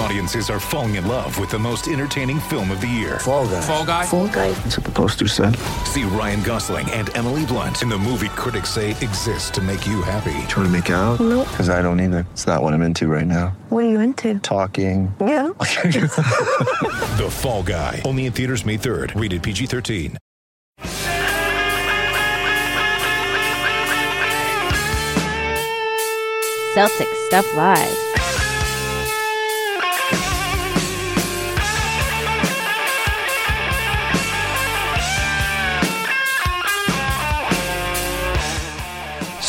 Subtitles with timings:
[0.00, 3.18] Audiences are falling in love with the most entertaining film of the year.
[3.18, 3.60] Fall guy.
[3.60, 4.06] Fall guy.
[4.06, 4.50] Fall guy.
[4.52, 5.54] That's what the poster said.
[5.84, 10.00] See Ryan Gosling and Emily Blunt in the movie critics say exists to make you
[10.00, 10.32] happy.
[10.48, 11.20] Trying to make it out?
[11.20, 11.46] Nope.
[11.50, 12.26] Because I don't either.
[12.32, 13.48] It's not what I'm into right now.
[13.68, 14.38] What are you into?
[14.38, 15.14] Talking.
[15.20, 15.50] Yeah.
[17.20, 18.00] The Fall Guy.
[18.06, 19.20] Only in theaters May 3rd.
[19.20, 20.16] Rated PG 13.
[26.74, 28.09] Celtic Stuff Live.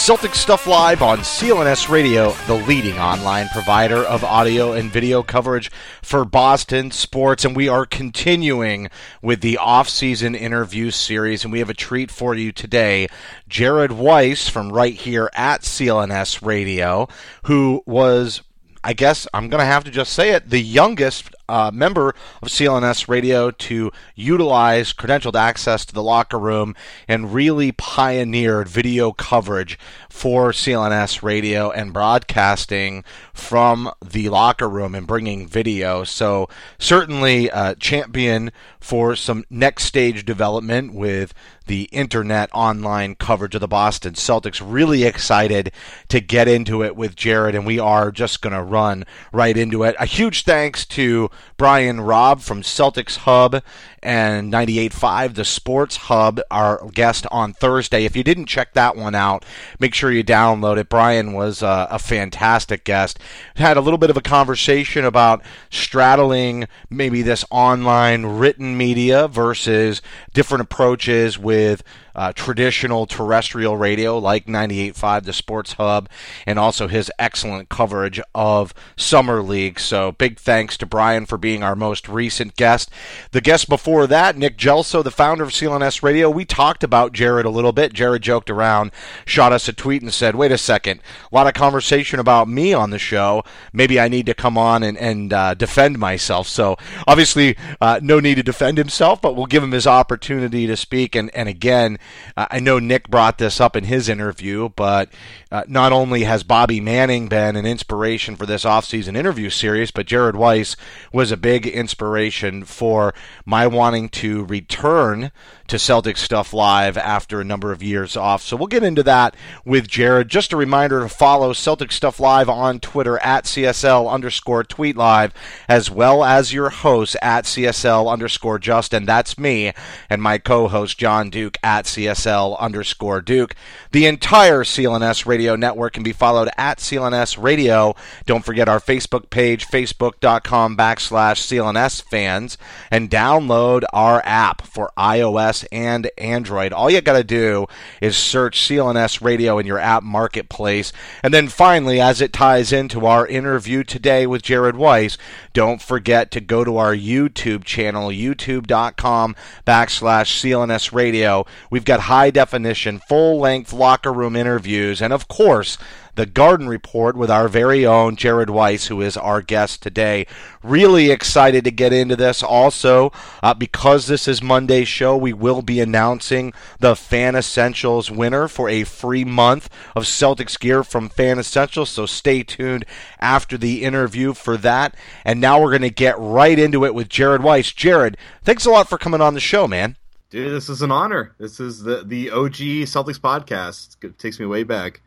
[0.01, 5.69] Celtic Stuff Live on CLNS Radio, the leading online provider of audio and video coverage
[6.01, 7.45] for Boston sports.
[7.45, 8.89] And we are continuing
[9.21, 13.09] with the off-season interview series, and we have a treat for you today.
[13.47, 17.07] Jared Weiss from right here at CLNS Radio,
[17.43, 18.41] who was
[18.83, 22.47] I guess I'm going to have to just say it, the youngest uh, member of
[22.47, 26.75] CLNS Radio to utilize credentialed access to the locker room
[27.07, 29.77] and really pioneered video coverage
[30.09, 36.05] for CLNS Radio and broadcasting from the locker room and bringing video.
[36.05, 36.47] So,
[36.79, 41.33] certainly a champion for some next stage development with
[41.67, 44.61] the internet online coverage of the Boston Celtics.
[44.63, 45.71] Really excited
[46.09, 49.83] to get into it with Jared, and we are just going to run right into
[49.83, 49.95] it.
[49.99, 53.61] A huge thanks to Brian Robb from Celtics Hub
[54.01, 58.05] and 98.5, the Sports Hub, our guest on Thursday.
[58.05, 59.45] If you didn't check that one out,
[59.79, 60.89] make sure you download it.
[60.89, 63.19] Brian was uh, a fantastic guest.
[63.55, 70.01] Had a little bit of a conversation about straddling maybe this online written media versus
[70.33, 71.83] different approaches with
[72.15, 76.09] uh, traditional terrestrial radio like 98.5, the Sports Hub,
[76.45, 79.79] and also his excellent coverage of Summer League.
[79.79, 82.89] So big thanks to Brian for being our most recent guest.
[83.31, 87.45] The guest before that, Nick Gelso, the founder of CLNS Radio, we talked about Jared
[87.45, 87.93] a little bit.
[87.93, 88.91] Jared joked around,
[89.25, 91.01] shot us a tweet, and said, wait a second,
[91.31, 93.43] a lot of conversation about me on the show.
[93.73, 96.47] Maybe I need to come on and, and uh, defend myself.
[96.47, 96.77] So
[97.07, 101.15] obviously, uh, no need to defend himself, but we'll give him his opportunity to speak.
[101.15, 101.97] And, and again,
[102.37, 105.09] I know Nick brought this up in his interview, but
[105.51, 110.05] uh, not only has Bobby Manning been an inspiration for this offseason interview series, but
[110.05, 110.75] Jared Weiss
[111.11, 113.13] was a big inspiration for
[113.45, 115.31] my wanting to return
[115.67, 118.41] to Celtic Stuff Live after a number of years off.
[118.41, 120.27] So we'll get into that with Jared.
[120.27, 125.33] Just a reminder to follow Celtic Stuff Live on Twitter at CSL underscore tweet live,
[125.69, 129.05] as well as your host at CSL underscore Justin.
[129.05, 129.71] That's me
[130.09, 133.55] and my co-host John Duke at CSL underscore Duke.
[133.91, 137.95] The entire CLNS radio network can be followed at CLNS radio.
[138.25, 142.57] Don't forget our Facebook page, facebook.com backslash CLNS fans,
[142.89, 146.73] and download our app for iOS and Android.
[146.73, 147.67] All you got to do
[148.01, 150.93] is search CLNS radio in your app marketplace.
[151.23, 155.17] And then finally, as it ties into our interview today with Jared Weiss,
[155.53, 159.35] don't forget to go to our YouTube channel, youtube.com
[159.65, 161.45] backslash CLNS radio.
[161.69, 165.77] We've got high definition, full length locker room interviews, and of course,
[166.15, 170.27] the Garden Report with our very own Jared Weiss, who is our guest today.
[170.61, 172.43] Really excited to get into this.
[172.43, 173.11] Also,
[173.41, 178.67] uh, because this is Monday's show, we will be announcing the Fan Essentials winner for
[178.69, 181.89] a free month of Celtics gear from Fan Essentials.
[181.89, 182.85] So stay tuned
[183.19, 184.95] after the interview for that.
[185.23, 187.71] And now we're going to get right into it with Jared Weiss.
[187.71, 189.95] Jared, thanks a lot for coming on the show, man.
[190.31, 191.35] Dude, this is an honor.
[191.37, 194.01] This is the the OG Celtics podcast.
[194.01, 195.01] It takes me way back.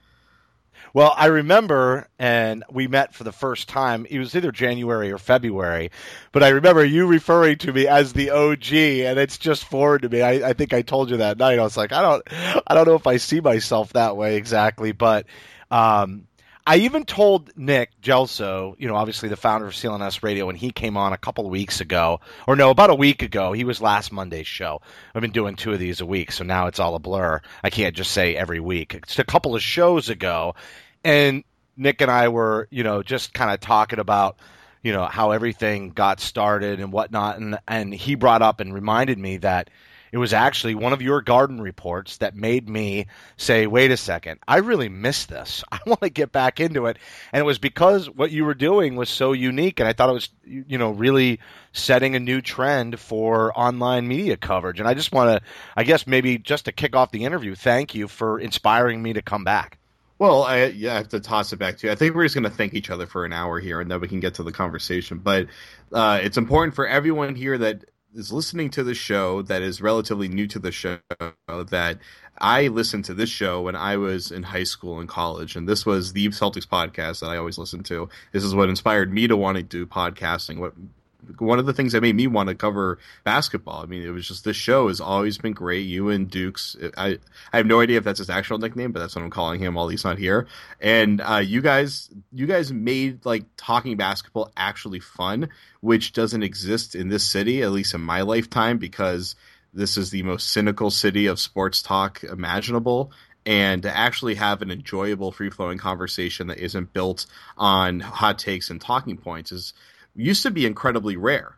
[0.92, 4.06] Well, I remember, and we met for the first time.
[4.10, 5.90] It was either January or February,
[6.30, 10.10] but I remember you referring to me as the OG, and it's just foreign to
[10.10, 10.20] me.
[10.20, 11.58] I, I think I told you that night.
[11.58, 12.22] I was like, I don't,
[12.66, 15.24] I don't know if I see myself that way exactly, but
[15.70, 16.26] um,
[16.66, 20.70] I even told Nick Gelso, you know, obviously the founder of CLNS Radio, when he
[20.70, 23.52] came on a couple of weeks ago, or no, about a week ago.
[23.52, 24.80] He was last Monday's show.
[25.14, 27.42] I've been doing two of these a week, so now it's all a blur.
[27.62, 28.94] I can't just say every week.
[28.94, 30.54] It's a couple of shows ago,
[31.04, 31.44] and
[31.76, 34.38] Nick and I were, you know, just kind of talking about,
[34.82, 39.18] you know, how everything got started and whatnot, and and he brought up and reminded
[39.18, 39.68] me that
[40.14, 43.06] it was actually one of your garden reports that made me
[43.36, 45.64] say, wait a second, I really miss this.
[45.72, 46.98] I want to get back into it.
[47.32, 49.80] And it was because what you were doing was so unique.
[49.80, 51.40] And I thought it was, you know, really
[51.72, 54.78] setting a new trend for online media coverage.
[54.78, 57.96] And I just want to, I guess, maybe just to kick off the interview, thank
[57.96, 59.78] you for inspiring me to come back.
[60.20, 61.92] Well, I, yeah, I have to toss it back to you.
[61.92, 64.00] I think we're just going to thank each other for an hour here, and then
[64.00, 65.18] we can get to the conversation.
[65.18, 65.48] But
[65.92, 70.28] uh, it's important for everyone here that is listening to the show that is relatively
[70.28, 70.98] new to the show
[71.48, 71.98] that
[72.38, 75.84] I listened to this show when I was in high school and college, and this
[75.84, 78.08] was the Celtics podcast that I always listened to.
[78.32, 80.58] This is what inspired me to want to do podcasting.
[80.58, 80.74] What
[81.38, 83.82] one of the things that made me want to cover basketball.
[83.82, 85.86] I mean, it was just this show has always been great.
[85.86, 87.18] You and Dukes, I
[87.52, 89.74] I have no idea if that's his actual nickname, but that's what I'm calling him
[89.74, 90.46] while he's not here.
[90.80, 95.48] And uh, you guys, you guys made like talking basketball actually fun,
[95.80, 99.34] which doesn't exist in this city, at least in my lifetime, because
[99.72, 103.12] this is the most cynical city of sports talk imaginable
[103.46, 107.26] and to actually have an enjoyable free flowing conversation that isn't built
[107.58, 109.74] on hot takes and talking points is
[110.14, 111.56] used to be incredibly rare.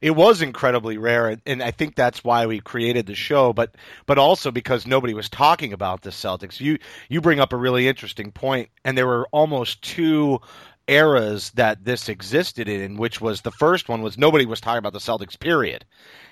[0.00, 3.52] It was incredibly rare, and I think that's why we created the show.
[3.52, 3.74] But
[4.06, 6.58] but also because nobody was talking about the Celtics.
[6.58, 6.78] You
[7.10, 10.40] you bring up a really interesting point, and there were almost two
[10.90, 14.92] eras that this existed in, which was the first one was nobody was talking about
[14.92, 15.84] the Celtics, period.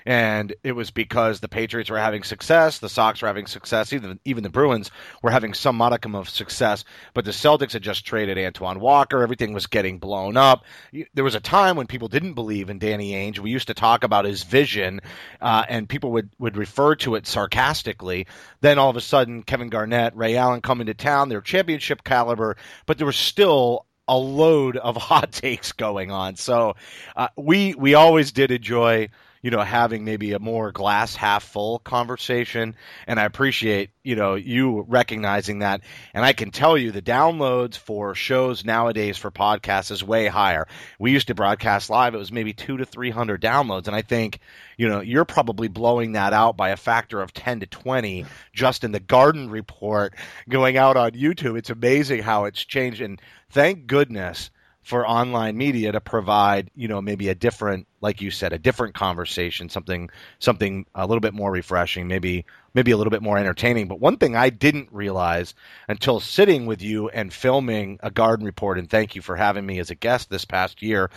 [0.05, 4.19] And it was because the Patriots were having success, the Sox were having success, even
[4.25, 4.91] even the Bruins
[5.23, 6.85] were having some modicum of success.
[7.13, 10.65] But the Celtics had just traded Antoine Walker, everything was getting blown up.
[11.13, 13.39] There was a time when people didn't believe in Danny Ainge.
[13.39, 15.01] We used to talk about his vision,
[15.43, 18.27] uh, and people would would refer to it sarcastically.
[18.63, 21.29] Then all of a sudden, Kevin Garnett, Ray Allen come into town.
[21.29, 22.57] They're championship caliber,
[22.87, 26.37] but there was still a load of hot takes going on.
[26.37, 26.75] So
[27.17, 29.09] uh, we we always did enjoy
[29.43, 32.75] you know having maybe a more glass half full conversation.
[33.07, 35.83] And i appreciate you know you recognizing that.
[36.15, 40.67] And i can tell you the downloads for shows nowadays for podcasts is way higher.
[40.99, 42.15] We used to broadcast live.
[42.15, 43.87] It was maybe 2 to 300 downloads.
[43.87, 44.41] And i think
[44.77, 48.85] you know you're probably blowing that out by a factor of 10 to 20 just
[48.85, 50.15] in the garden report
[50.49, 51.59] going out on youtube.
[51.59, 53.01] It's amazing how it's changed.
[53.01, 53.21] And
[53.51, 54.51] thank goodness
[54.89, 58.95] for online media to provide, you know, maybe a different, like you said, a different
[58.95, 60.09] conversation, something,
[60.39, 63.87] something a little bit more refreshing, maybe, maybe a little bit more entertaining.
[63.87, 65.55] But one thing I didn't realize
[65.89, 69.79] until sitting with you and filming a garden report, and thank you for having me
[69.79, 71.11] as a guest this past year.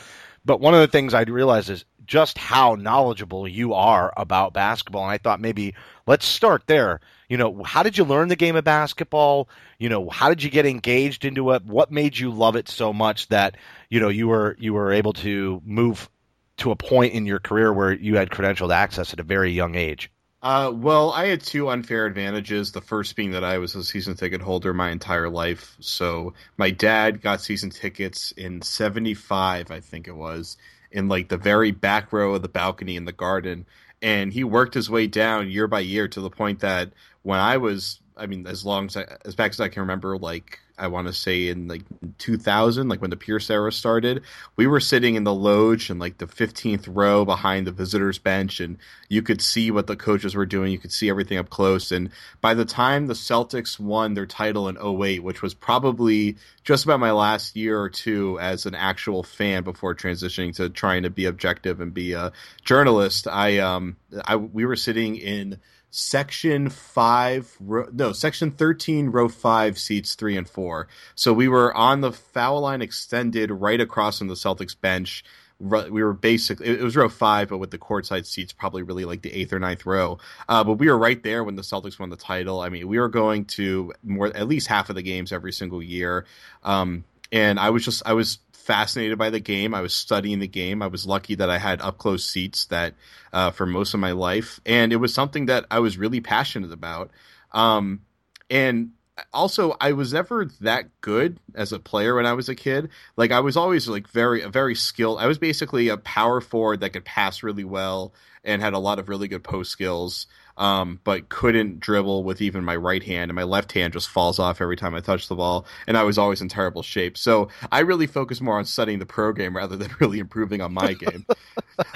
[0.43, 5.03] But one of the things I realized is just how knowledgeable you are about basketball.
[5.03, 5.75] And I thought maybe
[6.07, 6.99] let's start there.
[7.29, 9.49] You know, how did you learn the game of basketball?
[9.79, 11.65] You know, how did you get engaged into it?
[11.65, 13.57] What made you love it so much that,
[13.89, 16.09] you know, you were you were able to move
[16.57, 19.75] to a point in your career where you had credentialed access at a very young
[19.75, 20.11] age?
[20.43, 22.71] Uh, well, I had two unfair advantages.
[22.71, 25.77] The first being that I was a season ticket holder my entire life.
[25.79, 30.57] So my dad got season tickets in 75, I think it was,
[30.91, 33.65] in like the very back row of the balcony in the garden.
[34.01, 37.57] And he worked his way down year by year to the point that when I
[37.57, 40.87] was, I mean, as long as I, as back as I can remember, like I
[40.87, 41.81] want to say in like
[42.19, 44.21] 2000, like when the Pierce era started,
[44.55, 48.59] we were sitting in the loge and like the 15th row behind the visitors bench,
[48.59, 48.77] and
[49.09, 50.71] you could see what the coaches were doing.
[50.71, 51.91] You could see everything up close.
[51.91, 52.11] And
[52.41, 56.99] by the time the Celtics won their title in 08, which was probably just about
[56.99, 61.25] my last year or two as an actual fan before transitioning to trying to be
[61.25, 62.31] objective and be a
[62.65, 65.59] journalist, I um I we were sitting in
[65.91, 70.87] section five, no, section 13, row five, seats three and four.
[71.15, 75.23] So we were on the foul line extended right across from the Celtics bench.
[75.59, 79.21] We were basically, it was row five, but with the courtside seats, probably really like
[79.21, 80.17] the eighth or ninth row.
[80.49, 82.61] Uh, but we were right there when the Celtics won the title.
[82.61, 85.83] I mean, we were going to more, at least half of the games every single
[85.83, 86.25] year.
[86.63, 89.73] Um, and I was just, I was fascinated by the game.
[89.73, 90.81] I was studying the game.
[90.81, 92.93] I was lucky that I had up close seats that
[93.33, 96.71] uh, for most of my life, and it was something that I was really passionate
[96.71, 97.11] about.
[97.51, 98.01] Um,
[98.49, 98.91] and
[99.33, 102.89] also, I was never that good as a player when I was a kid.
[103.17, 105.19] Like I was always like very very skilled.
[105.19, 108.13] I was basically a power forward that could pass really well
[108.43, 110.27] and had a lot of really good post skills
[110.61, 114.37] um, but couldn't dribble with even my right hand, and my left hand just falls
[114.37, 117.17] off every time I touch the ball, and I was always in terrible shape.
[117.17, 120.71] So I really focus more on studying the pro game rather than really improving on
[120.71, 121.25] my game.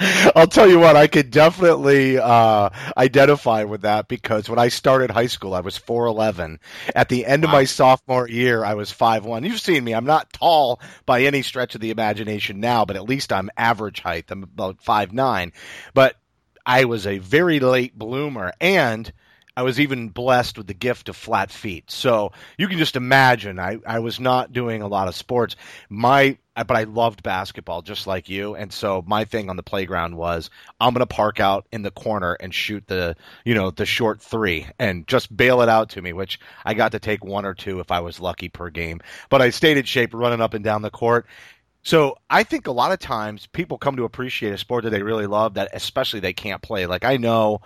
[0.34, 5.12] I'll tell you what, I could definitely uh, identify with that because when I started
[5.12, 6.58] high school, I was 4'11.
[6.92, 7.50] At the end wow.
[7.50, 9.46] of my sophomore year, I was 5'1.
[9.46, 9.94] You've seen me.
[9.94, 14.00] I'm not tall by any stretch of the imagination now, but at least I'm average
[14.00, 14.24] height.
[14.28, 15.52] I'm about 5'9.
[15.94, 16.16] But
[16.66, 19.10] I was a very late bloomer and
[19.56, 21.90] I was even blessed with the gift of flat feet.
[21.90, 25.56] So you can just imagine I, I was not doing a lot of sports.
[25.88, 28.54] My but I loved basketball just like you.
[28.54, 32.36] And so my thing on the playground was I'm gonna park out in the corner
[32.40, 36.12] and shoot the you know, the short three and just bail it out to me,
[36.12, 39.00] which I got to take one or two if I was lucky per game.
[39.30, 41.26] But I stayed in shape running up and down the court.
[41.86, 45.04] So I think a lot of times people come to appreciate a sport that they
[45.04, 46.86] really love that especially they can't play.
[46.86, 47.60] Like I know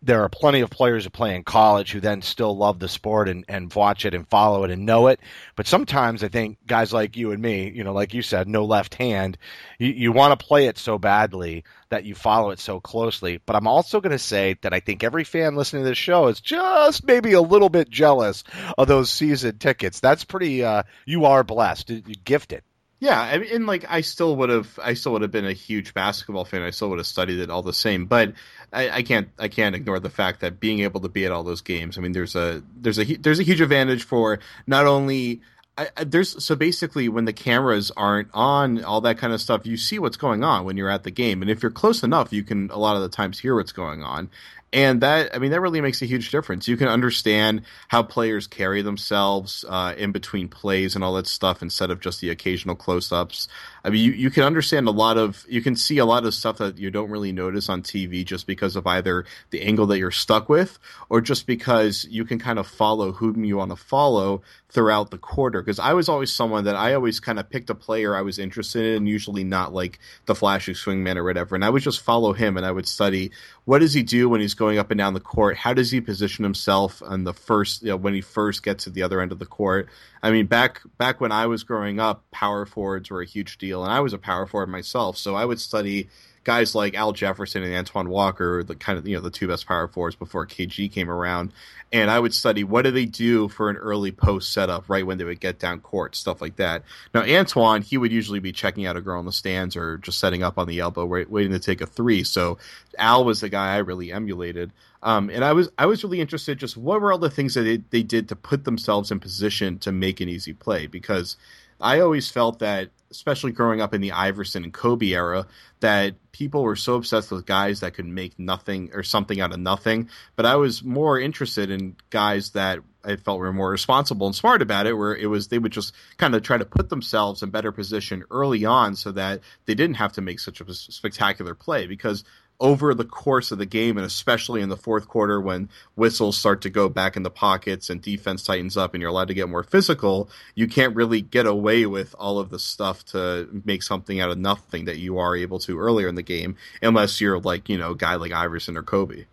[0.00, 3.28] there are plenty of players who play in college who then still love the sport
[3.28, 5.18] and, and watch it and follow it and know it.
[5.56, 8.64] But sometimes I think guys like you and me, you know, like you said, no
[8.64, 9.36] left hand,
[9.80, 13.40] you, you want to play it so badly that you follow it so closely.
[13.44, 16.28] But I'm also going to say that I think every fan listening to this show
[16.28, 18.44] is just maybe a little bit jealous
[18.76, 19.98] of those season tickets.
[19.98, 21.90] That's pretty, uh, you are blessed,
[22.22, 22.62] gifted.
[23.00, 25.52] Yeah, I mean, and like I still would have, I still would have been a
[25.52, 26.62] huge basketball fan.
[26.62, 28.06] I still would have studied it all the same.
[28.06, 28.32] But
[28.72, 31.44] I, I, can't, I can't ignore the fact that being able to be at all
[31.44, 31.96] those games.
[31.96, 35.40] I mean, there's a, there's a, there's a huge advantage for not only.
[35.76, 39.76] I, there's so basically when the cameras aren't on all that kind of stuff you
[39.76, 42.42] see what's going on when you're at the game and if you're close enough you
[42.42, 44.28] can a lot of the times hear what's going on
[44.72, 46.68] and that i mean that really makes a huge difference.
[46.68, 51.62] You can understand how players carry themselves uh, in between plays and all that stuff
[51.62, 53.48] instead of just the occasional close-ups.
[53.84, 56.34] I mean you, you can understand a lot of you can see a lot of
[56.34, 59.98] stuff that you don't really notice on tv just because of either the angle that
[59.98, 63.76] you're stuck with or just because you can kind of follow whom you want to
[63.76, 65.62] follow throughout the quarter.
[65.62, 68.38] Because i was always someone that i always kind of picked a player i was
[68.38, 72.32] interested in usually not like the flashy swingman or whatever and i would just follow
[72.32, 73.30] him and i would study
[73.68, 75.54] what does he do when he's going up and down the court?
[75.58, 78.90] How does he position himself on the first you know, when he first gets to
[78.90, 79.90] the other end of the court?
[80.22, 83.84] I mean, back back when I was growing up, power forwards were a huge deal,
[83.84, 86.08] and I was a power forward myself, so I would study
[86.48, 89.66] guys like Al Jefferson and Antoine Walker, the kind of you know the two best
[89.66, 91.52] power forwards before KG came around,
[91.92, 95.18] and I would study what do they do for an early post setup right when
[95.18, 96.84] they would get down court, stuff like that.
[97.12, 100.20] Now Antoine, he would usually be checking out a girl in the stands or just
[100.20, 102.24] setting up on the elbow, waiting to take a three.
[102.24, 102.56] So
[102.96, 104.72] Al was the guy I really emulated.
[105.02, 107.64] Um, and I was I was really interested just what were all the things that
[107.64, 111.36] they, they did to put themselves in position to make an easy play because
[111.80, 115.46] I always felt that especially growing up in the Iverson and Kobe era,
[115.80, 119.60] that people were so obsessed with guys that could make nothing or something out of
[119.60, 120.08] nothing.
[120.36, 124.60] But I was more interested in guys that I felt were more responsible and smart
[124.60, 127.50] about it, where it was they would just kind of try to put themselves in
[127.50, 131.86] better position early on so that they didn't have to make such a spectacular play.
[131.86, 132.24] Because
[132.60, 136.60] over the course of the game, and especially in the fourth quarter when whistles start
[136.62, 139.48] to go back in the pockets and defense tightens up and you're allowed to get
[139.48, 144.20] more physical, you can't really get away with all of the stuff to make something
[144.20, 147.68] out of nothing that you are able to earlier in the game, unless you're like,
[147.68, 149.26] you know, a guy like Iverson or Kobe.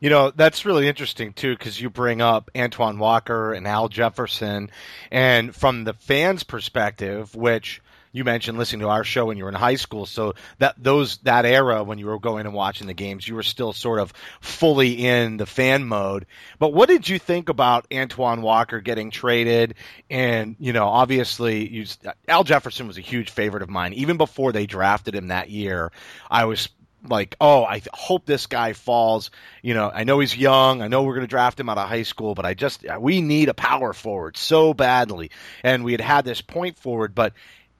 [0.00, 4.70] You know, that's really interesting too, because you bring up Antoine Walker and Al Jefferson.
[5.10, 7.82] And from the fans' perspective, which
[8.18, 10.04] you mentioned listening to our show when you were in high school.
[10.04, 13.44] So that those that era when you were going and watching the games, you were
[13.44, 16.26] still sort of fully in the fan mode.
[16.58, 19.76] But what did you think about Antoine Walker getting traded?
[20.10, 21.86] And you know, obviously, you,
[22.26, 23.92] Al Jefferson was a huge favorite of mine.
[23.92, 25.92] Even before they drafted him that year,
[26.28, 26.68] I was
[27.06, 29.30] like, oh, I hope this guy falls.
[29.62, 30.82] You know, I know he's young.
[30.82, 33.20] I know we're going to draft him out of high school, but I just, we
[33.20, 35.30] need a power forward so badly.
[35.62, 37.34] And we had had this point forward, but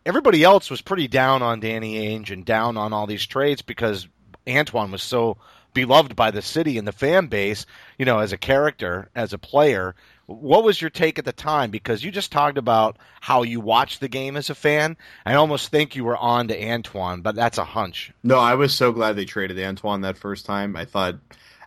[0.09, 4.09] everybody else was pretty down on Danny Ainge and down on all these trades because
[4.49, 5.37] Antoine was so
[5.75, 7.67] beloved by the city and the fan base,
[7.99, 9.95] you know, as a character, as a player.
[10.25, 11.71] What was your take at the time?
[11.71, 14.97] Because you just talked about how you watched the game as a fan.
[15.27, 18.11] I almost think you were on to Antoine, but that's a hunch.
[18.23, 20.75] No, I was so glad they traded Antoine that first time.
[20.75, 21.17] I thought,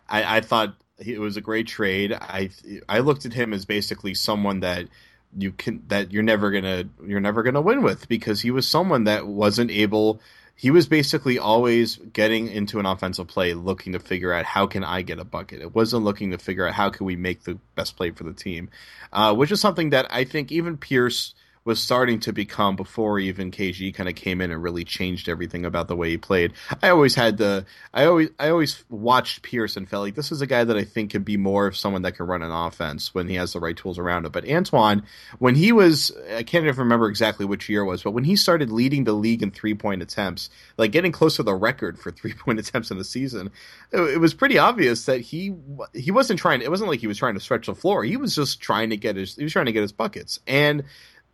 [0.08, 2.12] I, I thought it was a great trade.
[2.12, 2.50] I
[2.88, 4.88] I looked at him as basically someone that
[5.36, 9.04] you can that you're never gonna you're never gonna win with because he was someone
[9.04, 10.20] that wasn't able
[10.54, 14.84] he was basically always getting into an offensive play looking to figure out how can
[14.84, 15.60] i get a bucket.
[15.60, 18.34] It wasn't looking to figure out how can we make the best play for the
[18.34, 18.70] team
[19.12, 21.34] uh, which is something that i think even pierce
[21.64, 25.64] was starting to become before even KG kind of came in and really changed everything
[25.64, 26.52] about the way he played.
[26.82, 27.64] I always had the
[27.94, 30.84] I always I always watched Pierce and felt like this is a guy that I
[30.84, 33.60] think could be more of someone that can run an offense when he has the
[33.60, 34.32] right tools around him.
[34.32, 35.04] But Antoine,
[35.38, 38.34] when he was I can't even remember exactly which year it was, but when he
[38.34, 42.10] started leading the league in three point attempts, like getting close to the record for
[42.10, 43.50] three point attempts in a season,
[43.92, 45.54] it, it was pretty obvious that he
[45.94, 46.60] he wasn't trying.
[46.60, 48.02] It wasn't like he was trying to stretch the floor.
[48.02, 50.82] He was just trying to get his he was trying to get his buckets and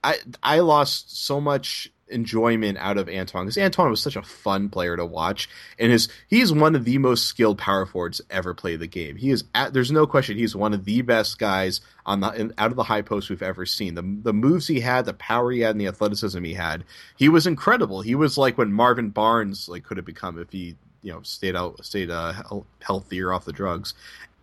[0.03, 4.69] I I lost so much enjoyment out of Antoine because Antoine was such a fun
[4.69, 8.77] player to watch, and his he's one of the most skilled power forwards ever play
[8.77, 9.17] the game.
[9.17, 12.55] He is at, there's no question he's one of the best guys on the in,
[12.59, 13.95] out of the high post we've ever seen.
[13.95, 16.85] The the moves he had, the power he had, and the athleticism he had,
[17.17, 18.03] he was incredible.
[18.03, 21.57] He was like when Marvin Barnes like could have become if he you know stayed
[21.57, 22.33] out stayed uh,
[22.81, 23.95] healthier off the drugs,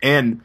[0.01, 0.41] and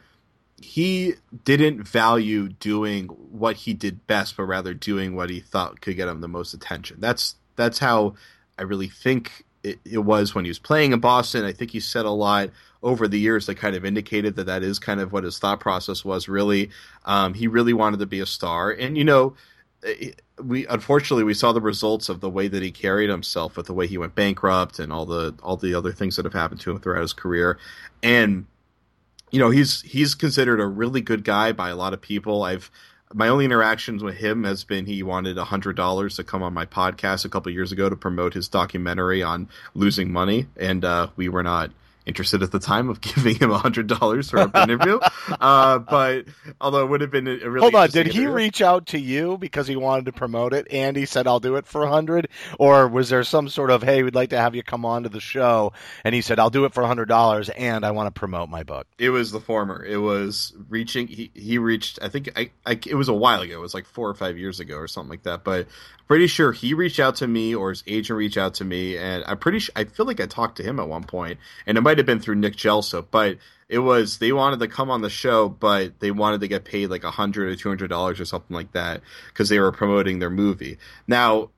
[0.61, 5.95] he didn't value doing what he did best, but rather doing what he thought could
[5.95, 6.97] get him the most attention.
[6.99, 8.15] That's that's how
[8.57, 11.45] I really think it, it, was when he was playing in Boston.
[11.45, 12.49] I think he said a lot
[12.83, 15.59] over the years that kind of indicated that that is kind of what his thought
[15.59, 16.27] process was.
[16.27, 16.69] Really,
[17.05, 19.35] um, he really wanted to be a star, and you know,
[20.43, 23.73] we unfortunately we saw the results of the way that he carried himself, with the
[23.73, 26.71] way he went bankrupt and all the all the other things that have happened to
[26.71, 27.57] him throughout his career,
[28.03, 28.45] and
[29.31, 32.43] you know he's he's considered a really good guy by a lot of people.
[32.43, 32.69] I've
[33.13, 36.65] my only interactions with him has been he wanted hundred dollars to come on my
[36.65, 41.29] podcast a couple years ago to promote his documentary on losing money, and uh, we
[41.29, 41.71] were not
[42.05, 44.99] interested at the time of giving him a hundred dollars for an interview.
[45.39, 46.25] uh, but
[46.59, 48.31] although it would have been a really hold on, did he interview.
[48.31, 51.55] reach out to you because he wanted to promote it, and he said I'll do
[51.55, 52.29] it for a hundred,
[52.59, 55.09] or was there some sort of hey, we'd like to have you come on to
[55.09, 58.13] the show, and he said I'll do it for a hundred dollars, and I want
[58.13, 58.87] to promote my book.
[58.97, 59.83] It was the former.
[59.83, 61.07] It was reaching.
[61.07, 61.99] He he reached.
[62.01, 63.53] I think I, I it was a while ago.
[63.53, 65.43] It was like four or five years ago or something like that.
[65.43, 65.67] But
[66.11, 69.23] pretty sure he reached out to me or his agent reached out to me, and
[69.27, 71.81] I'm pretty sure I feel like I talked to him at one point, and it
[71.81, 73.37] might have been through Nick Gelso, but
[73.69, 76.87] it was they wanted to come on the show, but they wanted to get paid
[76.87, 80.19] like a hundred or two hundred dollars or something like that because they were promoting
[80.19, 80.77] their movie.
[81.07, 81.51] Now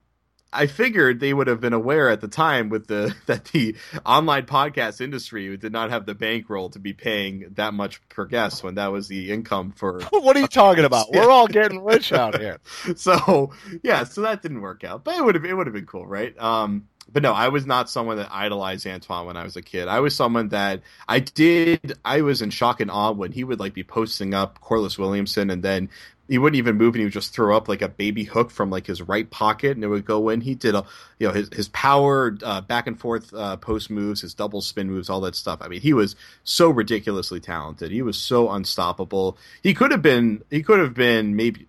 [0.53, 3.75] I figured they would have been aware at the time with the that the
[4.05, 8.63] online podcast industry did not have the bankroll to be paying that much per guest
[8.63, 10.01] when that was the income for.
[10.11, 11.11] what are you talking about?
[11.11, 12.59] We're all getting rich out here.
[12.95, 15.85] so yeah, so that didn't work out, but it would have it would have been
[15.85, 16.37] cool, right?
[16.39, 19.87] Um, but no, I was not someone that idolized Antoine when I was a kid.
[19.87, 21.93] I was someone that I did.
[22.03, 25.49] I was in shock and awe when he would like be posting up Corliss Williamson,
[25.49, 25.89] and then
[26.27, 28.69] he wouldn't even move and he would just throw up like a baby hook from
[28.69, 30.41] like his right pocket and it would go in.
[30.41, 30.85] He did a
[31.19, 34.89] you know his his power uh, back and forth uh, post moves, his double spin
[34.89, 35.59] moves, all that stuff.
[35.61, 37.91] I mean, he was so ridiculously talented.
[37.91, 39.37] He was so unstoppable.
[39.61, 41.67] He could have been he could have been maybe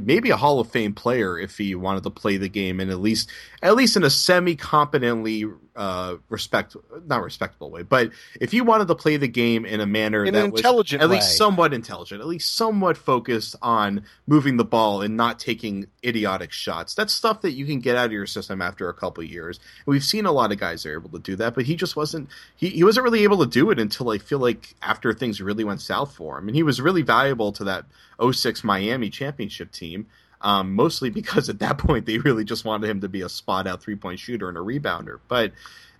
[0.00, 3.00] maybe a Hall of Fame player if he wanted to play the game and at
[3.00, 3.30] least
[3.62, 5.44] at least in a semi competently
[5.76, 8.10] uh, respect not respectable way, but
[8.40, 11.10] if you wanted to play the game in a manner in that intelligent was at
[11.10, 11.16] way.
[11.16, 16.52] least somewhat intelligent, at least somewhat focused on moving the ball and not taking idiotic
[16.52, 16.94] shots.
[16.94, 19.58] That's stuff that you can get out of your system after a couple years.
[19.86, 21.96] And we've seen a lot of guys are able to do that, but he just
[21.96, 25.40] wasn't he, he wasn't really able to do it until I feel like after things
[25.40, 26.48] really went south for him.
[26.48, 27.86] And he was really valuable to that
[28.32, 30.06] 06 Miami championship team.
[30.44, 33.66] Um, mostly because at that point they really just wanted him to be a spot
[33.66, 35.18] out three point shooter and a rebounder.
[35.26, 35.52] But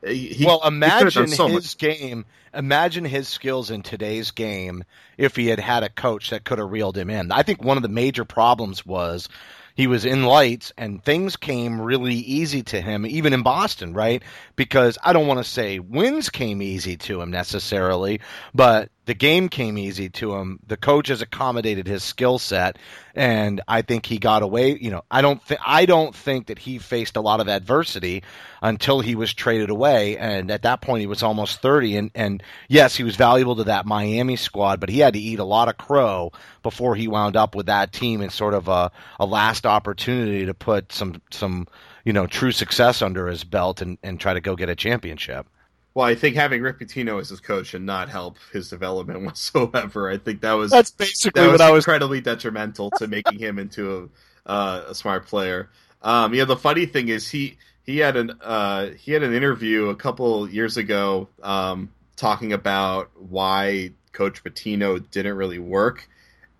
[0.06, 1.78] he, well, imagine so his much.
[1.78, 2.24] game.
[2.52, 4.84] Imagine his skills in today's game
[5.18, 7.32] if he had had a coach that could have reeled him in.
[7.32, 9.28] I think one of the major problems was
[9.74, 14.22] he was in lights and things came really easy to him, even in Boston, right?
[14.54, 18.20] Because I don't want to say wins came easy to him necessarily,
[18.54, 20.60] but the game came easy to him.
[20.66, 22.78] The coach has accommodated his skill set,
[23.14, 24.78] and I think he got away.
[24.80, 28.22] You know, I don't think I don't think that he faced a lot of adversity
[28.62, 31.96] until he was traded away, and at that point he was almost thirty.
[31.96, 35.38] And and yes, he was valuable to that Miami squad, but he had to eat
[35.38, 38.90] a lot of crow before he wound up with that team in sort of a,
[39.20, 41.66] a last opportunity to put some some
[42.04, 45.46] you know true success under his belt and and try to go get a championship.
[45.94, 50.10] Well, I think having Rick Pitino as his coach should not help his development whatsoever.
[50.10, 53.58] I think that was that's basically that what I was incredibly detrimental to making him
[53.58, 54.10] into
[54.46, 55.70] a, uh, a smart player.
[56.02, 59.88] Um, yeah, the funny thing is he he had an uh, he had an interview
[59.88, 66.08] a couple years ago um, talking about why Coach Pitino didn't really work,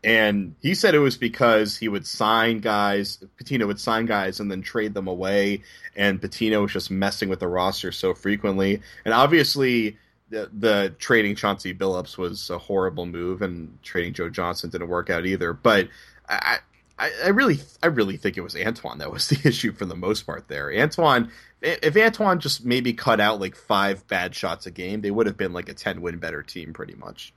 [0.05, 4.51] and he said it was because he would sign guys, Pitino would sign guys and
[4.51, 5.63] then trade them away,
[5.97, 8.83] and Pitino was just messing with the roster so frequently.
[9.07, 9.97] And obviously,
[10.29, 15.09] the, the trading Chauncey Billups was a horrible move, and trading Joe Johnson didn't work
[15.09, 15.55] out either.
[15.55, 15.89] But
[16.29, 16.59] I,
[16.99, 19.97] I, I really, I really think it was Antoine that was the issue for the
[19.97, 20.49] most part.
[20.49, 21.31] There, Antoine.
[21.63, 25.39] If Antoine just maybe cut out like five bad shots a game, they would have
[25.39, 27.33] been like a ten win better team, pretty much.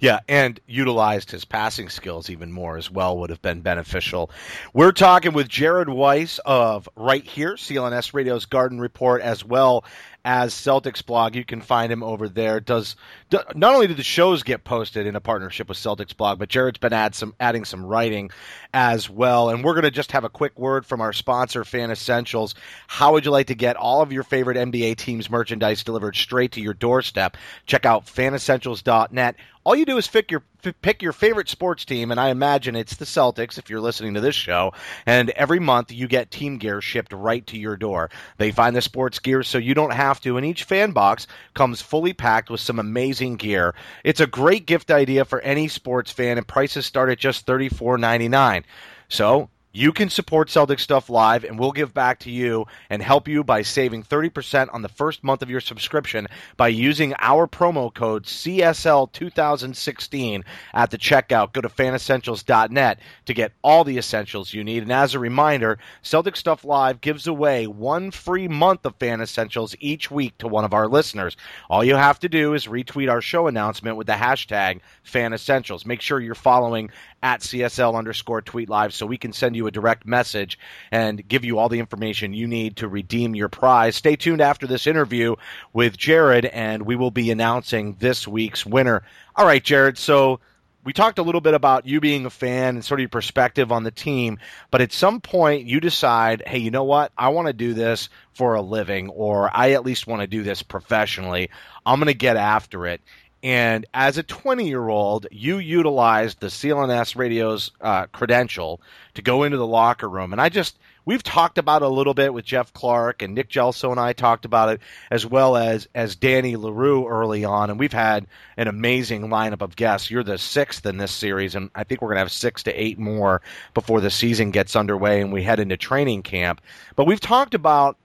[0.00, 4.30] Yeah, and utilized his passing skills even more as well would have been beneficial.
[4.74, 9.84] We're talking with Jared Weiss of right here, CLNS Radio's Garden Report, as well
[10.24, 11.34] as Celtics blog.
[11.34, 12.60] You can find him over there.
[12.60, 12.96] Does
[13.30, 16.78] not only do the shows get posted in a partnership with Celtics blog, but Jared's
[16.78, 18.30] been add some adding some writing
[18.74, 19.50] as well.
[19.50, 22.54] And we're going to just have a quick word from our sponsor, Fan Essentials.
[22.86, 26.52] How would you like to get all of your favorite NBA teams merchandise delivered straight
[26.52, 27.36] to your doorstep?
[27.66, 30.42] Check out fanessentials.net all you do is pick your
[30.82, 34.20] pick your favorite sports team, and I imagine it's the Celtics if you're listening to
[34.20, 34.72] this show.
[35.06, 38.10] And every month you get team gear shipped right to your door.
[38.38, 41.80] They find the sports gear so you don't have to, and each fan box comes
[41.80, 43.74] fully packed with some amazing gear.
[44.04, 47.68] It's a great gift idea for any sports fan, and prices start at just thirty
[47.68, 48.64] four ninety nine.
[49.08, 53.28] So you can support Celtic Stuff Live, and we'll give back to you and help
[53.28, 57.94] you by saving 30% on the first month of your subscription by using our promo
[57.94, 60.42] code CSL2016
[60.74, 61.52] at the checkout.
[61.52, 64.82] Go to fanessentials.net to get all the essentials you need.
[64.82, 69.76] And as a reminder, Celtic Stuff Live gives away one free month of Fan Essentials
[69.78, 71.36] each week to one of our listeners.
[71.68, 75.86] All you have to do is retweet our show announcement with the hashtag Fan Essentials.
[75.86, 76.90] Make sure you're following
[77.22, 80.58] at CSL underscore tweet live so we can send you a direct message
[80.90, 83.96] and give you all the information you need to redeem your prize.
[83.96, 85.36] Stay tuned after this interview
[85.72, 89.02] with Jared, and we will be announcing this week's winner.
[89.36, 89.98] All right, Jared.
[89.98, 90.40] So
[90.82, 93.70] we talked a little bit about you being a fan and sort of your perspective
[93.70, 94.38] on the team,
[94.70, 97.12] but at some point you decide, hey, you know what?
[97.18, 100.42] I want to do this for a living, or I at least want to do
[100.42, 101.50] this professionally.
[101.84, 103.02] I'm going to get after it.
[103.42, 108.80] And as a 20 year old, you utilized the CLNS radio's uh, credential
[109.14, 110.32] to go into the locker room.
[110.32, 113.48] And I just, we've talked about it a little bit with Jeff Clark and Nick
[113.48, 117.70] Gelso and I talked about it as well as, as Danny LaRue early on.
[117.70, 118.26] And we've had
[118.58, 120.10] an amazing lineup of guests.
[120.10, 121.54] You're the sixth in this series.
[121.54, 123.40] And I think we're going to have six to eight more
[123.72, 126.60] before the season gets underway and we head into training camp.
[126.94, 127.96] But we've talked about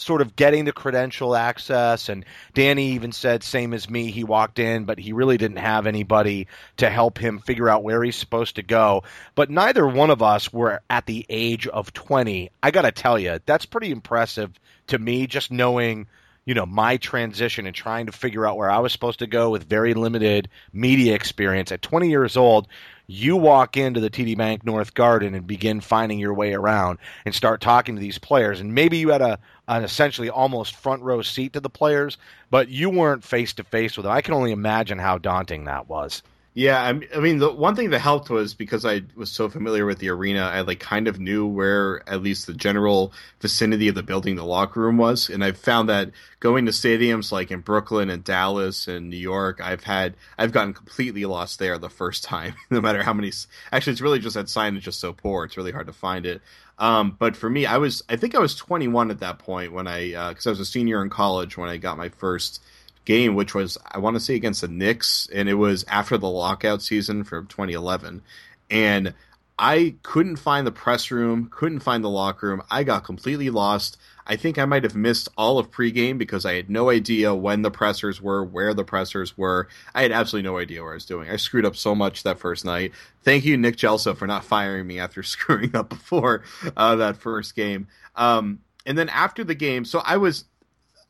[0.00, 2.08] sort of getting the credential access.
[2.08, 5.86] And Danny even said, same as me, he walked in, but he really didn't have
[5.86, 6.46] anybody
[6.78, 9.04] to help him figure out where he's supposed to go.
[9.34, 12.50] But neither one of us were at the age of 20.
[12.62, 14.58] I got to tell you, that's pretty impressive
[14.88, 16.06] to me, just knowing.
[16.46, 19.50] You know, my transition and trying to figure out where I was supposed to go
[19.50, 21.70] with very limited media experience.
[21.70, 22.66] At 20 years old,
[23.10, 27.34] you walk into the TD Bank North Garden and begin finding your way around and
[27.34, 28.60] start talking to these players.
[28.60, 29.38] And maybe you had a,
[29.70, 32.18] an essentially almost front row seat to the players,
[32.50, 34.12] but you weren't face to face with them.
[34.12, 36.22] I can only imagine how daunting that was.
[36.52, 40.00] Yeah, I mean, the one thing that helped was because I was so familiar with
[40.00, 44.02] the arena, I like kind of knew where at least the general vicinity of the
[44.02, 48.10] building the locker room was, and I've found that going to stadiums like in Brooklyn
[48.10, 52.54] and Dallas and New York, I've had I've gotten completely lost there the first time,
[52.68, 53.30] no matter how many.
[53.70, 56.26] Actually, it's really just that sign is just so poor; it's really hard to find
[56.26, 56.42] it.
[56.80, 59.86] Um, but for me, I was I think I was 21 at that point when
[59.86, 62.62] I because uh, I was a senior in college when I got my first
[63.04, 66.28] game, which was I want to say against the Knicks, and it was after the
[66.28, 68.22] lockout season for 2011,
[68.70, 69.14] and
[69.62, 72.62] I couldn't find the press room, couldn't find the locker room.
[72.70, 73.98] I got completely lost.
[74.26, 77.60] I think I might have missed all of pregame because I had no idea when
[77.60, 79.68] the pressers were, where the pressers were.
[79.94, 81.28] I had absolutely no idea what I was doing.
[81.28, 82.92] I screwed up so much that first night.
[83.22, 86.42] Thank you, Nick Gelso, for not firing me after screwing up before
[86.74, 87.86] uh, that first game.
[88.16, 90.46] Um, and then after the game, so I was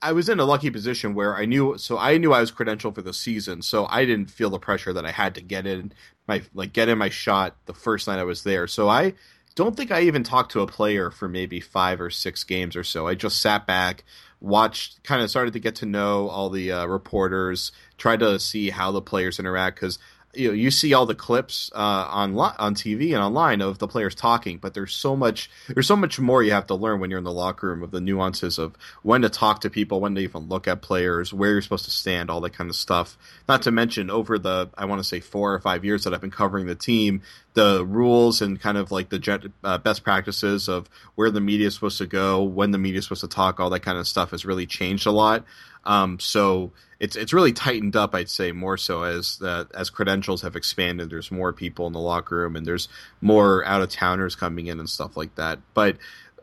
[0.03, 2.95] I was in a lucky position where I knew so I knew I was credentialed
[2.95, 5.93] for the season, so I didn't feel the pressure that I had to get in
[6.27, 8.67] my like get in my shot the first night I was there.
[8.67, 9.15] So I
[9.55, 12.85] don't think I even talked to a player for maybe five or six games or
[12.85, 13.07] so.
[13.07, 14.05] I just sat back,
[14.41, 18.71] watched, kind of started to get to know all the uh, reporters, tried to see
[18.71, 19.99] how the players interact because
[20.35, 23.89] you know you see all the clips uh, on on TV and online of the
[23.89, 27.11] players talking, but there's so much there's so much more you have to learn when
[27.11, 30.15] you're in the locker room of the nuances of when to talk to people, when
[30.15, 33.19] to even look at players, where you're supposed to stand, all that kind of stuff.
[33.49, 36.21] Not to mention over the I want to say four or five years that I've
[36.21, 37.23] been covering the team,
[37.55, 41.75] the rules and kind of like the uh, best practices of where the media is
[41.75, 44.31] supposed to go, when the media is supposed to talk, all that kind of stuff
[44.31, 45.45] has really changed a lot.
[45.85, 50.43] Um, so it's it's really tightened up, I'd say, more so as the, as credentials
[50.43, 51.11] have expanded.
[51.11, 52.89] There's more people in the locker room, and there's
[53.21, 55.59] more out of towners coming in and stuff like that.
[55.73, 55.97] But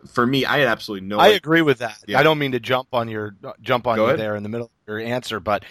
[0.07, 1.19] for me, I had absolutely no.
[1.19, 2.03] I agree with that.
[2.07, 2.19] Yeah.
[2.19, 4.19] I don't mean to jump on your jump on Go you ahead.
[4.19, 5.63] there in the middle of your answer, but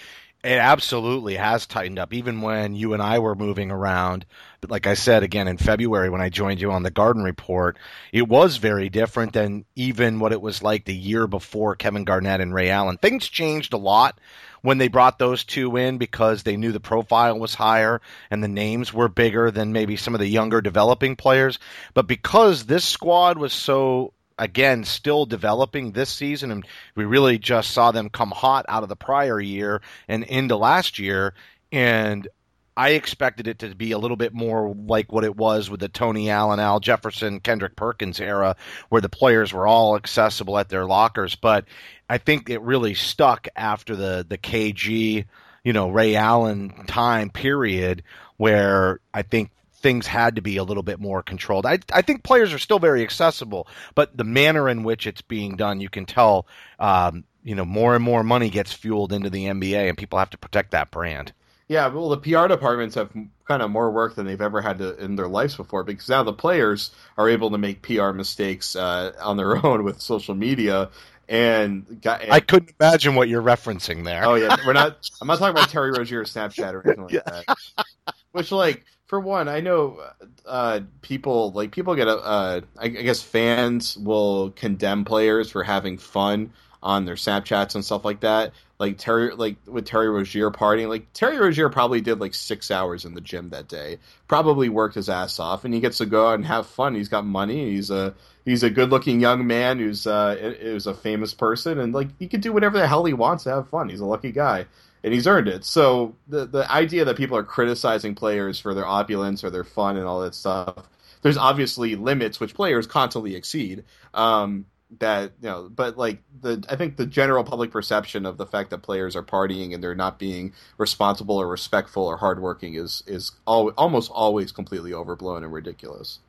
[0.46, 4.24] It absolutely has tightened up, even when you and I were moving around.
[4.60, 7.76] But like I said again in February when I joined you on the Garden Report,
[8.12, 12.40] it was very different than even what it was like the year before Kevin Garnett
[12.40, 12.96] and Ray Allen.
[12.96, 14.20] Things changed a lot
[14.62, 18.46] when they brought those two in because they knew the profile was higher and the
[18.46, 21.58] names were bigger than maybe some of the younger developing players.
[21.92, 27.70] But because this squad was so again still developing this season and we really just
[27.70, 31.34] saw them come hot out of the prior year and into last year
[31.72, 32.28] and
[32.76, 35.88] I expected it to be a little bit more like what it was with the
[35.88, 38.54] Tony Allen, Al Jefferson, Kendrick Perkins era,
[38.90, 41.34] where the players were all accessible at their lockers.
[41.34, 41.64] But
[42.10, 45.24] I think it really stuck after the the KG,
[45.64, 48.02] you know, Ray Allen time period,
[48.36, 51.66] where I think things had to be a little bit more controlled.
[51.66, 55.56] I, I think players are still very accessible, but the manner in which it's being
[55.56, 56.46] done, you can tell,
[56.78, 60.30] um, you know, more and more money gets fueled into the NBA, and people have
[60.30, 61.32] to protect that brand.
[61.68, 63.10] Yeah, well, the PR departments have
[63.44, 66.22] kind of more work than they've ever had to, in their lives before because now
[66.22, 70.90] the players are able to make PR mistakes uh, on their own with social media.
[71.28, 74.24] And, got, and, I couldn't imagine what you're referencing there.
[74.24, 75.10] Oh yeah, we're not.
[75.20, 78.14] I'm not talking about Terry Rozier Snapchat or anything like that.
[78.30, 80.00] Which, like, for one, I know
[80.44, 82.16] uh, people like people get a.
[82.16, 88.04] Uh, I guess fans will condemn players for having fun on their Snapchats and stuff
[88.04, 88.52] like that.
[88.78, 93.04] Like Terry, like with Terry Rozier partying, like Terry Rozier probably did like six hours
[93.04, 93.98] in the gym that day.
[94.28, 96.94] Probably worked his ass off, and he gets to go out and have fun.
[96.94, 97.70] He's got money.
[97.70, 98.14] He's a
[98.44, 102.26] he's a good looking young man who's uh is a famous person, and like he
[102.26, 103.88] can do whatever the hell he wants to have fun.
[103.88, 104.66] He's a lucky guy
[105.04, 105.64] and he's earned it.
[105.64, 109.96] So the the idea that people are criticizing players for their opulence or their fun
[109.96, 110.88] and all that stuff,
[111.22, 113.84] there's obviously limits which players constantly exceed.
[114.14, 114.66] Um,
[114.98, 118.70] that you know, but like the I think the general public perception of the fact
[118.70, 123.32] that players are partying and they're not being responsible or respectful or hardworking is is
[123.48, 126.20] al- almost always completely overblown and ridiculous.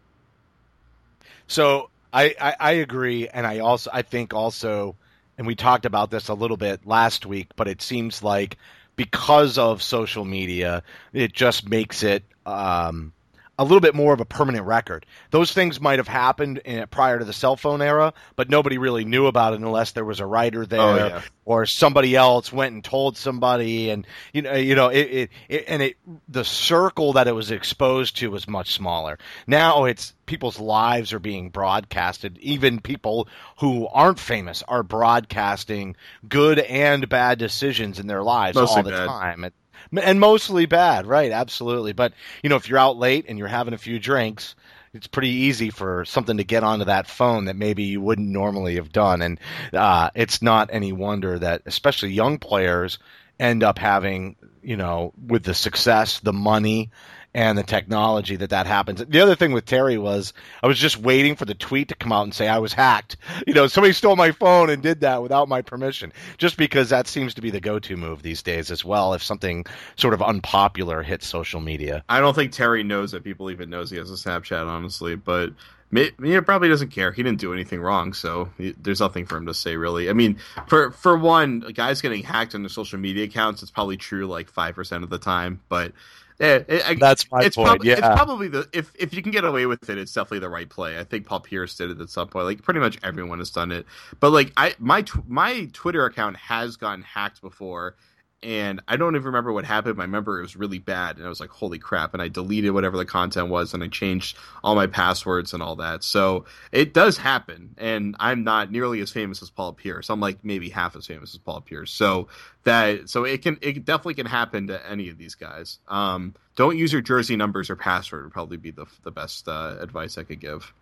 [1.48, 4.96] So I, I, I agree, and I also I think also
[5.38, 8.58] and we talked about this a little bit last week, but it seems like
[8.96, 13.14] because of social media, it just makes it um,
[13.60, 15.06] a little bit more of a permanent record.
[15.32, 19.04] Those things might have happened in, prior to the cell phone era, but nobody really
[19.04, 21.22] knew about it unless there was a writer oh, there oh, yeah.
[21.46, 25.66] or somebody else went and told somebody, and you know, you know, it, it, it,
[25.68, 29.18] and it the circle that it was exposed to was much smaller.
[29.48, 32.38] Now it's people's lives are being broadcasted.
[32.40, 33.28] Even people
[33.60, 35.96] who aren't famous are broadcasting
[36.28, 39.08] good and bad decisions in their lives Mostly all the bad.
[39.08, 39.44] time.
[39.46, 39.54] It,
[40.02, 41.32] and mostly bad, right?
[41.32, 41.94] Absolutely.
[41.94, 44.56] But you know, if you're out late and you're having a few drinks,
[44.94, 48.76] it's pretty easy for something to get onto that phone that maybe you wouldn't normally
[48.76, 49.40] have done, and
[49.74, 53.00] uh, it's not any wonder that especially young players
[53.40, 56.90] end up having, you know, with the success, the money,
[57.38, 59.06] and the technology that that happens.
[59.06, 62.12] The other thing with Terry was I was just waiting for the tweet to come
[62.12, 63.16] out and say I was hacked.
[63.46, 67.08] You know, somebody stole my phone and did that without my permission, just because that
[67.08, 69.14] seems to be the go-to move these days as well.
[69.14, 73.52] If something sort of unpopular hits social media, I don't think Terry knows that people
[73.52, 75.54] even knows he has a Snapchat, honestly, but.
[75.90, 77.14] He probably doesn't care.
[77.14, 80.10] He didn't do anything wrong, so there's nothing for him to say really.
[80.10, 83.96] I mean, for for one, guys getting hacked on their social media accounts, it's probably
[83.96, 85.62] true like five percent of the time.
[85.70, 85.94] But
[86.40, 87.68] I, that's my it's point.
[87.68, 90.40] Probably, yeah, it's probably the if if you can get away with it, it's definitely
[90.40, 91.00] the right play.
[91.00, 92.46] I think Paul Pierce did it at some point.
[92.46, 93.88] Like pretty much everyone has done it.
[94.20, 97.96] But like I my tw- my Twitter account has gotten hacked before,
[98.44, 100.00] and I don't even remember what happened.
[100.00, 102.72] I remember it was really bad, and I was like, "Holy crap!" And I deleted
[102.72, 106.04] whatever the content was, and I changed all my passwords and all that.
[106.04, 110.10] So it does happen, and I'm not nearly as famous as Paul Pierce.
[110.10, 111.92] I'm like maybe half as famous as Paul Pierce.
[111.92, 112.28] So
[112.64, 115.80] that so it can it definitely can happen to any of these guys.
[115.88, 119.78] Um, don't use your jersey numbers or password would probably be the the best uh,
[119.80, 120.74] advice I could give.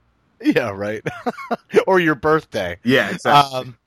[0.41, 1.02] yeah, right.
[1.88, 2.78] or your birthday.
[2.84, 3.60] Yeah, exactly.
[3.60, 3.78] Um,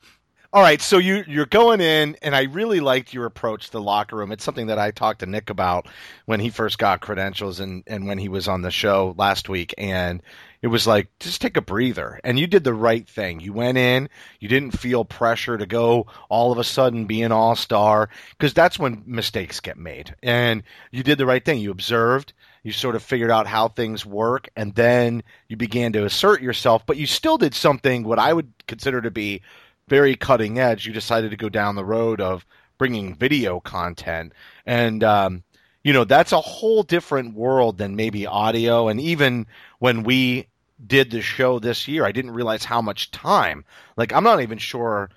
[0.50, 3.82] all right, so you you're going in, and I really liked your approach to the
[3.82, 4.32] locker room.
[4.32, 5.86] It's something that I talked to Nick about
[6.24, 9.74] when he first got credentials, and and when he was on the show last week,
[9.76, 10.22] and
[10.62, 13.40] it was like just take a breather, and you did the right thing.
[13.40, 14.08] You went in,
[14.40, 18.54] you didn't feel pressure to go all of a sudden be an all star, because
[18.54, 21.58] that's when mistakes get made, and you did the right thing.
[21.58, 22.32] You observed,
[22.62, 26.86] you sort of figured out how things work, and then you began to assert yourself,
[26.86, 29.42] but you still did something what I would consider to be
[29.88, 32.46] very cutting edge, you decided to go down the road of
[32.78, 34.32] bringing video content.
[34.66, 35.42] And, um,
[35.82, 38.88] you know, that's a whole different world than maybe audio.
[38.88, 39.46] And even
[39.78, 40.46] when we
[40.86, 43.64] did the show this year, I didn't realize how much time.
[43.96, 45.10] Like, I'm not even sure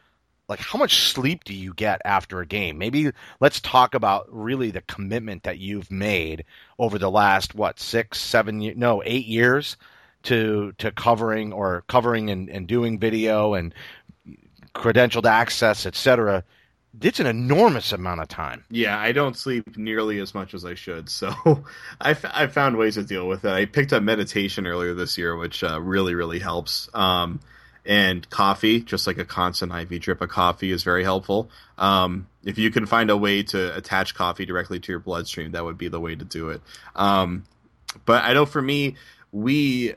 [0.51, 2.77] like how much sleep do you get after a game?
[2.77, 6.43] Maybe let's talk about really the commitment that you've made
[6.77, 9.77] over the last what six, seven, no, eight years
[10.23, 13.73] to to covering or covering and, and doing video and
[14.73, 16.43] credentialed access, etc.
[17.01, 18.65] It's an enormous amount of time.
[18.69, 21.33] Yeah, I don't sleep nearly as much as I should, so
[22.01, 23.51] I, f- I found ways to deal with it.
[23.51, 26.89] I picked up meditation earlier this year, which uh, really really helps.
[26.93, 27.39] Um,
[27.85, 31.49] and coffee, just like a constant IV drip of coffee, is very helpful.
[31.77, 35.63] Um, if you can find a way to attach coffee directly to your bloodstream, that
[35.63, 36.61] would be the way to do it.
[36.95, 37.43] Um,
[38.05, 38.95] but I know for me,
[39.31, 39.95] we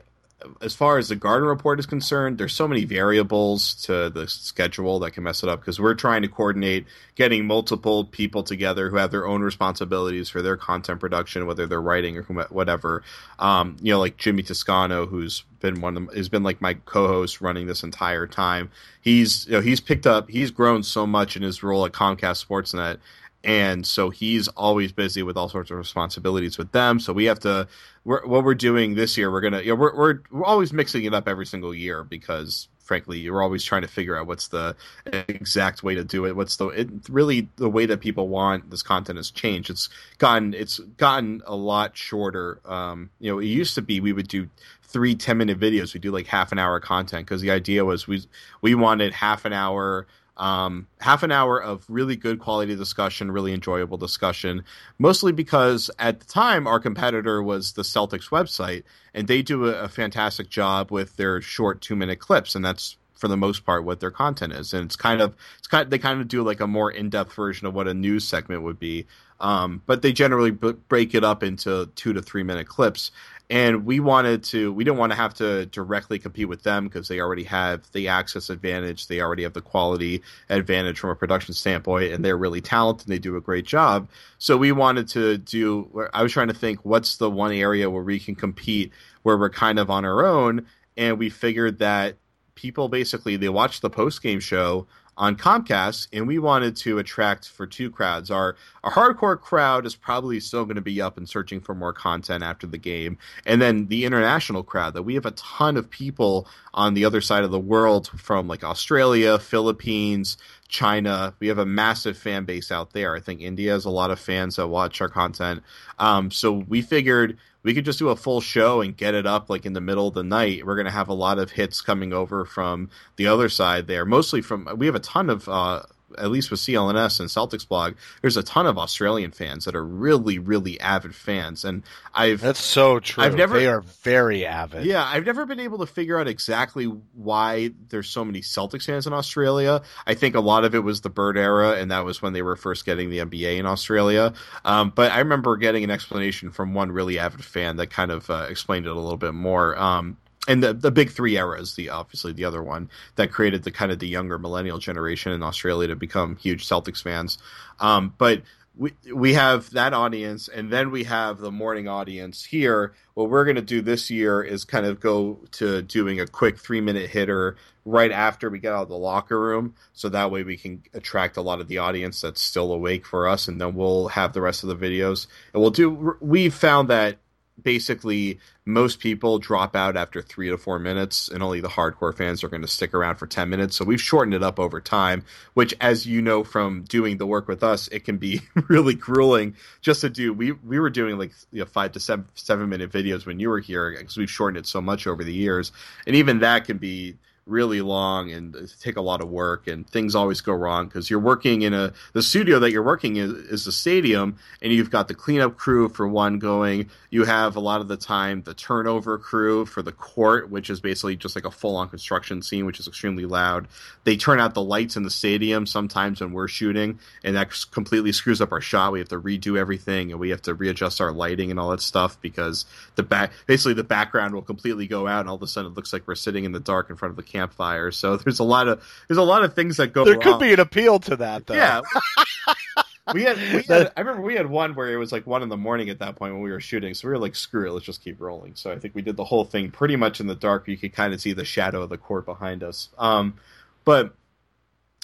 [0.61, 4.99] as far as the garden report is concerned, there's so many variables to the schedule
[4.99, 8.97] that can mess it up because we're trying to coordinate getting multiple people together who
[8.97, 13.03] have their own responsibilities for their content production, whether they're writing or whatever.
[13.39, 16.75] Um, you know, like Jimmy Toscano, who's been one of them, has been like my
[16.85, 18.71] co-host running this entire time.
[19.01, 22.45] He's you know he's picked up, he's grown so much in his role at Comcast
[22.45, 22.99] Sportsnet
[23.45, 26.99] and so he's always busy with all sorts of responsibilities with them.
[26.99, 27.67] So we have to.
[28.03, 29.61] We're, what we're doing this year, we're gonna.
[29.61, 33.43] You know, we're, we're we're always mixing it up every single year because, frankly, you're
[33.43, 36.35] always trying to figure out what's the exact way to do it.
[36.35, 39.69] What's the it really the way that people want this content has changed.
[39.69, 42.59] It's gotten it's gotten a lot shorter.
[42.65, 44.49] Um, you know, it used to be we would do
[44.81, 45.93] three 10 minute videos.
[45.93, 48.23] We do like half an hour content because the idea was we
[48.61, 53.53] we wanted half an hour um, half an hour of really good quality discussion, really
[53.53, 54.63] enjoyable discussion,
[54.99, 59.83] mostly because at the time our competitor was the Celtics website, and they do a,
[59.83, 63.85] a fantastic job with their short two minute clips, and that's for the most part
[63.85, 64.73] what their content is.
[64.73, 67.09] And it's kind of it's kind of, they kind of do like a more in
[67.09, 69.07] depth version of what a news segment would be.
[69.39, 73.11] Um, but they generally b- break it up into two to three minute clips
[73.49, 77.07] and we wanted to we didn't want to have to directly compete with them because
[77.07, 81.53] they already have the access advantage they already have the quality advantage from a production
[81.53, 84.09] standpoint and they're really talented and they do a great job.
[84.37, 88.03] So we wanted to do i was trying to think what's the one area where
[88.03, 88.91] we can compete
[89.23, 90.67] where we're kind of on our own?
[90.97, 92.17] And we figured that
[92.53, 97.47] people basically they watch the post game show on Comcast, and we wanted to attract
[97.47, 98.29] for two crowds.
[98.29, 101.93] Our our hardcore crowd is probably still going to be up and searching for more
[101.93, 105.89] content after the game, and then the international crowd that we have a ton of
[105.89, 111.33] people on the other side of the world from like Australia, Philippines, China.
[111.39, 113.15] We have a massive fan base out there.
[113.15, 115.63] I think India has a lot of fans that watch our content.
[115.99, 119.49] Um, so we figured we could just do a full show and get it up
[119.49, 120.63] like in the middle of the night.
[120.63, 124.05] We're going to have a lot of hits coming over from the other side there,
[124.05, 124.69] mostly from.
[124.77, 125.81] We have a ton of uh,
[126.17, 129.85] at least with CLNS and Celtics blog, there's a ton of Australian fans that are
[129.85, 133.23] really, really avid fans, and I've that's so true.
[133.23, 134.85] I've never they are very avid.
[134.85, 139.07] Yeah, I've never been able to figure out exactly why there's so many Celtics fans
[139.07, 139.81] in Australia.
[140.05, 142.41] I think a lot of it was the Bird era, and that was when they
[142.41, 144.33] were first getting the NBA in Australia.
[144.63, 148.29] Um, but I remember getting an explanation from one really avid fan that kind of
[148.29, 149.77] uh, explained it a little bit more.
[149.77, 150.17] Um,
[150.47, 153.91] and the the big three eras, the obviously the other one that created the kind
[153.91, 157.37] of the younger millennial generation in Australia to become huge Celtics fans.
[157.79, 158.43] Um, but
[158.77, 162.93] we we have that audience, and then we have the morning audience here.
[163.13, 166.57] What we're going to do this year is kind of go to doing a quick
[166.57, 167.55] three minute hitter
[167.85, 171.37] right after we get out of the locker room, so that way we can attract
[171.37, 174.41] a lot of the audience that's still awake for us, and then we'll have the
[174.41, 175.27] rest of the videos.
[175.53, 176.17] And we'll do.
[176.19, 177.17] We've found that
[177.61, 182.43] basically most people drop out after three to four minutes and only the hardcore fans
[182.43, 183.75] are going to stick around for 10 minutes.
[183.75, 187.47] So we've shortened it up over time which as you know from doing the work
[187.47, 190.33] with us it can be really grueling just to do.
[190.33, 193.49] We we were doing like you know, five to seven seven minute videos when you
[193.49, 195.71] were here because we've shortened it so much over the years.
[196.05, 200.15] And even that can be really long and take a lot of work and things
[200.15, 203.65] always go wrong because you're working in a the studio that you're working in is
[203.65, 206.89] the stadium and you've got the cleanup crew for one going.
[207.11, 210.79] You have a lot of the time the turnover crew for the court which is
[210.79, 213.67] basically just like a full-on construction scene which is extremely loud.
[214.05, 218.11] They turn out the lights in the stadium sometimes when we're shooting and that completely
[218.11, 218.91] screws up our shot.
[218.91, 221.81] We have to redo everything and we have to readjust our lighting and all that
[221.81, 225.47] stuff because the back basically the background will completely go out and all of a
[225.47, 227.91] sudden it looks like we're sitting in the dark in front of the campfire.
[227.91, 230.05] So there's a lot of there's a lot of things that go.
[230.05, 230.21] There wrong.
[230.21, 231.55] could be an appeal to that, though.
[231.55, 231.81] Yeah.
[233.13, 235.49] we had, we had I remember we had one where it was like one in
[235.49, 237.73] the morning at that point when we were shooting, so we were like, screw it,
[237.73, 238.55] let's just keep rolling.
[238.55, 240.67] So I think we did the whole thing pretty much in the dark.
[240.67, 242.89] You could kind of see the shadow of the court behind us.
[242.97, 243.35] Um,
[243.83, 244.15] but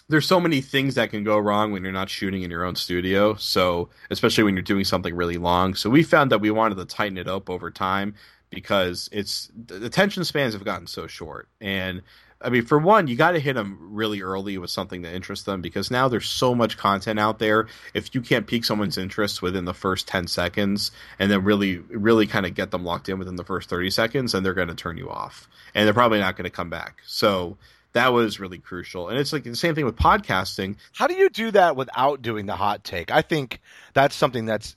[0.09, 2.75] there's so many things that can go wrong when you're not shooting in your own
[2.75, 3.35] studio.
[3.35, 5.73] So especially when you're doing something really long.
[5.73, 8.15] So we found that we wanted to tighten it up over time
[8.51, 12.03] because it's the attention spans have gotten so short and
[12.43, 15.45] I mean, for one, you got to hit them really early with something that interests
[15.45, 17.67] them because now there's so much content out there.
[17.93, 22.27] If you can't pique someone's interest within the first 10 seconds and then really, really
[22.27, 24.75] kind of get them locked in within the first 30 seconds, then they're going to
[24.75, 27.01] turn you off and they're probably not going to come back.
[27.05, 27.57] So
[27.93, 29.09] that was really crucial.
[29.09, 30.77] And it's like the same thing with podcasting.
[30.93, 33.11] How do you do that without doing the hot take?
[33.11, 33.59] I think
[33.93, 34.75] that's something that's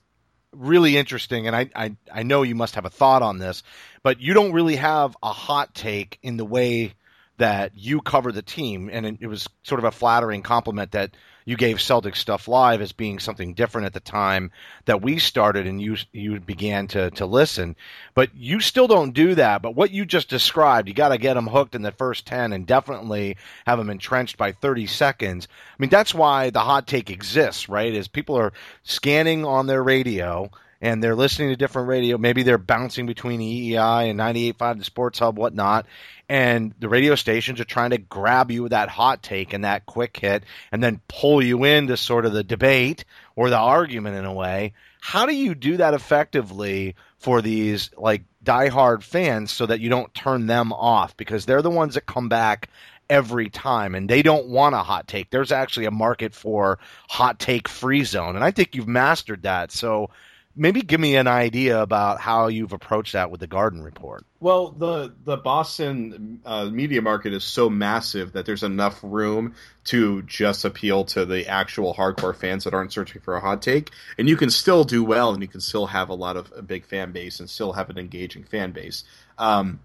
[0.55, 3.63] really interesting, and I, I, I know you must have a thought on this,
[4.03, 6.93] but you don't really have a hot take in the way
[7.37, 11.11] that you cover the team, and it, it was sort of a flattering compliment that
[11.45, 14.51] you gave Celtic Stuff Live as being something different at the time
[14.85, 17.75] that we started and you you began to to listen.
[18.15, 19.61] But you still don't do that.
[19.61, 22.51] But what you just described, you got to get them hooked in the first 10
[22.51, 23.37] and definitely
[23.67, 25.47] have them entrenched by 30 seconds.
[25.51, 27.93] I mean, that's why the hot take exists, right?
[27.93, 30.49] Is people are scanning on their radio
[30.81, 32.17] and they're listening to different radio.
[32.17, 35.85] Maybe they're bouncing between EEI and 98.5, the Sports Hub, whatnot.
[36.27, 39.85] And the radio stations are trying to grab you with that hot take and that
[39.85, 43.05] quick hit and then pull you into sort of the debate
[43.35, 44.73] or the argument in a way.
[45.01, 50.13] How do you do that effectively for these like diehard fans so that you don't
[50.13, 51.15] turn them off?
[51.15, 52.69] Because they're the ones that come back
[53.07, 55.29] every time and they don't want a hot take.
[55.29, 58.35] There's actually a market for hot take free zone.
[58.35, 59.71] And I think you've mastered that.
[59.71, 60.09] So
[60.55, 64.25] maybe give me an idea about how you've approached that with the Garden Report.
[64.39, 70.21] Well, the the Boston uh, media market is so massive that there's enough room to
[70.23, 74.29] just appeal to the actual hardcore fans that aren't searching for a hot take, and
[74.29, 76.85] you can still do well, and you can still have a lot of a big
[76.85, 79.03] fan base, and still have an engaging fan base.
[79.37, 79.79] Um,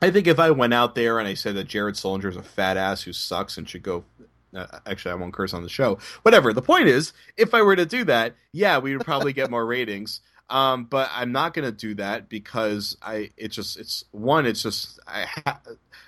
[0.00, 2.42] I think if I went out there and I said that Jared Sullinger is a
[2.42, 4.04] fat ass who sucks and should go
[4.54, 5.98] uh, actually, I won't curse on the show.
[6.22, 6.52] Whatever.
[6.52, 9.64] The point is, if I were to do that, yeah, we would probably get more
[9.66, 10.20] ratings.
[10.50, 13.30] Um, but I'm not going to do that because I.
[13.36, 13.78] It's just.
[13.78, 14.46] It's one.
[14.46, 14.98] It's just.
[15.06, 15.26] I.
[15.44, 15.60] Ha-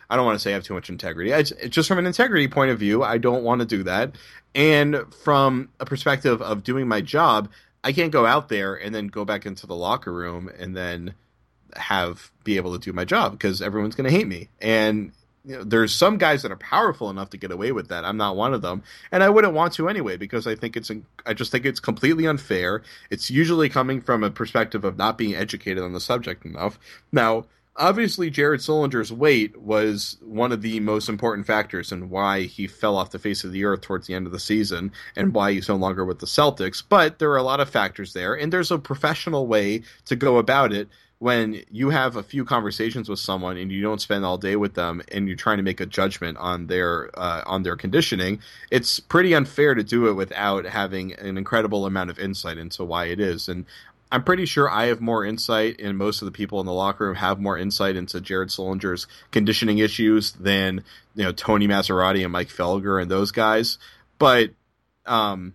[0.09, 1.31] I don't want to say I have too much integrity.
[1.31, 3.05] It's just from an integrity point of view.
[3.05, 4.17] I don't want to do that.
[4.57, 7.49] And from a perspective of doing my job,
[7.85, 11.15] I can't go out there and then go back into the locker room and then
[11.77, 14.49] have be able to do my job because everyone's going to hate me.
[14.61, 15.13] And
[15.45, 18.05] you know, there's some guys that are powerful enough to get away with that.
[18.05, 20.91] I'm not one of them, and I wouldn't want to anyway because I think it's
[21.25, 22.83] I just think it's completely unfair.
[23.11, 26.79] It's usually coming from a perspective of not being educated on the subject enough.
[27.11, 32.67] Now, obviously, Jared Sullinger's weight was one of the most important factors in why he
[32.67, 35.53] fell off the face of the earth towards the end of the season and why
[35.53, 36.83] he's no longer with the Celtics.
[36.87, 40.37] But there are a lot of factors there, and there's a professional way to go
[40.37, 40.89] about it
[41.21, 44.73] when you have a few conversations with someone and you don't spend all day with
[44.73, 48.41] them and you're trying to make a judgment on their uh, on their conditioning,
[48.71, 53.05] it's pretty unfair to do it without having an incredible amount of insight into why
[53.05, 53.51] it is.
[53.51, 53.67] And
[54.11, 57.05] I'm pretty sure I have more insight, and most of the people in the locker
[57.05, 62.33] room have more insight into Jared Sullinger's conditioning issues than you know Tony Massarotti and
[62.33, 63.77] Mike Felger and those guys.
[64.19, 64.53] But
[65.05, 65.53] um,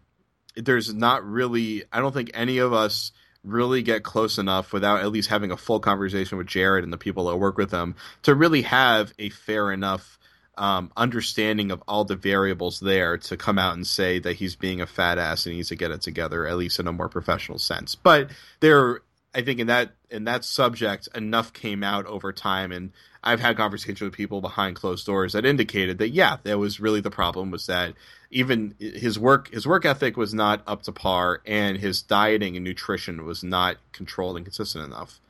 [0.56, 1.86] there's not really.
[1.92, 3.12] I don't think any of us
[3.46, 6.98] really get close enough without at least having a full conversation with Jared and the
[6.98, 10.18] people that work with him to really have a fair enough
[10.58, 14.82] um, understanding of all the variables there to come out and say that he's being
[14.82, 17.10] a fat ass and he needs to get it together, at least in a more
[17.10, 17.96] professional sense.
[17.96, 18.32] But
[18.62, 19.02] there,
[19.34, 22.92] I think in that in that subject, enough came out over time, and
[23.22, 27.02] I've had conversations with people behind closed doors that indicated that yeah, that was really
[27.02, 27.96] the problem was that
[28.36, 32.66] even his work his work ethic was not up to par, and his dieting and
[32.66, 35.22] nutrition was not controlled and consistent enough.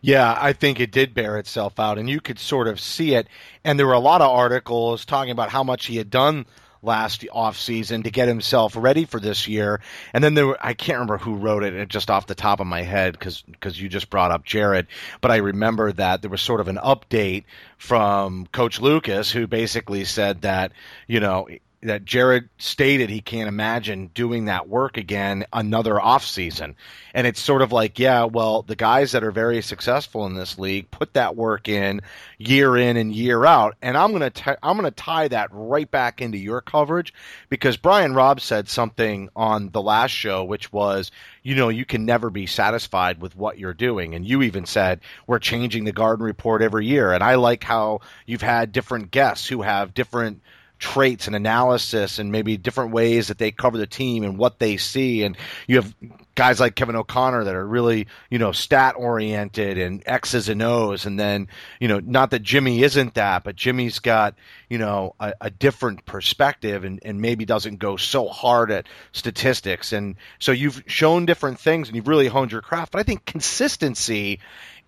[0.00, 3.28] Yeah, I think it did bear itself out, and you could sort of see it.
[3.62, 6.46] And there were a lot of articles talking about how much he had done
[6.82, 9.80] last off season to get himself ready for this year.
[10.12, 12.66] And then there, were, I can't remember who wrote it just off the top of
[12.66, 13.44] my head because
[13.80, 14.88] you just brought up Jared,
[15.20, 17.44] but I remember that there was sort of an update
[17.78, 20.72] from Coach Lucas who basically said that
[21.06, 21.48] you know
[21.82, 26.76] that Jared stated he can't imagine doing that work again another off season.
[27.12, 30.58] And it's sort of like, yeah, well, the guys that are very successful in this
[30.58, 32.00] league put that work in
[32.38, 33.76] year in and year out.
[33.82, 37.12] And I'm going to I'm going to tie that right back into your coverage
[37.48, 41.10] because Brian Robb said something on the last show which was,
[41.42, 44.14] you know, you can never be satisfied with what you're doing.
[44.14, 47.12] And you even said we're changing the garden report every year.
[47.12, 50.42] And I like how you've had different guests who have different
[50.82, 54.76] traits and analysis and maybe different ways that they cover the team and what they
[54.76, 55.22] see.
[55.22, 55.36] And
[55.68, 55.94] you have
[56.34, 61.06] guys like Kevin O'Connor that are really, you know, stat oriented and X's and O's.
[61.06, 61.46] And then,
[61.78, 64.34] you know, not that Jimmy isn't that, but Jimmy's got,
[64.68, 69.92] you know, a, a different perspective and, and maybe doesn't go so hard at statistics.
[69.92, 72.90] And so you've shown different things and you've really honed your craft.
[72.90, 74.40] But I think consistency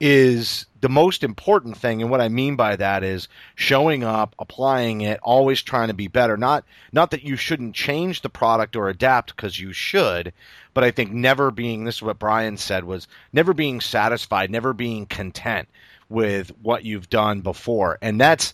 [0.07, 5.01] is the most important thing and what I mean by that is showing up, applying
[5.01, 6.37] it, always trying to be better.
[6.37, 10.35] Not not that you shouldn't change the product or adapt because you should,
[10.75, 14.75] but I think never being this is what Brian said was never being satisfied, never
[14.75, 15.71] being content
[16.11, 17.97] with what you've done before.
[18.03, 18.53] And that's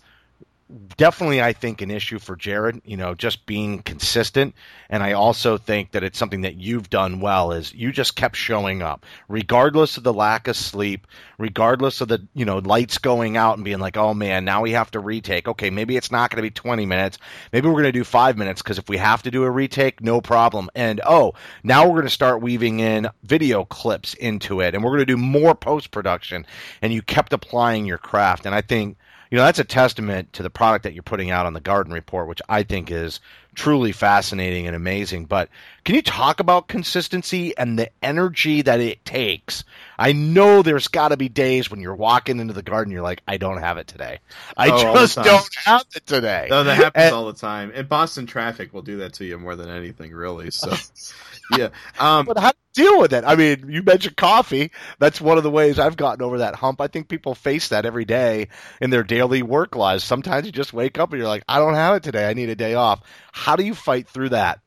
[0.97, 4.55] definitely I think an issue for Jared, you know, just being consistent.
[4.89, 8.37] And I also think that it's something that you've done well is you just kept
[8.37, 11.07] showing up regardless of the lack of sleep,
[11.39, 14.73] regardless of the, you know, lights going out and being like, "Oh man, now we
[14.73, 17.19] have to retake." Okay, maybe it's not going to be 20 minutes.
[17.53, 20.01] Maybe we're going to do 5 minutes because if we have to do a retake,
[20.01, 20.71] no problem.
[20.75, 24.91] And oh, now we're going to start weaving in video clips into it and we're
[24.91, 26.47] going to do more post-production
[26.83, 28.97] and you kept applying your craft and I think
[29.31, 31.93] you know that's a testament to the product that you're putting out on the garden
[31.93, 33.21] report which i think is
[33.55, 35.49] truly fascinating and amazing but
[35.85, 39.65] can you talk about consistency and the energy that it takes
[39.99, 43.23] i know there's got to be days when you're walking into the garden you're like
[43.27, 44.19] i don't have it today
[44.57, 47.73] i Oh, just don't have it today No, that happens And- all the time.
[47.75, 50.51] And Boston traffic will do that to you more than anything, really.
[50.51, 50.73] So,
[51.57, 51.69] yeah.
[51.99, 53.25] Um, but how do deal with it?
[53.27, 54.71] I mean, you mentioned coffee.
[54.99, 56.81] That's one of the ways I've gotten over that hump.
[56.81, 58.49] I think people face that every day
[58.81, 60.05] in their daily work lives.
[60.05, 62.29] Sometimes you just wake up and you're like, I don't have it today.
[62.29, 63.03] I need a day off.
[63.33, 64.61] How do you fight through that?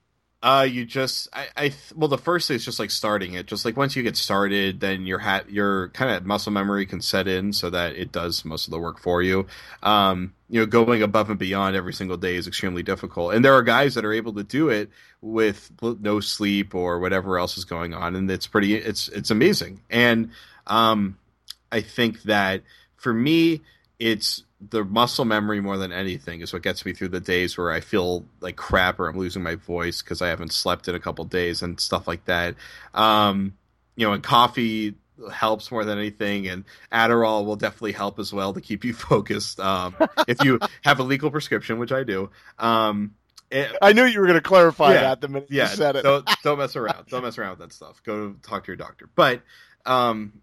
[0.44, 3.46] Uh, you just, I, I, well, the first thing is just like starting it.
[3.46, 7.00] Just like once you get started, then your hat, your kind of muscle memory can
[7.00, 9.48] set in so that it does most of the work for you.
[9.82, 13.34] Um, you know, going above and beyond every single day is extremely difficult.
[13.34, 14.90] And there are guys that are able to do it
[15.22, 19.80] with no sleep or whatever else is going on, and it's pretty, it's, it's amazing.
[19.90, 20.32] And,
[20.68, 21.18] um,
[21.72, 22.64] I think that
[22.98, 23.62] for me,
[23.98, 27.72] it's the muscle memory more than anything is what gets me through the days where
[27.72, 31.00] I feel like crap or I'm losing my voice because I haven't slept in a
[31.00, 32.56] couple days and stuff like that.
[32.94, 33.54] Um,
[33.96, 34.96] you know, and coffee
[35.32, 39.60] helps more than anything, and Adderall will definitely help as well to keep you focused.
[39.60, 39.96] Um,
[40.28, 42.30] if you have a legal prescription, which I do.
[42.58, 43.14] Um,
[43.52, 45.02] it- I knew you were going to clarify Yeah.
[45.02, 46.04] that the minute yeah, you said it.
[46.04, 47.06] Don't, don't mess around.
[47.08, 48.02] Don't mess around with that stuff.
[48.04, 49.08] Go talk to your doctor.
[49.14, 49.42] But
[49.86, 50.42] um,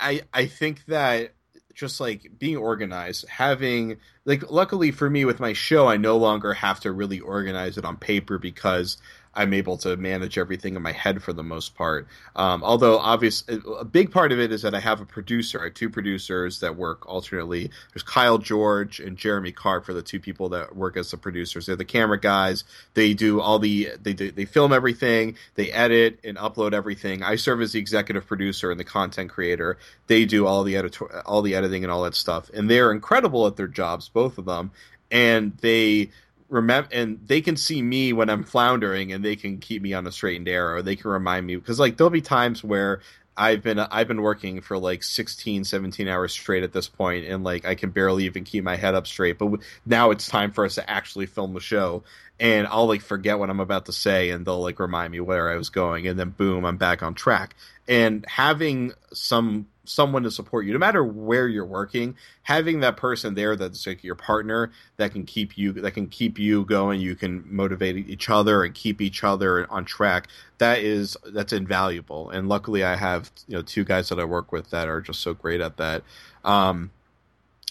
[0.00, 1.32] I I think that
[1.78, 6.52] just like being organized, having like luckily for me with my show, I no longer
[6.52, 8.98] have to really organize it on paper because
[9.38, 12.08] I'm able to manage everything in my head for the most part.
[12.34, 15.60] Um, although, obvious, a big part of it is that I have a producer.
[15.60, 17.70] I have two producers that work alternately.
[17.94, 21.66] There's Kyle George and Jeremy Carp for the two people that work as the producers.
[21.66, 22.64] They're the camera guys.
[22.94, 25.36] They do all the they they film everything.
[25.54, 27.22] They edit and upload everything.
[27.22, 29.78] I serve as the executive producer and the content creator.
[30.08, 32.50] They do all the editor all the editing and all that stuff.
[32.52, 34.72] And they're incredible at their jobs, both of them.
[35.12, 36.10] And they
[36.48, 40.06] remember and they can see me when I'm floundering and they can keep me on
[40.06, 40.82] a straight and narrow.
[40.82, 43.00] They can remind me because like there'll be times where
[43.38, 47.44] I've been I've been working for like 16 17 hours straight at this point and
[47.44, 50.50] like I can barely even keep my head up straight but w- now it's time
[50.50, 52.02] for us to actually film the show
[52.40, 55.50] and I'll like forget what I'm about to say and they'll like remind me where
[55.50, 57.54] I was going and then boom I'm back on track
[57.86, 63.34] and having some someone to support you no matter where you're working having that person
[63.34, 67.14] there that's like your partner that can keep you that can keep you going you
[67.14, 70.28] can motivate each other and keep each other on track
[70.58, 72.30] that is that's invaluable.
[72.30, 75.20] And luckily i have you know two guys that i work with that are just
[75.20, 76.02] so great at that.
[76.44, 76.90] Um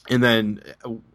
[0.10, 0.62] and then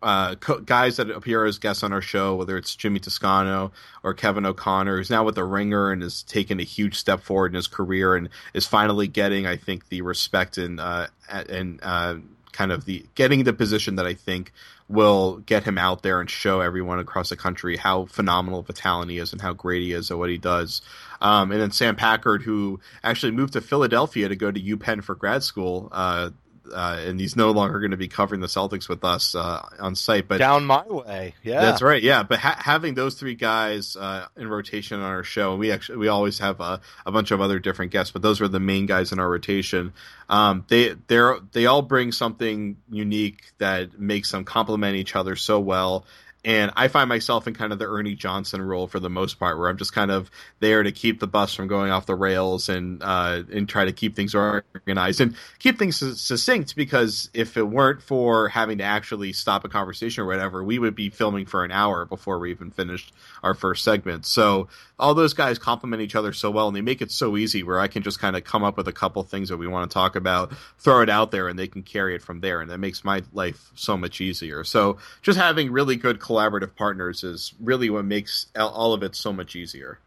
[0.02, 3.72] uh, co- guys that appear as guests on our show, whether it's Jimmy Toscano
[4.02, 7.52] or Kevin O'Connor, who's now with the Ringer and has taken a huge step forward
[7.52, 12.16] in his career and is finally getting, I think, the respect and uh, and uh,
[12.52, 14.52] kind of the getting the position that I think
[14.88, 18.74] will get him out there and show everyone across the country how phenomenal of a
[18.74, 20.82] talent he is and how great he is at what he does.
[21.20, 25.14] Um, and then Sam Packard, who actually moved to Philadelphia to go to UPenn for
[25.14, 25.88] grad school.
[25.92, 26.30] Uh,
[26.72, 29.94] uh, and he's no longer going to be covering the Celtics with us uh, on
[29.94, 30.28] site.
[30.28, 31.34] But Down my way.
[31.42, 31.60] Yeah.
[31.60, 32.22] that's right, yeah.
[32.22, 35.98] But ha- having those three guys uh, in rotation on our show, and we actually
[35.98, 38.86] we always have a, a bunch of other different guests, but those were the main
[38.86, 39.92] guys in our rotation.
[40.28, 45.60] Um, they they're they all bring something unique that makes them complement each other so
[45.60, 46.04] well.
[46.44, 49.58] And I find myself in kind of the Ernie Johnson role for the most part,
[49.58, 50.28] where I'm just kind of
[50.58, 53.92] there to keep the bus from going off the rails and uh, and try to
[53.92, 56.74] keep things organized and keep things succinct.
[56.74, 60.96] Because if it weren't for having to actually stop a conversation or whatever, we would
[60.96, 63.12] be filming for an hour before we even finished
[63.44, 64.26] our first segment.
[64.26, 64.66] So
[65.02, 67.80] all those guys complement each other so well, and they make it so easy where
[67.80, 69.92] I can just kind of come up with a couple things that we want to
[69.92, 72.78] talk about, throw it out there, and they can carry it from there, and that
[72.78, 74.62] makes my life so much easier.
[74.62, 79.32] So just having really good collaborative partners is really what makes all of it so
[79.32, 79.98] much easier.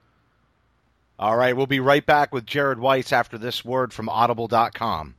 [1.19, 1.55] All right.
[1.55, 5.15] We'll be right back with Jared Weiss after this word from audible.com.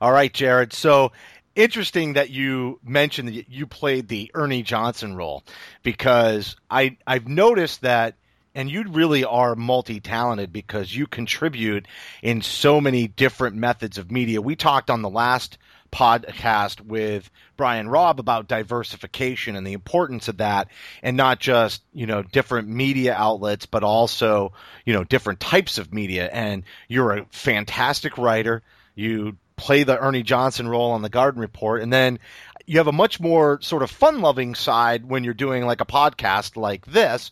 [0.00, 0.72] All right, Jared.
[0.72, 1.12] So
[1.58, 5.42] interesting that you mentioned that you played the Ernie Johnson role
[5.82, 8.14] because I I've noticed that
[8.54, 11.86] and you really are multi-talented because you contribute
[12.22, 14.40] in so many different methods of media.
[14.40, 15.58] We talked on the last
[15.90, 20.68] podcast with Brian Robb about diversification and the importance of that
[21.02, 24.52] and not just, you know, different media outlets, but also,
[24.84, 26.28] you know, different types of media.
[26.32, 28.62] And you're a fantastic writer.
[28.94, 31.82] You play the Ernie Johnson role on the Garden Report.
[31.82, 32.18] And then
[32.66, 35.86] you have a much more sort of fun loving side when you're doing like a
[35.86, 37.30] podcast like this.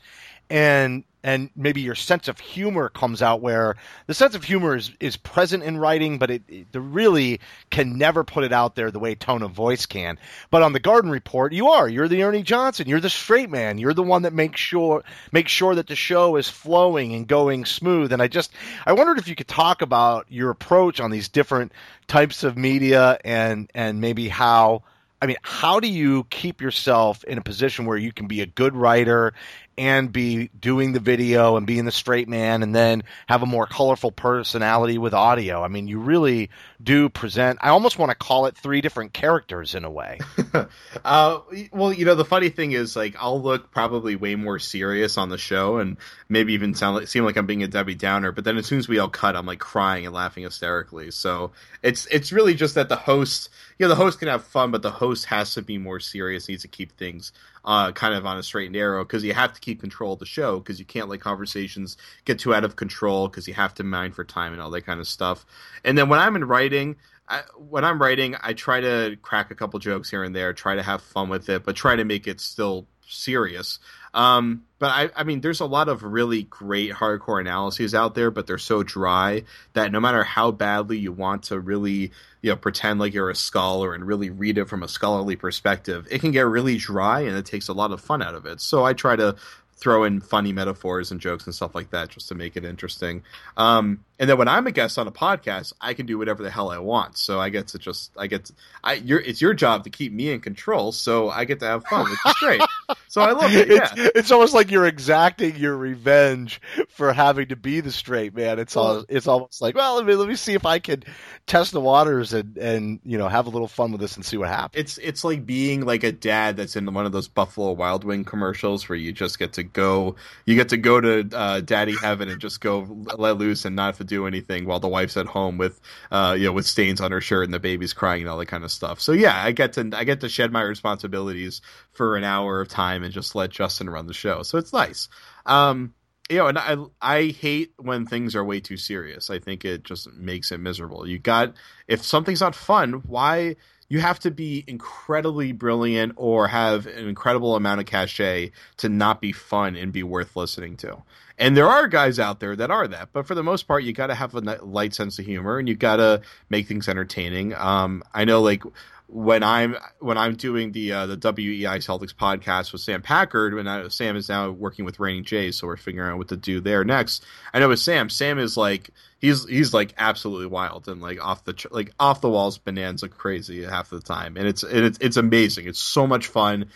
[0.50, 3.74] And and maybe your sense of humor comes out where
[4.06, 8.22] the sense of humor is, is present in writing, but it, it really can never
[8.22, 10.20] put it out there the way tone of voice can.
[10.52, 11.88] But on the Garden Report, you are.
[11.88, 12.88] You're the Ernie Johnson.
[12.88, 13.78] You're the straight man.
[13.78, 15.02] You're the one that makes sure
[15.32, 18.12] makes sure that the show is flowing and going smooth.
[18.12, 18.52] And I just
[18.86, 21.72] I wondered if you could talk about your approach on these different
[22.06, 24.84] types of media and and maybe how
[25.20, 28.46] I mean, how do you keep yourself in a position where you can be a
[28.46, 29.32] good writer
[29.78, 33.66] and be doing the video and being the straight man and then have a more
[33.66, 35.62] colorful personality with audio.
[35.62, 36.50] I mean, you really
[36.82, 37.58] do present.
[37.60, 40.18] I almost want to call it three different characters in a way.
[41.04, 41.40] uh,
[41.72, 45.28] well, you know, the funny thing is, like, I'll look probably way more serious on
[45.28, 45.98] the show and
[46.28, 48.32] maybe even sound like seem like I'm being a Debbie Downer.
[48.32, 51.10] But then as soon as we all cut, I'm like crying and laughing hysterically.
[51.10, 51.52] So
[51.82, 54.82] it's it's really just that the host, you know, the host can have fun, but
[54.82, 56.48] the host has to be more serious.
[56.48, 57.32] Needs to keep things
[57.66, 60.20] uh, kind of on a straight and narrow because you have to keep control of
[60.20, 63.74] the show because you can't let conversations get too out of control because you have
[63.74, 65.44] to mind for time and all that kind of stuff.
[65.84, 66.96] And then when I'm in writing,
[67.28, 70.76] I, when I'm writing, I try to crack a couple jokes here and there, try
[70.76, 73.78] to have fun with it, but try to make it still serious.
[74.14, 78.30] Um, but I, I mean, there's a lot of really great hardcore analyses out there,
[78.30, 79.42] but they're so dry
[79.74, 83.34] that no matter how badly you want to really, you know, pretend like you're a
[83.34, 87.36] scholar and really read it from a scholarly perspective, it can get really dry and
[87.36, 88.60] it takes a lot of fun out of it.
[88.60, 89.36] So I try to
[89.76, 93.22] throw in funny metaphors and jokes and stuff like that just to make it interesting.
[93.58, 96.50] Um, and then when I'm a guest on a podcast, I can do whatever the
[96.50, 97.18] hell I want.
[97.18, 100.12] So I get to just I get to, I your it's your job to keep
[100.12, 102.62] me in control, so I get to have fun, which is great.
[103.08, 103.68] so I love it.
[103.68, 103.88] Yeah.
[103.96, 108.58] It's, it's, almost like you're exacting your revenge for having to be the straight man.
[108.58, 111.02] It's all it's almost like well, let me let me see if I can
[111.46, 114.38] test the waters and and you know have a little fun with this and see
[114.38, 114.80] what happens.
[114.80, 118.24] It's it's like being like a dad that's in one of those Buffalo Wild Wing
[118.24, 122.30] commercials where you just get to go you get to go to uh, Daddy Heaven
[122.30, 122.86] and just go
[123.16, 125.80] let loose and not have to do anything while the wife's at home with
[126.10, 128.46] uh, you know with stains on her shirt and the baby's crying and all that
[128.46, 129.00] kind of stuff.
[129.00, 131.60] So yeah, I get to I get to shed my responsibilities
[131.92, 134.42] for an hour of time and just let Justin run the show.
[134.42, 135.08] So it's nice.
[135.44, 135.94] Um,
[136.28, 139.30] you know, and I I hate when things are way too serious.
[139.30, 141.06] I think it just makes it miserable.
[141.06, 141.54] You got
[141.86, 143.56] if something's not fun, why
[143.88, 149.20] you have to be incredibly brilliant or have an incredible amount of cachet to not
[149.20, 151.02] be fun and be worth listening to.
[151.38, 153.92] And there are guys out there that are that, but for the most part, you
[153.92, 157.54] got to have a light sense of humor and you got to make things entertaining.
[157.54, 158.62] Um, I know, like
[159.08, 163.68] when I'm when I'm doing the uh, the WEEI Celtics podcast with Sam Packard, when
[163.68, 166.60] I, Sam is now working with Reigning Jays, so we're figuring out what to do
[166.60, 167.24] there next.
[167.54, 168.90] I know with Sam, Sam is like
[169.20, 173.62] he's he's like absolutely wild and like off the like off the walls bonanza crazy
[173.62, 175.66] half the time, and it's and it's it's amazing.
[175.66, 176.70] It's so much fun.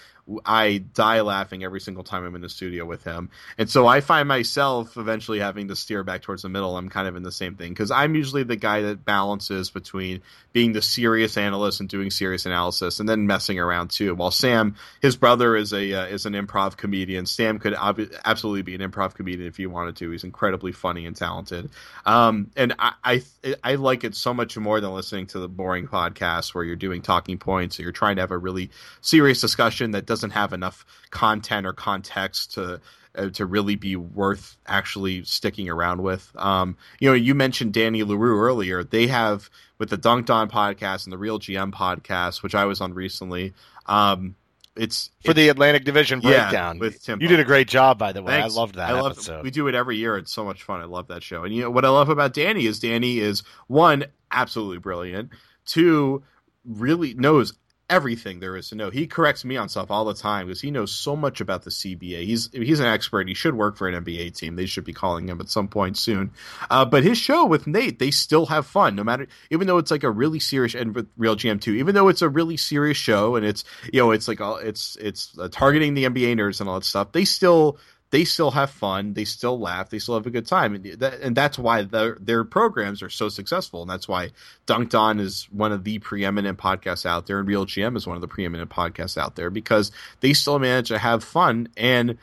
[0.44, 3.30] I die laughing every single time I'm in the studio with him.
[3.58, 6.76] And so I find myself eventually having to steer back towards the middle.
[6.76, 10.22] I'm kind of in the same thing because I'm usually the guy that balances between
[10.52, 14.14] being the serious analyst and doing serious analysis and then messing around too.
[14.14, 17.26] While Sam, his brother is a uh, is an improv comedian.
[17.26, 20.10] Sam could ob- absolutely be an improv comedian if he wanted to.
[20.10, 21.70] He's incredibly funny and talented.
[22.04, 23.22] Um, and I, I
[23.62, 27.02] I like it so much more than listening to the boring podcast where you're doing
[27.02, 28.70] talking points or you're trying to have a really
[29.00, 32.82] serious discussion that doesn't have enough content or context to
[33.14, 36.30] uh, to really be worth actually sticking around with.
[36.36, 38.84] Um, you know, you mentioned Danny Leroux earlier.
[38.84, 42.80] They have with the Dunked On podcast and the Real GM podcast, which I was
[42.80, 43.54] on recently.
[43.86, 44.36] Um,
[44.76, 46.76] it's for the Atlantic Division breakdown.
[46.76, 48.40] Yeah, with Tim, you did a great job, by the way.
[48.40, 48.54] Thanks.
[48.54, 49.42] I loved that I love, episode.
[49.42, 50.16] We do it every year.
[50.16, 50.80] It's so much fun.
[50.80, 51.42] I love that show.
[51.42, 55.30] And you know what I love about Danny is Danny is one absolutely brilliant.
[55.66, 56.22] Two
[56.64, 57.52] really knows
[57.90, 58.88] everything there is to know.
[58.88, 61.70] He corrects me on stuff all the time because he knows so much about the
[61.70, 62.24] CBA.
[62.24, 63.28] He's he's an expert.
[63.28, 64.56] He should work for an NBA team.
[64.56, 66.30] They should be calling him at some point soon.
[66.70, 69.90] Uh, but his show with Nate, they still have fun, no matter even though it's
[69.90, 71.74] like a really serious and with Real GM too.
[71.74, 74.96] Even though it's a really serious show and it's you know it's like all it's
[75.00, 77.12] it's uh, targeting the NBA nerds and all that stuff.
[77.12, 77.78] They still
[78.10, 81.20] they still have fun, they still laugh, they still have a good time, and, that,
[81.20, 84.30] and that's why their their programs are so successful, and that's why
[84.66, 88.16] Dunked On is one of the preeminent podcasts out there, and Real GM is one
[88.16, 92.18] of the preeminent podcasts out there because they still manage to have fun, and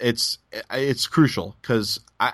[0.00, 0.38] it's
[0.70, 2.32] it's crucial because I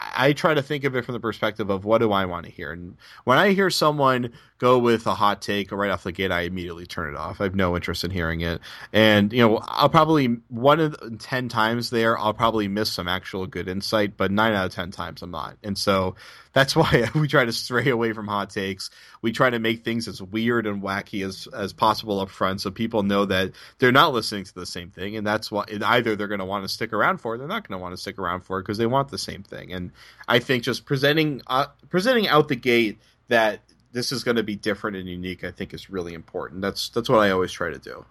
[0.00, 2.52] I try to think of it from the perspective of what do I want to
[2.52, 4.32] hear, and when I hear someone
[4.62, 7.40] go with a hot take right off the gate, I immediately turn it off.
[7.40, 8.60] I have no interest in hearing it.
[8.92, 13.48] And, you know, I'll probably, one of 10 times there, I'll probably miss some actual
[13.48, 15.56] good insight, but nine out of 10 times I'm not.
[15.64, 16.14] And so
[16.52, 18.90] that's why we try to stray away from hot takes.
[19.20, 22.70] We try to make things as weird and wacky as, as possible up front so
[22.70, 23.50] people know that
[23.80, 25.16] they're not listening to the same thing.
[25.16, 27.66] And that's what either they're going to want to stick around for, it, they're not
[27.66, 29.72] going to want to stick around for it because they want the same thing.
[29.72, 29.90] And
[30.28, 33.60] I think just presenting, uh, presenting out the gate that
[33.92, 36.62] this is going to be different and unique, I think is really important.
[36.62, 38.04] That's that's what I always try to do.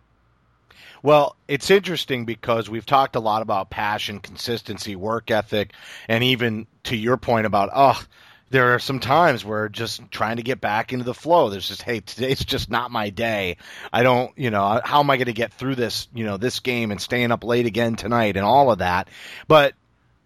[1.03, 5.73] Well, it's interesting because we've talked a lot about passion, consistency, work ethic,
[6.07, 8.01] and even to your point about oh,
[8.51, 11.49] there are some times where just trying to get back into the flow.
[11.49, 13.57] There's just hey, today's just not my day.
[13.91, 16.59] I don't, you know, how am I going to get through this, you know, this
[16.59, 19.07] game and staying up late again tonight and all of that.
[19.47, 19.73] But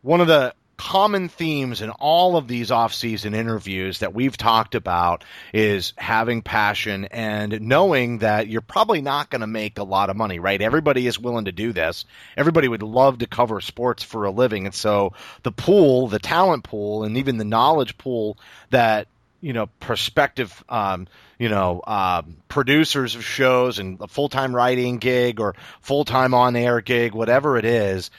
[0.02, 5.24] one of the common themes in all of these off-season interviews that we've talked about
[5.54, 10.16] is having passion and knowing that you're probably not going to make a lot of
[10.16, 10.62] money, right?
[10.62, 12.06] Everybody is willing to do this.
[12.36, 14.66] Everybody would love to cover sports for a living.
[14.66, 15.14] And so
[15.44, 18.38] the pool, the talent pool, and even the knowledge pool
[18.70, 19.08] that
[19.42, 21.08] you know prospective um,
[21.38, 27.14] you know uh, producers of shows and a full-time writing gig or full-time on-air gig
[27.14, 28.10] whatever it is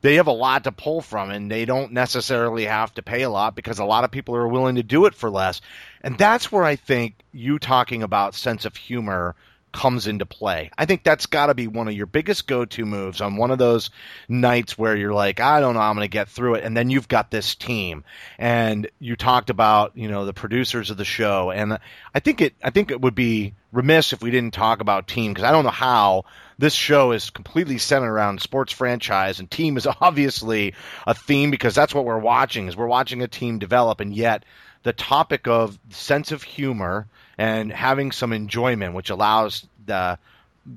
[0.00, 3.30] they have a lot to pull from and they don't necessarily have to pay a
[3.30, 5.60] lot because a lot of people are willing to do it for less.
[6.02, 9.34] And that's where I think you talking about sense of humor
[9.72, 10.70] comes into play.
[10.78, 13.58] I think that's got to be one of your biggest go-to moves on one of
[13.58, 13.90] those
[14.28, 16.90] nights where you're like, I don't know, I'm going to get through it, and then
[16.90, 18.04] you've got this team,
[18.38, 21.78] and you talked about you know the producers of the show, and
[22.14, 25.32] I think it I think it would be remiss if we didn't talk about team
[25.32, 26.24] because I don't know how
[26.58, 30.74] this show is completely centered around sports franchise and team is obviously
[31.06, 34.44] a theme because that's what we're watching is we're watching a team develop and yet
[34.82, 37.06] the topic of sense of humor
[37.36, 40.18] and having some enjoyment which allows the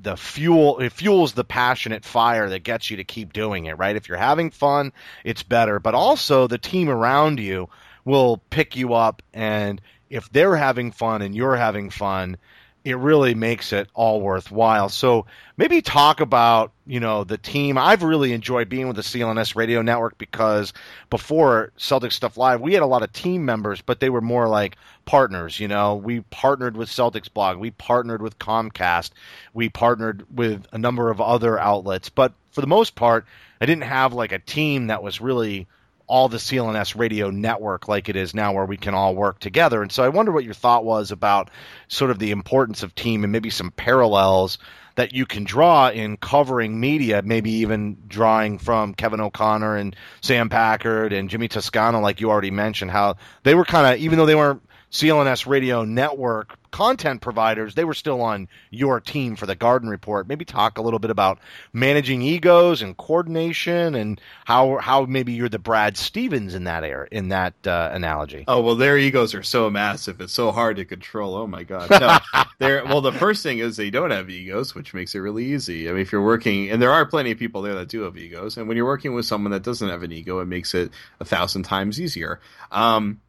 [0.03, 3.95] the fuel it fuels the passionate fire that gets you to keep doing it right?
[3.95, 5.79] If you're having fun it's better.
[5.79, 7.69] But also the team around you
[8.05, 12.37] will pick you up and if they're having fun and you're having fun
[12.83, 14.89] it really makes it all worthwhile.
[14.89, 17.77] So maybe talk about, you know, the team.
[17.77, 20.73] I've really enjoyed being with the CLNS radio network because
[21.11, 24.47] before Celtic Stuff Live, we had a lot of team members, but they were more
[24.47, 25.95] like partners, you know.
[25.95, 29.11] We partnered with Celtics blog, we partnered with Comcast,
[29.53, 33.25] we partnered with a number of other outlets, but for the most part,
[33.61, 35.67] I didn't have like a team that was really
[36.11, 39.81] all the CLNS radio network like it is now, where we can all work together.
[39.81, 41.49] And so I wonder what your thought was about
[41.87, 44.57] sort of the importance of team and maybe some parallels
[44.95, 50.49] that you can draw in covering media, maybe even drawing from Kevin O'Connor and Sam
[50.49, 54.25] Packard and Jimmy Toscano, like you already mentioned, how they were kind of, even though
[54.25, 54.61] they weren't
[54.91, 60.27] CLNS radio network content providers, they were still on your team for the Garden Report.
[60.27, 61.39] Maybe talk a little bit about
[61.73, 67.05] managing egos and coordination, and how how maybe you're the Brad Stevens in that air
[67.05, 68.43] in that uh, analogy.
[68.47, 71.35] Oh well, their egos are so massive; it's so hard to control.
[71.35, 71.89] Oh my god!
[71.89, 72.17] No,
[72.59, 73.01] they're well.
[73.01, 75.89] The first thing is they don't have egos, which makes it really easy.
[75.89, 78.17] I mean, if you're working, and there are plenty of people there that do have
[78.17, 80.91] egos, and when you're working with someone that doesn't have an ego, it makes it
[81.19, 82.39] a thousand times easier.
[82.71, 83.21] Um,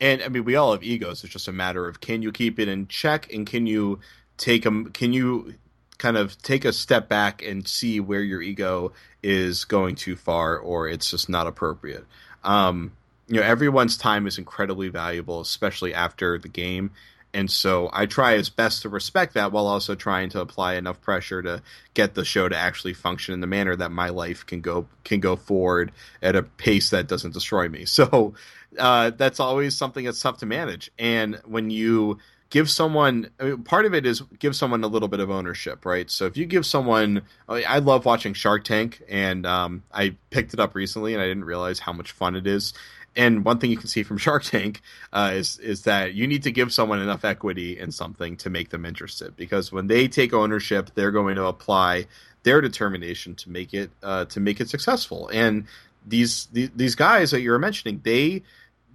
[0.00, 1.24] and I mean, we all have egos.
[1.24, 4.00] It's just a matter of can you keep it in check, and can you
[4.36, 4.90] take them?
[4.92, 5.54] Can you
[6.00, 8.92] kind of take a step back and see where your ego
[9.22, 12.06] is going too far, or it's just not appropriate.
[12.42, 12.92] Um,
[13.28, 16.90] you know, everyone's time is incredibly valuable, especially after the game.
[17.32, 21.00] And so I try as best to respect that while also trying to apply enough
[21.00, 21.62] pressure to
[21.94, 25.20] get the show to actually function in the manner that my life can go can
[25.20, 25.92] go forward
[26.22, 27.84] at a pace that doesn't destroy me.
[27.86, 28.34] So
[28.78, 30.90] uh, that's always something that's tough to manage.
[30.98, 32.18] And when you
[32.50, 35.84] give someone I mean, part of it is give someone a little bit of ownership,
[35.84, 36.10] right?
[36.10, 40.60] So if you give someone, I love watching Shark Tank, and um, I picked it
[40.60, 42.74] up recently, and I didn't realize how much fun it is.
[43.16, 46.42] And one thing you can see from Shark Tank uh, is is that you need
[46.42, 50.32] to give someone enough equity in something to make them interested, because when they take
[50.32, 52.06] ownership, they're going to apply
[52.42, 55.28] their determination to make it uh, to make it successful.
[55.32, 55.66] And
[56.06, 58.42] these, these these guys that you're mentioning, they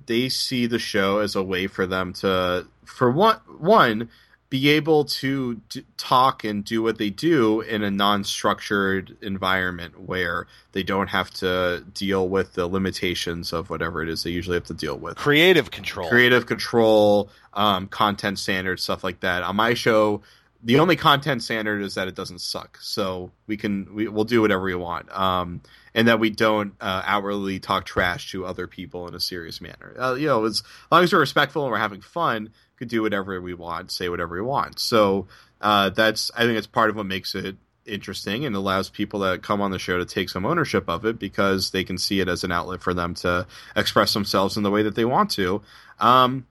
[0.05, 4.09] they see the show as a way for them to, for one, one
[4.49, 10.47] be able to d- talk and do what they do in a non-structured environment where
[10.71, 14.63] they don't have to deal with the limitations of whatever it is they usually have
[14.65, 16.07] to deal with Creative control.
[16.07, 20.21] creative control um, content standards stuff like that on my show
[20.65, 22.79] the only content standard is that it doesn't suck.
[22.81, 25.61] So we can we, we'll do whatever we want um,
[25.93, 29.95] and that we don't uh, outwardly talk trash to other people in a serious manner.
[29.97, 33.03] Uh, you know as long as we're respectful and we're having fun we could do
[33.03, 34.79] whatever we want say whatever we want.
[34.79, 35.27] So
[35.61, 37.55] uh, that's i think it's part of what makes it
[37.85, 41.19] interesting and allows people that come on the show to take some ownership of it
[41.19, 43.45] because they can see it as an outlet for them to
[43.75, 45.61] express themselves in the way that they want to.
[45.99, 46.47] Um,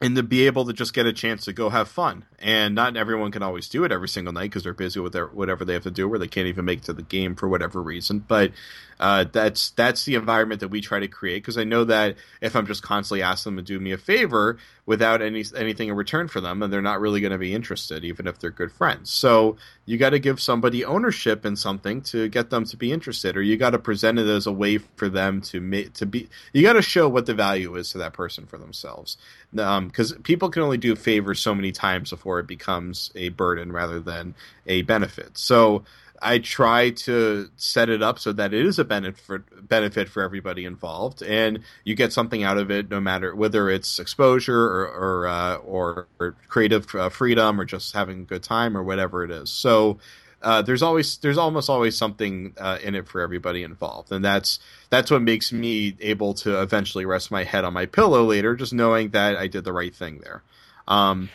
[0.00, 2.24] and to be able to just get a chance to go have fun.
[2.38, 5.26] And not everyone can always do it every single night because they're busy with their,
[5.26, 7.48] whatever they have to do, or they can't even make it to the game for
[7.48, 8.20] whatever reason.
[8.20, 8.52] But
[8.98, 12.56] uh, that's that's the environment that we try to create because I know that if
[12.56, 14.58] I'm just constantly asking them to do me a favor
[14.90, 18.04] without any anything in return for them, and they're not really going to be interested,
[18.04, 19.08] even if they're good friends.
[19.08, 23.36] So you got to give somebody ownership in something to get them to be interested,
[23.36, 26.28] or you got to present it as a way for them to to be.
[26.52, 29.16] You got to show what the value is to that person for themselves,
[29.52, 33.70] because um, people can only do favors so many times before it becomes a burden
[33.70, 34.34] rather than
[34.66, 35.38] a benefit.
[35.38, 35.84] So
[36.22, 40.64] I try to set it up so that it is a benefit benefit for everybody
[40.64, 45.26] involved, and you get something out of it, no matter whether it's exposure or or,
[45.28, 46.08] uh, or
[46.48, 49.50] creative uh, freedom or just having a good time or whatever it is.
[49.50, 49.98] So.
[50.42, 54.58] Uh, there's always there's almost always something uh, in it for everybody involved, and that's
[54.88, 58.72] that's what makes me able to eventually rest my head on my pillow later, just
[58.72, 60.42] knowing that I did the right thing there.
[60.88, 61.28] Um,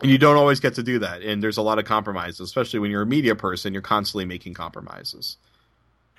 [0.00, 2.78] and you don't always get to do that and there's a lot of compromises especially
[2.78, 5.36] when you're a media person you're constantly making compromises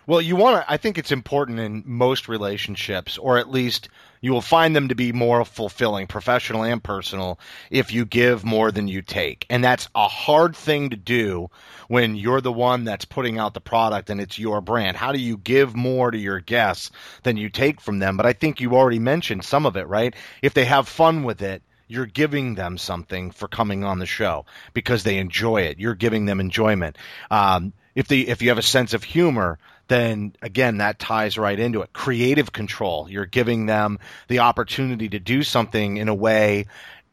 [0.07, 0.71] Well, you want to.
[0.71, 3.89] I think it's important in most relationships, or at least
[4.21, 8.71] you will find them to be more fulfilling, professional and personal, if you give more
[8.71, 9.45] than you take.
[9.49, 11.49] And that's a hard thing to do
[11.89, 14.95] when you're the one that's putting out the product and it's your brand.
[14.95, 16.89] How do you give more to your guests
[17.23, 18.15] than you take from them?
[18.15, 20.15] But I think you already mentioned some of it, right?
[20.41, 24.45] If they have fun with it, you're giving them something for coming on the show
[24.73, 25.79] because they enjoy it.
[25.79, 26.97] You're giving them enjoyment.
[27.31, 29.57] Um, if they if you have a sense of humor,
[29.87, 31.93] then again that ties right into it.
[31.93, 33.09] Creative control.
[33.09, 36.65] You're giving them the opportunity to do something in a way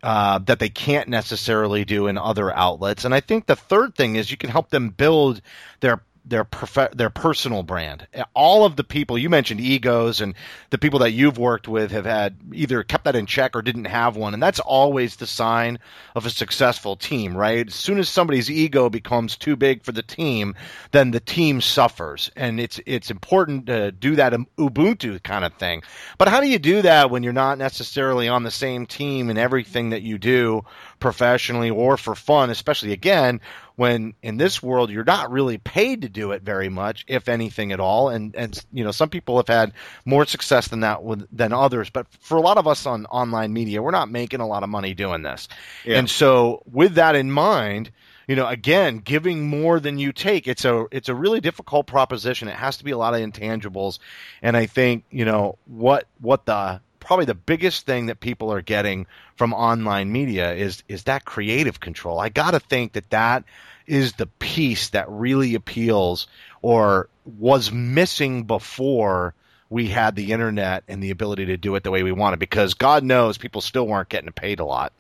[0.03, 3.07] uh, that they can't necessarily do in other outlets.
[3.07, 5.41] And I think the third thing is you can help them build
[5.81, 8.07] their their prof- their personal brand.
[8.35, 10.35] All of the people you mentioned, egos, and
[10.71, 13.85] the people that you've worked with have had either kept that in check or didn't
[13.87, 15.79] have one, and that's always the sign
[16.15, 17.67] of a successful team, right?
[17.67, 20.55] As soon as somebody's ego becomes too big for the team,
[20.93, 25.53] then the team suffers, and it's it's important to do that um, Ubuntu kind of
[25.55, 25.83] thing.
[26.19, 29.39] But how do you do that when you're not necessarily on the same team in
[29.39, 30.65] everything that you do
[31.05, 33.39] professionally or for fun, especially again
[33.77, 37.73] when in this world you're not really paid to do it very much, if anything
[37.73, 38.09] at all.
[38.09, 39.75] And and you know some people have had
[40.07, 43.53] more success than that with, than others, but for a lot of us on online
[43.53, 45.47] media, we're not making a lot of money doing this.
[45.85, 45.99] Yeah.
[45.99, 47.93] And so with that in mind.
[48.27, 52.49] You know, again, giving more than you take, it's a it's a really difficult proposition.
[52.49, 53.99] It has to be a lot of intangibles,
[54.41, 58.63] and I think you know what what the probably the biggest thing that people are
[58.63, 62.19] getting from online media is is that creative control.
[62.19, 63.45] I got to think that that
[63.87, 66.27] is the piece that really appeals
[66.63, 69.35] or was missing before
[69.71, 72.75] we had the internet and the ability to do it the way we wanted because
[72.75, 74.93] God knows people still weren't getting paid a lot.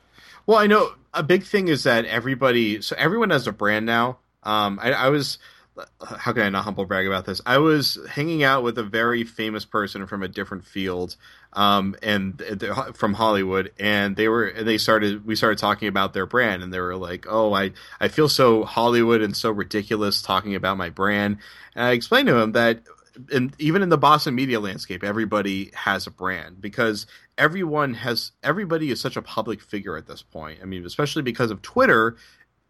[0.47, 4.19] Well, I know a big thing is that everybody, so everyone has a brand now.
[4.43, 5.39] Um, I, I was,
[6.07, 7.41] how can I not humble brag about this?
[7.45, 11.17] I was hanging out with a very famous person from a different field,
[11.53, 12.43] um, and
[12.95, 16.81] from Hollywood, and they were they started we started talking about their brand, and they
[16.81, 21.39] were like, "Oh, I I feel so Hollywood and so ridiculous talking about my brand."
[21.75, 22.83] And I explained to him that
[23.33, 27.07] and even in the Boston media landscape, everybody has a brand because
[27.39, 30.61] everyone has everybody is such a public figure at this point.
[30.63, 32.17] I mean, especially because of Twitter,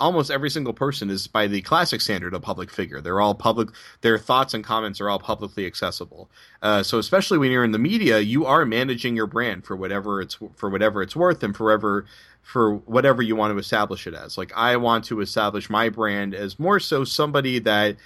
[0.01, 3.01] almost every single person is by the classic standard a public figure.
[3.01, 3.68] They're all public.
[4.01, 6.30] Their thoughts and comments are all publicly accessible.
[6.62, 10.20] Uh, so especially when you're in the media, you are managing your brand for whatever
[10.20, 12.07] it's for whatever it's worth and forever
[12.42, 14.36] for whatever you want to establish it as.
[14.36, 17.97] Like I want to establish my brand as more so somebody that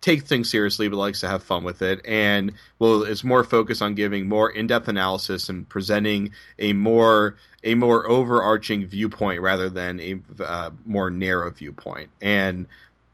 [0.00, 3.82] take things seriously but likes to have fun with it and well it's more focused
[3.82, 10.00] on giving more in-depth analysis and presenting a more a more overarching viewpoint rather than
[10.00, 12.66] a uh, more narrow viewpoint and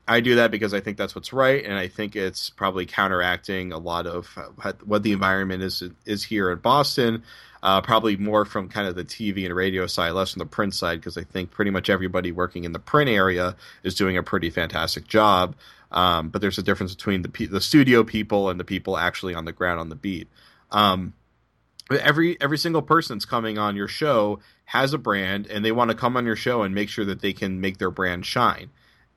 [0.06, 3.72] I do that because I think that's what's right, and I think it's probably counteracting
[3.72, 4.28] a lot of
[4.62, 7.22] uh, what the environment is is here in Boston.
[7.62, 10.74] Uh, probably more from kind of the TV and radio side, less from the print
[10.74, 14.22] side, because I think pretty much everybody working in the print area is doing a
[14.22, 15.54] pretty fantastic job.
[15.94, 19.44] Um, but there's a difference between the the studio people and the people actually on
[19.44, 20.28] the ground on the beat.
[20.70, 21.14] Um,
[21.90, 25.90] every every single person that's coming on your show has a brand, and they want
[25.90, 28.70] to come on your show and make sure that they can make their brand shine.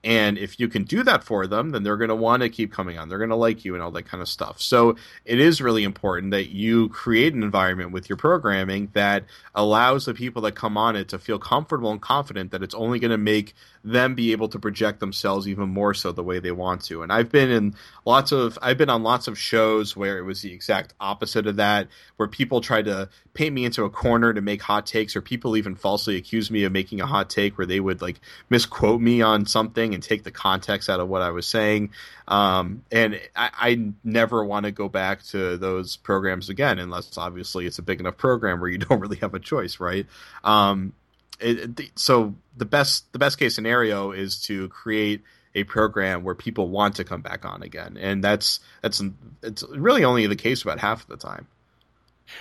[0.04, 2.72] And if you can do that for them, then they're going to want to keep
[2.72, 3.08] coming on.
[3.08, 4.60] They're going to like you and all that kind of stuff.
[4.60, 9.24] So it is really important that you create an environment with your programming that
[9.56, 13.00] allows the people that come on it to feel comfortable and confident that it's only
[13.00, 13.54] going to make
[13.84, 17.02] them be able to project themselves even more so the way they want to.
[17.02, 17.74] And I've been in
[18.04, 21.56] lots of I've been on lots of shows where it was the exact opposite of
[21.56, 25.22] that, where people tried to paint me into a corner to make hot takes, or
[25.22, 28.20] people even falsely accused me of making a hot take where they would like
[28.50, 31.90] misquote me on something and take the context out of what I was saying.
[32.26, 37.66] Um, and I, I never want to go back to those programs again, unless obviously
[37.66, 40.06] it's a big enough program where you don't really have a choice, right?
[40.44, 40.92] Um,
[41.40, 45.22] it, so the best the best case scenario is to create
[45.54, 49.02] a program where people want to come back on again, and that's that's
[49.42, 51.46] it's really only the case about half of the time.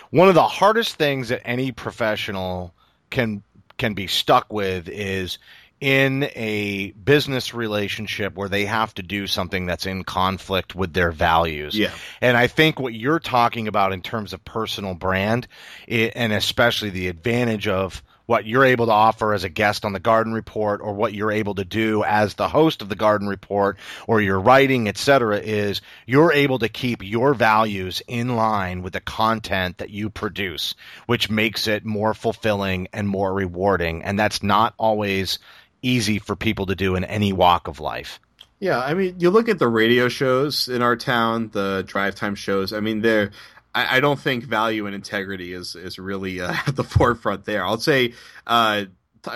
[0.09, 2.73] One of the hardest things that any professional
[3.09, 3.43] can
[3.77, 5.37] can be stuck with is
[5.79, 11.11] in a business relationship where they have to do something that's in conflict with their
[11.11, 11.77] values.
[11.77, 11.91] Yeah.
[12.19, 15.47] And I think what you're talking about in terms of personal brand,
[15.87, 19.99] and especially the advantage of what you're able to offer as a guest on the
[19.99, 23.77] Garden Report or what you're able to do as the host of the Garden Report
[24.05, 29.01] or your writing, etc., is you're able to keep your values in line with the
[29.01, 30.75] content that you produce,
[31.07, 34.03] which makes it more fulfilling and more rewarding.
[34.03, 35.39] And that's not always
[35.81, 38.19] easy for people to do in any walk of life.
[38.59, 42.33] Yeah, I mean, you look at the radio shows in our town, the drive time
[42.33, 42.73] shows.
[42.73, 43.31] I mean, they're
[43.77, 47.63] I, I don't think value and integrity is is really uh, at the forefront there.
[47.63, 48.13] I'll say
[48.47, 48.85] uh,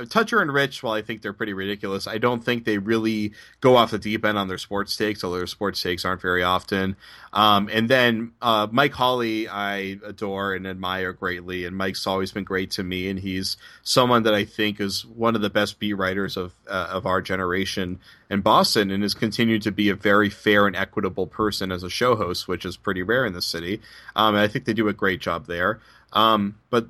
[0.09, 3.75] Toucher and Rich, while I think they're pretty ridiculous, I don't think they really go
[3.75, 6.95] off the deep end on their sports takes, although their sports takes aren't very often.
[7.33, 12.43] Um, and then uh, Mike Holley, I adore and admire greatly, and Mike's always been
[12.43, 15.93] great to me, and he's someone that I think is one of the best beat
[15.93, 20.29] writers of uh, of our generation in Boston, and has continued to be a very
[20.29, 23.81] fair and equitable person as a show host, which is pretty rare in the city.
[24.15, 25.79] Um, and I think they do a great job there.
[26.13, 26.87] Um, but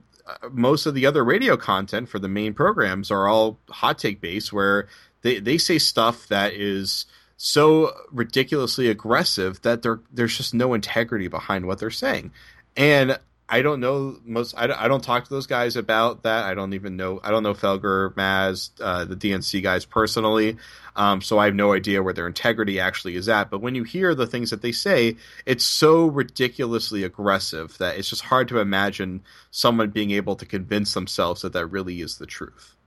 [0.51, 4.51] most of the other radio content for the main programs are all hot take based,
[4.53, 4.87] where
[5.21, 7.05] they, they say stuff that is
[7.37, 12.31] so ridiculously aggressive that there there's just no integrity behind what they're saying.
[12.77, 13.19] And
[13.51, 14.55] I don't know most.
[14.57, 16.45] I don't, I don't talk to those guys about that.
[16.45, 17.19] I don't even know.
[17.21, 20.55] I don't know Felger, Maz, uh, the D&C guys personally.
[20.95, 23.49] Um, so I have no idea where their integrity actually is at.
[23.49, 28.09] But when you hear the things that they say, it's so ridiculously aggressive that it's
[28.09, 29.21] just hard to imagine
[29.51, 32.77] someone being able to convince themselves that that really is the truth.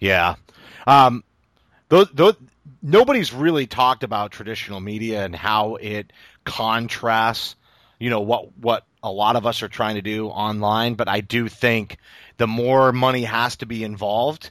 [0.00, 0.34] Yeah.
[0.88, 1.22] Um,
[1.88, 2.34] those, those,
[2.82, 6.12] nobody's really talked about traditional media and how it
[6.44, 7.54] contrasts
[7.98, 11.20] you know what what a lot of us are trying to do online but i
[11.20, 11.96] do think
[12.38, 14.50] the more money has to be involved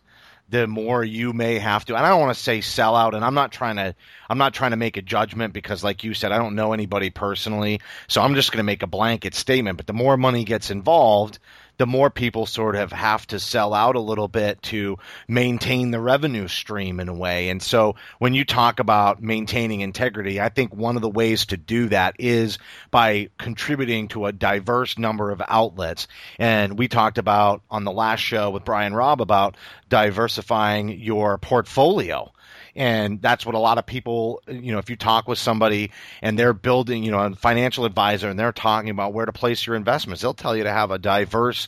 [0.49, 3.25] the more you may have to and i don't want to say sell out and
[3.25, 3.93] i'm not trying to
[4.29, 7.09] i'm not trying to make a judgment because like you said i don't know anybody
[7.09, 10.71] personally so i'm just going to make a blanket statement but the more money gets
[10.71, 11.37] involved
[11.77, 14.97] the more people sort of have to sell out a little bit to
[15.27, 17.49] maintain the revenue stream in a way.
[17.49, 21.57] And so when you talk about maintaining integrity, I think one of the ways to
[21.57, 22.57] do that is
[22.91, 26.07] by contributing to a diverse number of outlets.
[26.39, 29.55] And we talked about on the last show with Brian Robb about
[29.89, 32.31] diversifying your portfolio
[32.75, 36.37] and that's what a lot of people you know if you talk with somebody and
[36.37, 39.75] they're building you know a financial advisor and they're talking about where to place your
[39.75, 41.67] investments they'll tell you to have a diverse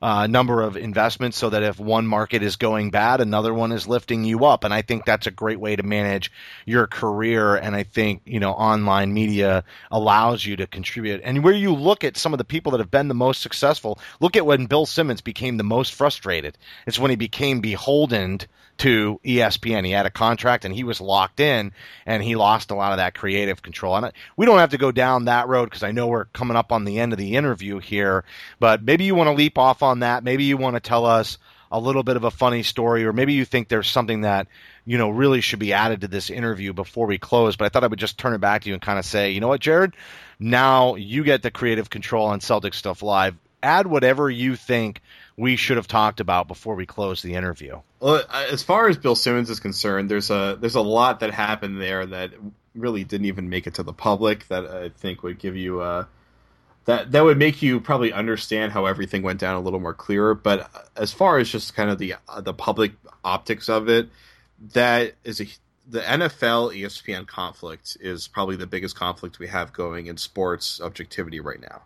[0.00, 3.86] uh, number of investments so that if one market is going bad, another one is
[3.86, 4.64] lifting you up.
[4.64, 6.30] And I think that's a great way to manage
[6.64, 7.56] your career.
[7.56, 11.20] And I think, you know, online media allows you to contribute.
[11.24, 13.98] And where you look at some of the people that have been the most successful,
[14.20, 16.56] look at when Bill Simmons became the most frustrated.
[16.86, 18.40] It's when he became beholden
[18.78, 19.84] to ESPN.
[19.84, 21.72] He had a contract and he was locked in,
[22.06, 23.96] and he lost a lot of that creative control.
[23.96, 26.72] And we don't have to go down that road because I know we're coming up
[26.72, 28.24] on the end of the interview here.
[28.60, 30.24] But maybe you want to leap off on that.
[30.24, 31.38] Maybe you want to tell us
[31.70, 34.46] a little bit of a funny story, or maybe you think there's something that
[34.84, 37.56] you know really should be added to this interview before we close.
[37.56, 39.32] But I thought I would just turn it back to you and kind of say,
[39.32, 39.94] you know what, Jared,
[40.38, 45.00] now you get the creative control on Celtics Stuff Live add whatever you think
[45.36, 47.80] we should have talked about before we close the interview.
[48.00, 51.80] Well, as far as Bill Simmons is concerned, there's a there's a lot that happened
[51.80, 52.32] there that
[52.74, 56.08] really didn't even make it to the public that I think would give you a
[56.88, 60.34] that that would make you probably understand how everything went down a little more clearer.
[60.34, 64.08] But as far as just kind of the uh, the public optics of it,
[64.72, 65.46] that is a
[65.86, 71.40] the NFL ESPN conflict is probably the biggest conflict we have going in sports objectivity
[71.40, 71.82] right now.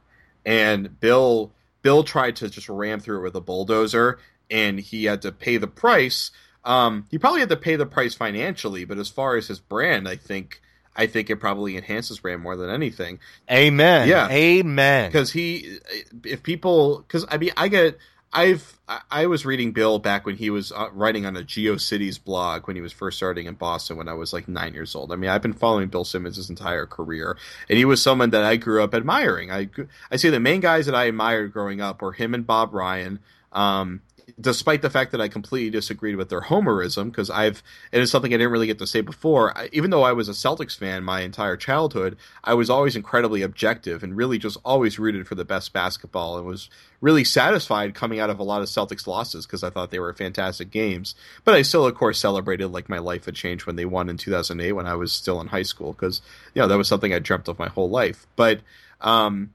[0.47, 1.51] And Bill
[1.83, 4.21] Bill tried to just ram through it with a bulldozer,
[4.53, 6.31] and he had to pay the price.
[6.65, 10.09] Um, he probably had to pay the price financially, but as far as his brand,
[10.09, 10.62] I think
[10.95, 13.19] I think it probably enhances brand more than anything.
[13.51, 14.09] Amen.
[14.09, 14.29] Yeah.
[14.31, 15.11] Amen.
[15.11, 15.79] Because he,
[16.25, 17.99] if people, because I mean, I get,
[18.33, 18.79] I've,
[19.11, 22.77] I was reading Bill back when he was uh, writing on a GeoCities blog when
[22.77, 25.13] he was first starting in Boston when I was like nine years old.
[25.13, 27.37] I mean, I've been following Bill Simmons his entire career,
[27.69, 29.51] and he was someone that I grew up admiring.
[29.51, 29.69] I,
[30.11, 33.19] I say the main guys that I admired growing up were him and Bob Ryan.
[33.53, 34.01] Um,
[34.41, 37.63] despite the fact that I completely disagreed with their homerism, because I've
[37.93, 39.57] and it is something I didn't really get to say before.
[39.57, 43.43] I, even though I was a Celtics fan my entire childhood, I was always incredibly
[43.43, 46.71] objective and really just always rooted for the best basketball and was
[47.01, 50.13] really satisfied coming out of a lot of Celtics losses because I thought they were
[50.13, 51.15] fantastic games.
[51.45, 54.17] But I still, of course, celebrated like my life had changed when they won in
[54.17, 56.23] 2008 when I was still in high school because
[56.55, 58.27] you know that was something I dreamt of my whole life.
[58.37, 58.61] But
[59.01, 59.53] um,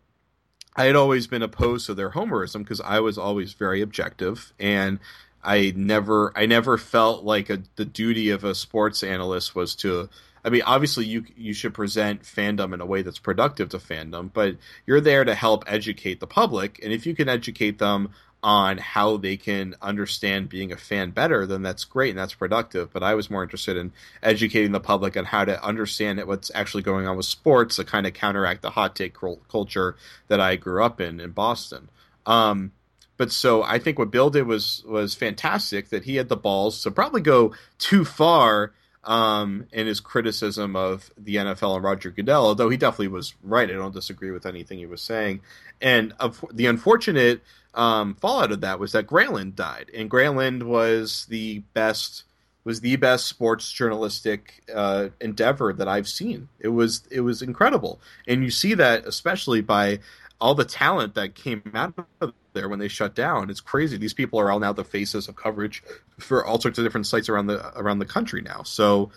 [0.77, 4.99] I had always been opposed to their homerism because I was always very objective and
[5.43, 10.07] I never I never felt like a, the duty of a sports analyst was to
[10.45, 14.29] I mean obviously you you should present fandom in a way that's productive to fandom
[14.31, 18.11] but you're there to help educate the public and if you can educate them
[18.43, 22.93] on how they can understand being a fan better, then that's great and that's productive.
[22.93, 26.83] But I was more interested in educating the public on how to understand what's actually
[26.83, 29.15] going on with sports to kind of counteract the hot take
[29.49, 29.95] culture
[30.27, 31.89] that I grew up in in Boston.
[32.25, 32.71] Um,
[33.17, 35.89] but so I think what Bill did was was fantastic.
[35.89, 38.73] That he had the balls to probably go too far
[39.07, 43.69] um, in his criticism of the NFL and Roger Goodell, although he definitely was right.
[43.69, 45.39] I don't disagree with anything he was saying.
[45.81, 47.41] And uh, the unfortunate
[47.73, 52.25] um, fallout of that was that Grantland died, and Grantland was the best
[52.65, 56.49] was the best sports journalistic uh, endeavor that I've seen.
[56.59, 59.99] It was it was incredible, and you see that especially by
[60.41, 63.49] all the talent that came out of there when they shut down.
[63.49, 63.97] It's crazy.
[63.97, 65.83] These people are all now the faces of coverage
[66.19, 68.63] for all sorts of different sites around the around the country now.
[68.63, 69.11] So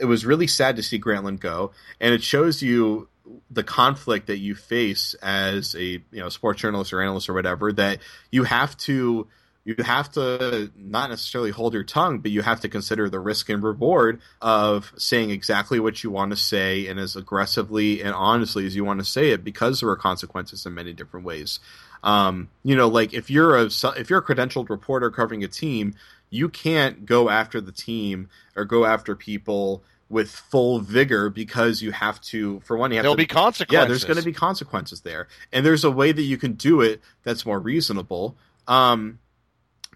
[0.00, 3.08] it was really sad to see Grantland go, and it shows you
[3.50, 7.72] the conflict that you face as a you know sports journalist or analyst or whatever
[7.72, 7.98] that
[8.30, 9.26] you have to
[9.66, 13.48] you have to not necessarily hold your tongue, but you have to consider the risk
[13.48, 18.64] and reward of saying exactly what you want to say and as aggressively and honestly
[18.64, 21.58] as you want to say it, because there are consequences in many different ways.
[22.06, 25.94] Um, you know, like if you're a if you're a credentialed reporter covering a team,
[26.30, 31.90] you can't go after the team or go after people with full vigor because you
[31.90, 33.72] have to for one you have there'll to, be consequences.
[33.72, 35.26] Yeah there's going to be consequences there.
[35.52, 38.36] And there's a way that you can do it that's more reasonable.
[38.68, 39.18] Um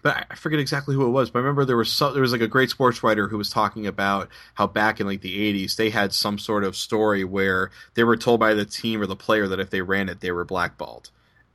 [0.01, 1.29] but I forget exactly who it was.
[1.29, 3.51] But I remember there was some, there was like a great sports writer who was
[3.51, 7.71] talking about how back in like the '80s they had some sort of story where
[7.93, 10.31] they were told by the team or the player that if they ran it they
[10.31, 11.11] were blackballed,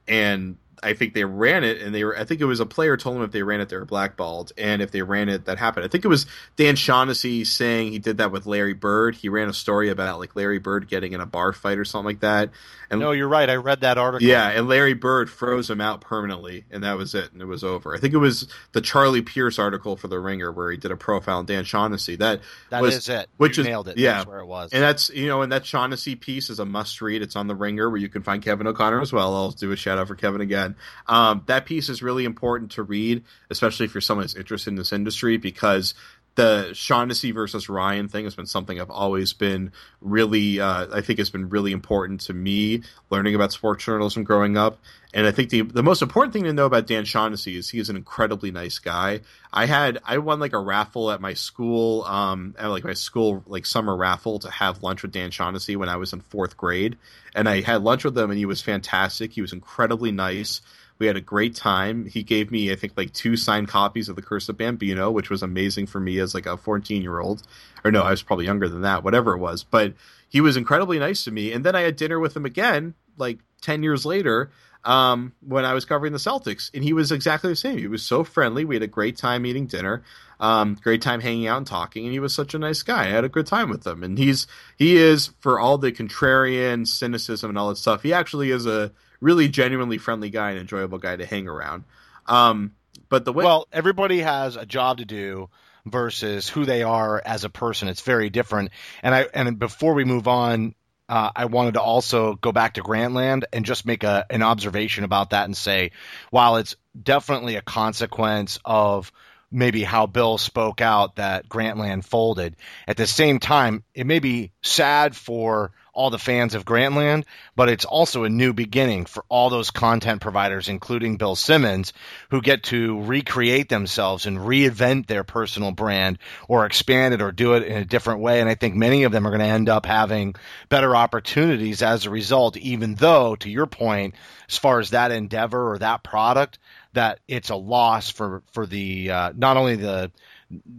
[0.08, 2.16] and I think they ran it, and they were.
[2.16, 4.52] I think it was a player told them if they ran it, they were blackballed,
[4.58, 5.84] and if they ran it, that happened.
[5.86, 9.14] I think it was Dan Shaughnessy saying he did that with Larry Bird.
[9.14, 12.06] He ran a story about like Larry Bird getting in a bar fight or something
[12.06, 12.50] like that.
[12.90, 13.48] And no, you're right.
[13.48, 14.26] I read that article.
[14.26, 17.64] Yeah, and Larry Bird froze him out permanently, and that was it, and it was
[17.64, 17.94] over.
[17.94, 20.96] I think it was the Charlie Pierce article for the Ringer where he did a
[20.96, 22.16] profile on Dan Shaughnessy.
[22.16, 23.28] That that was, is it.
[23.38, 23.98] Which you is, nailed it.
[23.98, 24.72] Yeah, that's where it was.
[24.72, 27.22] And that's you know, and that Shaughnessy piece is a must read.
[27.22, 29.34] It's on the Ringer where you can find Kevin O'Connor as well.
[29.34, 30.65] I'll do a shout out for Kevin again.
[31.06, 34.76] Um, that piece is really important to read, especially if you're someone who's interested in
[34.76, 35.94] this industry, because
[36.36, 41.18] the Shaughnessy versus Ryan thing has been something I've always been really, uh, I think
[41.18, 44.78] has been really important to me learning about sports journalism growing up.
[45.14, 47.78] And I think the the most important thing to know about Dan Shaughnessy is he
[47.78, 49.20] is an incredibly nice guy.
[49.50, 53.42] I had I won like a raffle at my school, um, at like my school
[53.46, 56.98] like summer raffle to have lunch with Dan Shaughnessy when I was in fourth grade,
[57.34, 59.32] and I had lunch with him, and he was fantastic.
[59.32, 60.60] He was incredibly nice.
[60.98, 62.06] We had a great time.
[62.06, 65.30] He gave me, I think, like two signed copies of The Curse of Bambino, which
[65.30, 67.42] was amazing for me as like a 14 year old.
[67.84, 69.64] Or no, I was probably younger than that, whatever it was.
[69.64, 69.94] But
[70.28, 71.52] he was incredibly nice to me.
[71.52, 74.50] And then I had dinner with him again, like 10 years later,
[74.84, 76.70] um, when I was covering the Celtics.
[76.72, 77.78] And he was exactly the same.
[77.78, 78.64] He was so friendly.
[78.64, 80.02] We had a great time eating dinner.
[80.38, 83.04] Um, great time hanging out and talking, and he was such a nice guy.
[83.04, 84.46] I had a good time with him, and he's
[84.76, 88.02] he is for all the contrarian cynicism and all that stuff.
[88.02, 91.84] He actually is a really genuinely friendly guy and enjoyable guy to hang around.
[92.26, 92.72] Um,
[93.08, 95.48] but the way well, everybody has a job to do
[95.84, 97.88] versus who they are as a person.
[97.88, 98.70] It's very different.
[99.02, 100.74] And I and before we move on,
[101.08, 105.04] uh, I wanted to also go back to Grantland and just make a an observation
[105.04, 105.92] about that and say,
[106.30, 109.12] while it's definitely a consequence of
[109.50, 112.56] maybe how Bill spoke out that Grantland folded.
[112.86, 117.24] At the same time, it may be sad for all the fans of Grantland,
[117.56, 121.94] but it's also a new beginning for all those content providers, including Bill Simmons,
[122.30, 126.18] who get to recreate themselves and reinvent their personal brand
[126.48, 128.40] or expand it or do it in a different way.
[128.40, 130.34] And I think many of them are going to end up having
[130.68, 134.16] better opportunities as a result, even though, to your point,
[134.50, 136.58] as far as that endeavor or that product,
[136.96, 140.10] that it's a loss for for the uh, not only the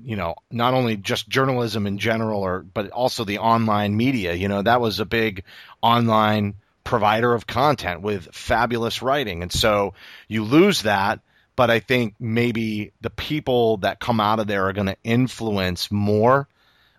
[0.03, 4.33] you know, not only just journalism in general, or but also the online media.
[4.33, 5.43] You know, that was a big
[5.81, 9.93] online provider of content with fabulous writing, and so
[10.27, 11.19] you lose that.
[11.55, 15.91] But I think maybe the people that come out of there are going to influence
[15.91, 16.47] more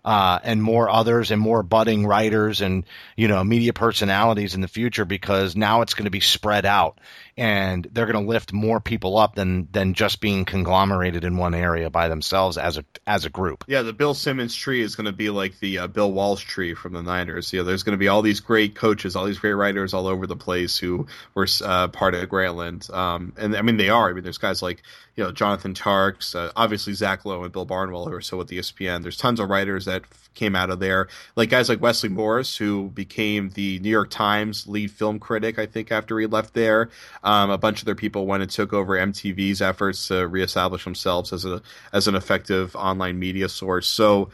[0.03, 2.85] uh, and more others and more budding writers and
[3.17, 6.99] you know media personalities in the future because now it's going to be spread out
[7.39, 11.55] and they're going to lift more people up than than just being conglomerated in one
[11.55, 13.63] area by themselves as a as a group.
[13.65, 16.73] Yeah, the Bill Simmons tree is going to be like the uh, Bill Walsh tree
[16.73, 17.53] from the Niners.
[17.53, 20.07] You know, there's going to be all these great coaches, all these great writers all
[20.07, 22.93] over the place who were uh, part of Grantland.
[22.93, 24.09] Um, and I mean, they are.
[24.09, 24.83] I mean, there's guys like
[25.15, 28.49] you know Jonathan Tjarks, uh, obviously Zach Lowe and Bill Barnwell who are still with
[28.49, 29.01] the ESPN.
[29.01, 30.03] There's tons of writers that
[30.39, 34.67] came out of there, like guys like Wesley Morris, who became the New York Times
[34.67, 36.89] lead film critic, I think, after he left there.
[37.23, 41.33] Um, a bunch of their people went and took over MTV's efforts to reestablish themselves
[41.33, 41.61] as a
[41.91, 43.87] as an effective online media source.
[43.87, 44.29] So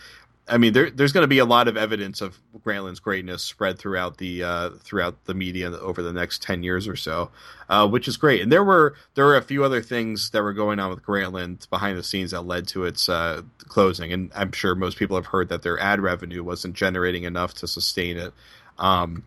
[0.48, 3.80] I mean, there, there's going to be a lot of evidence of Grantland's greatness spread
[3.80, 7.32] throughout the uh, throughout the media over the next ten years or so,
[7.68, 8.42] uh, which is great.
[8.42, 11.68] And there were there were a few other things that were going on with Grantland
[11.72, 14.14] behind the scenes that led to its uh, closing.
[14.14, 17.68] And I'm sure most people have heard that their ad revenue wasn't generating enough to
[17.68, 18.32] sustain it.
[18.78, 19.24] Um,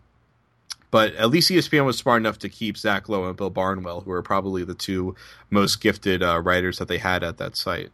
[0.91, 4.11] but at least ESPN was smart enough to keep Zach Lowe and Bill Barnwell, who
[4.11, 5.15] are probably the two
[5.49, 7.91] most gifted uh, writers that they had at that site.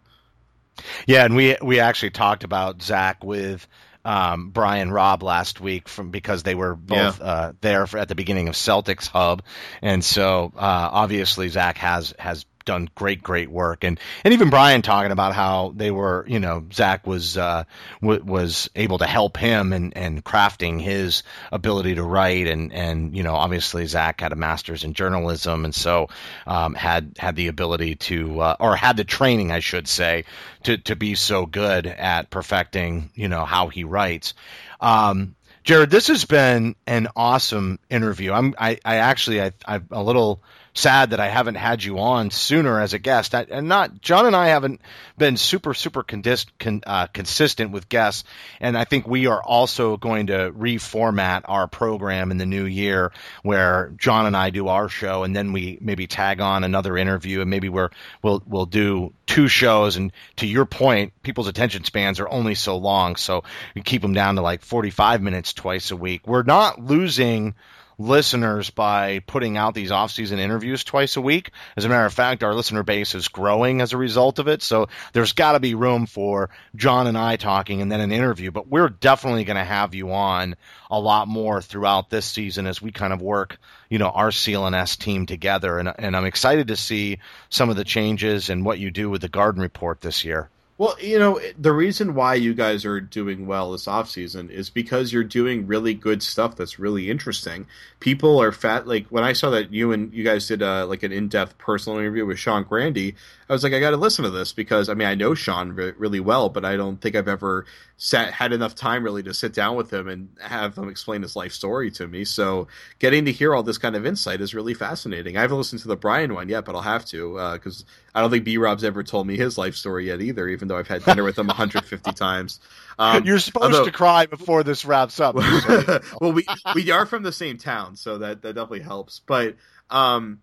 [1.08, 3.68] Yeah, and we we actually talked about Zach with
[4.04, 7.26] um, Brian Robb last week from because they were both yeah.
[7.26, 9.44] uh, there for, at the beginning of Celtics Hub,
[9.82, 13.84] and so uh, obviously Zach has has done great, great work.
[13.84, 17.64] And and even Brian talking about how they were, you know, Zach was uh,
[18.02, 22.48] w- was able to help him and and crafting his ability to write.
[22.48, 26.10] And and you know, obviously Zach had a master's in journalism, and so
[26.48, 30.26] um, had had the ability to uh, or had the training, I should say,
[30.64, 34.34] to to be so good at perfecting, you know, how he writes.
[34.82, 35.36] Um,
[35.66, 38.32] Jared, this has been an awesome interview.
[38.32, 40.44] I'm I, I actually I, I'm a little
[40.76, 43.34] sad that I haven't had you on sooner as a guest.
[43.34, 44.82] I, and not John and I haven't
[45.18, 48.26] been super super condis, con, uh, consistent with guests,
[48.60, 53.12] and I think we are also going to reformat our program in the new year
[53.42, 57.42] where John and I do our show, and then we maybe tag on another interview,
[57.42, 57.90] and maybe we're
[58.22, 59.96] we'll we'll do two shows.
[59.96, 63.44] And to your point, people's attention spans are only so long, so
[63.74, 66.28] we keep them down to like 45 minutes twice a week.
[66.28, 67.56] We're not losing
[67.98, 71.52] listeners by putting out these off-season interviews twice a week.
[71.76, 74.62] As a matter of fact, our listener base is growing as a result of it.
[74.62, 78.52] So there's got to be room for John and I talking and then an interview.
[78.52, 80.56] But we're definitely going to have you on
[80.90, 83.58] a lot more throughout this season as we kind of work,
[83.90, 85.80] you know, our CLNS team together.
[85.80, 87.20] And, and I'm excited to see
[87.50, 90.50] some of the changes and what you do with the Garden Report this year.
[90.78, 95.14] Well, you know, the reason why you guys are doing well this offseason is because
[95.14, 97.68] you're doing really good stuff that's really interesting.
[98.02, 101.04] People are fat like when I saw that you and you guys did uh, like
[101.04, 103.14] an in-depth personal interview with Sean Grande,
[103.48, 105.74] I was like I got to listen to this because I mean I know Sean
[105.74, 107.66] re- really well, but I don't think I've ever
[107.98, 111.36] sat had enough time really to sit down with him and have him explain his
[111.36, 112.26] life story to me.
[112.26, 112.68] So,
[113.00, 115.38] getting to hear all this kind of insight is really fascinating.
[115.38, 118.22] I haven't listened to the Brian one yet, but I'll have to because uh, I
[118.22, 120.88] don't think B Rob's ever told me his life story yet either, even though I've
[120.88, 122.60] had dinner with him 150 times.
[122.98, 125.36] Um, You're supposed although, to cry before this wraps up.
[126.22, 129.20] well, we we are from the same town, so that that definitely helps.
[129.20, 129.56] But
[129.90, 130.42] um,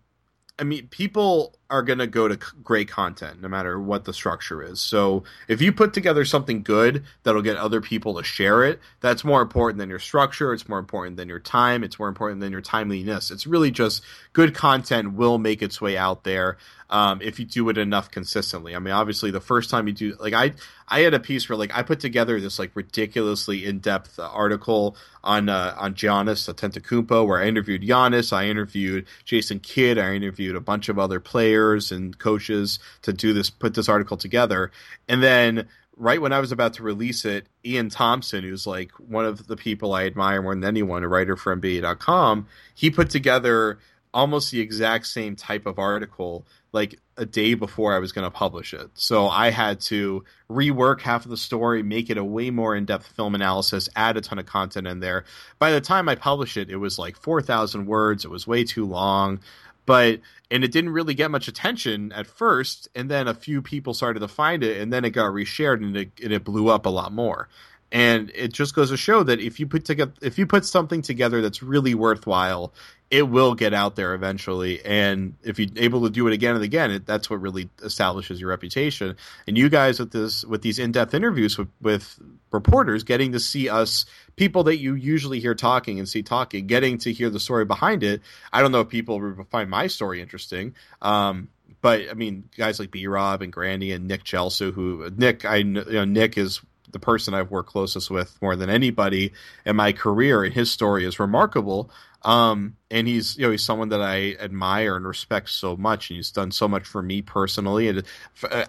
[0.57, 4.61] I mean, people are going to go to great content no matter what the structure
[4.61, 4.79] is.
[4.79, 9.23] So if you put together something good that'll get other people to share it, that's
[9.23, 10.53] more important than your structure.
[10.53, 11.83] It's more important than your time.
[11.83, 13.31] It's more important than your timeliness.
[13.31, 16.57] It's really just good content will make its way out there.
[16.93, 18.75] um, if you do it enough consistently.
[18.75, 20.53] I mean, obviously, the first time you do, like I,
[20.87, 24.95] I had a piece where like I put together this like ridiculously in depth article
[25.23, 30.55] on uh, on Giannis Antetokounmpo, where I interviewed Giannis, I interviewed Jason Kidd, I interviewed
[30.55, 34.71] a bunch of other players and coaches to do this, put this article together,
[35.07, 39.25] and then right when I was about to release it, Ian Thomsen, who's like one
[39.25, 43.79] of the people I admire more than anyone, a writer for NBA.com, he put together
[44.13, 48.31] almost the exact same type of article like a day before I was going to
[48.31, 48.89] publish it.
[48.95, 52.85] So I had to rework half of the story, make it a way more in
[52.85, 55.25] depth film analysis, add a ton of content in there.
[55.59, 58.25] By the time I published it, it was like 4,000 words.
[58.25, 59.39] It was way too long.
[59.85, 62.87] But, and it didn't really get much attention at first.
[62.95, 65.95] And then a few people started to find it, and then it got reshared and
[65.95, 67.49] it, and it blew up a lot more.
[67.93, 71.03] And it just goes to show that if you put together, if you put something
[71.03, 72.73] together that's really worthwhile,
[73.11, 74.83] it will get out there eventually.
[74.83, 78.41] And if you're able to do it again and again, it, that's what really establishes
[78.41, 79.15] your reputation.
[79.45, 82.19] And you guys with this, with these in-depth interviews with, with
[82.51, 84.07] reporters, getting to see us,
[84.37, 88.01] people that you usually hear talking and see talking, getting to hear the story behind
[88.01, 88.23] it.
[88.51, 90.73] I don't know if people find my story interesting.
[90.99, 91.49] Um,
[91.81, 95.57] but I mean, guys like B Rob and Grande and Nick Gelso, who Nick, I
[95.57, 96.59] you know, Nick is
[96.93, 99.33] the person I've worked closest with more than anybody
[99.65, 101.91] in my career, and his story is remarkable.
[102.25, 106.17] Um, and he's you know he's someone that I admire and respect so much, and
[106.17, 107.89] he's done so much for me personally.
[107.89, 108.03] And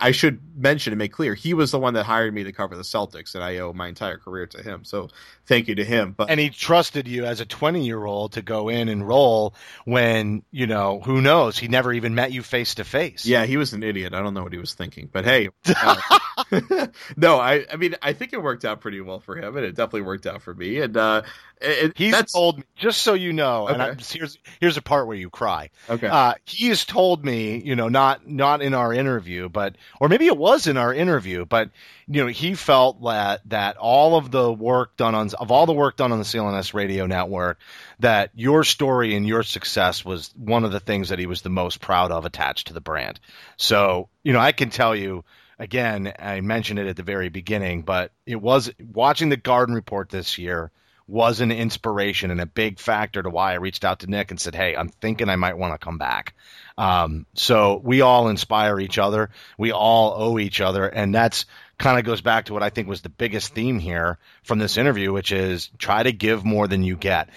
[0.00, 2.74] I should mention and make clear, he was the one that hired me to cover
[2.74, 4.84] the Celtics, and I owe my entire career to him.
[4.84, 5.08] So
[5.46, 6.14] thank you to him.
[6.16, 9.54] But and he trusted you as a twenty year old to go in and roll
[9.84, 13.24] when you know who knows he never even met you face to face.
[13.24, 14.14] Yeah, he was an idiot.
[14.14, 15.96] I don't know what he was thinking, but hey, uh,
[17.16, 19.74] no, I I mean I think it worked out pretty well for him, and it
[19.74, 20.80] definitely worked out for me.
[20.80, 21.22] And uh,
[21.60, 23.74] it, he's told me just so you know, okay.
[23.74, 25.70] and I, here's here's a part where you cry.
[25.88, 26.06] Okay.
[26.06, 30.26] Uh, he has told me, you know, not not in our interview, but or maybe
[30.26, 31.70] it was in our interview, but
[32.06, 35.72] you know, he felt that that all of the work done on of all the
[35.72, 37.58] work done on the CLNS radio network,
[38.00, 41.50] that your story and your success was one of the things that he was the
[41.50, 43.20] most proud of attached to the brand.
[43.56, 45.24] So, you know, I can tell you
[45.58, 50.08] again, I mentioned it at the very beginning, but it was watching the Garden Report
[50.08, 50.70] this year
[51.06, 54.40] was an inspiration and a big factor to why I reached out to Nick and
[54.40, 56.34] said, "Hey, I'm thinking I might want to come back."
[56.78, 59.30] Um, so we all inspire each other.
[59.58, 61.44] We all owe each other, and that's
[61.76, 64.78] kind of goes back to what I think was the biggest theme here from this
[64.78, 67.28] interview, which is try to give more than you get.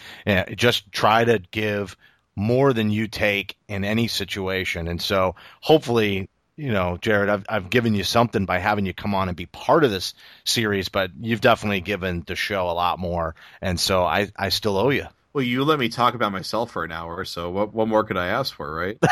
[0.56, 1.98] Just try to give
[2.36, 4.88] more than you take in any situation.
[4.88, 9.14] And so hopefully you know, Jared, I've I've given you something by having you come
[9.14, 13.00] on and be part of this series, but you've definitely given the show a lot
[13.00, 15.06] more, and so I I still owe you.
[15.34, 18.04] Well, you let me talk about myself for an hour, or so what what more
[18.04, 18.98] could I ask for, right?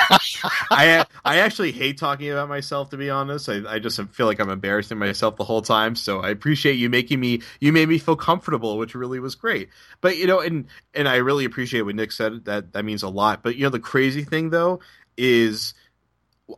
[0.72, 3.48] I I actually hate talking about myself, to be honest.
[3.48, 5.96] I, I just feel like I'm embarrassing myself the whole time.
[5.96, 9.70] So I appreciate you making me you made me feel comfortable, which really was great.
[10.02, 10.66] But you know, and
[10.96, 12.46] and I really appreciate what Nick said.
[12.46, 13.44] That that means a lot.
[13.44, 14.80] But you know, the crazy thing though
[15.18, 15.76] is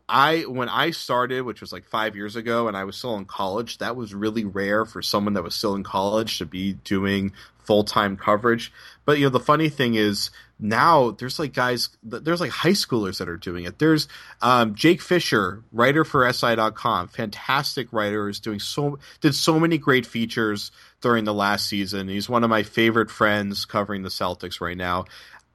[0.09, 3.25] I when I started, which was like five years ago, and I was still in
[3.25, 7.31] college, that was really rare for someone that was still in college to be doing
[7.67, 8.71] full time coverage.
[9.05, 13.19] But you know, the funny thing is now there's like guys, there's like high schoolers
[13.19, 13.79] that are doing it.
[13.79, 14.07] There's
[14.41, 20.05] um, Jake Fischer, writer for SI.com, fantastic writer, is doing so did so many great
[20.05, 22.07] features during the last season.
[22.07, 25.05] He's one of my favorite friends covering the Celtics right now.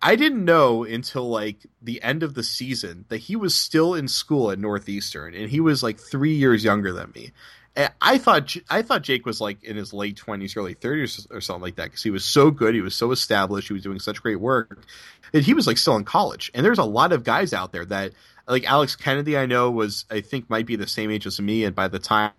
[0.02, 4.08] I didn't know until like the end of the season that he was still in
[4.08, 7.30] school at Northeastern, and he was like three years younger than me.
[7.76, 11.40] And I thought I thought Jake was like in his late twenties, early thirties, or
[11.40, 14.00] something like that, because he was so good, he was so established, he was doing
[14.00, 14.84] such great work,
[15.32, 16.50] and he was like still in college.
[16.52, 18.12] And there's a lot of guys out there that
[18.46, 21.64] like Alex Kennedy, I know was I think might be the same age as me,
[21.64, 22.32] and by the time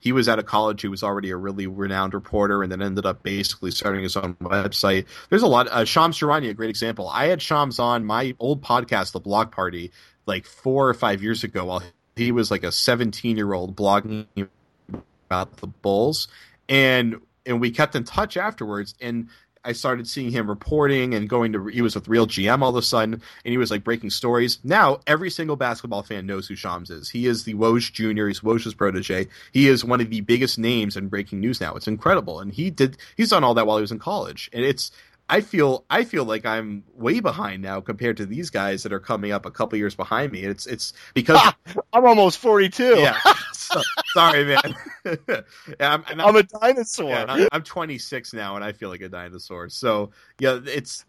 [0.00, 3.06] he was out of college, he was already a really renowned reporter, and then ended
[3.06, 5.06] up basically starting his own website.
[5.28, 5.68] There's a lot.
[5.68, 7.08] Uh, Shams Charania, a great example.
[7.08, 9.92] I had Shams on my old podcast, The Blog Party,
[10.26, 11.82] like four or five years ago, while
[12.16, 14.26] he was like a 17 year old blogging
[15.28, 16.28] about the Bulls,
[16.68, 19.28] and and we kept in touch afterwards, and
[19.66, 21.66] I started seeing him reporting and going to.
[21.66, 24.58] He was with Real GM all of a sudden, and he was like breaking stories.
[24.62, 27.10] Now every single basketball fan knows who Shams is.
[27.10, 28.28] He is the Woj Junior.
[28.28, 29.26] He's Woj's protege.
[29.52, 31.74] He is one of the biggest names in breaking news now.
[31.74, 32.96] It's incredible, and he did.
[33.16, 34.92] He's done all that while he was in college, and it's
[35.28, 39.00] I feel I feel like I'm way behind now compared to these guys that are
[39.00, 40.44] coming up a couple years behind me.
[40.44, 41.40] It's it's because
[41.92, 42.98] I'm almost 42.
[42.98, 43.18] Yeah,
[43.66, 43.82] so,
[44.14, 44.76] sorry, man.
[45.80, 47.10] I'm, I'm, I'm, a dinosaur.
[47.10, 49.68] Yeah, I'm, I'm 26 now, and I feel like a dinosaur.
[49.68, 51.04] So yeah, it's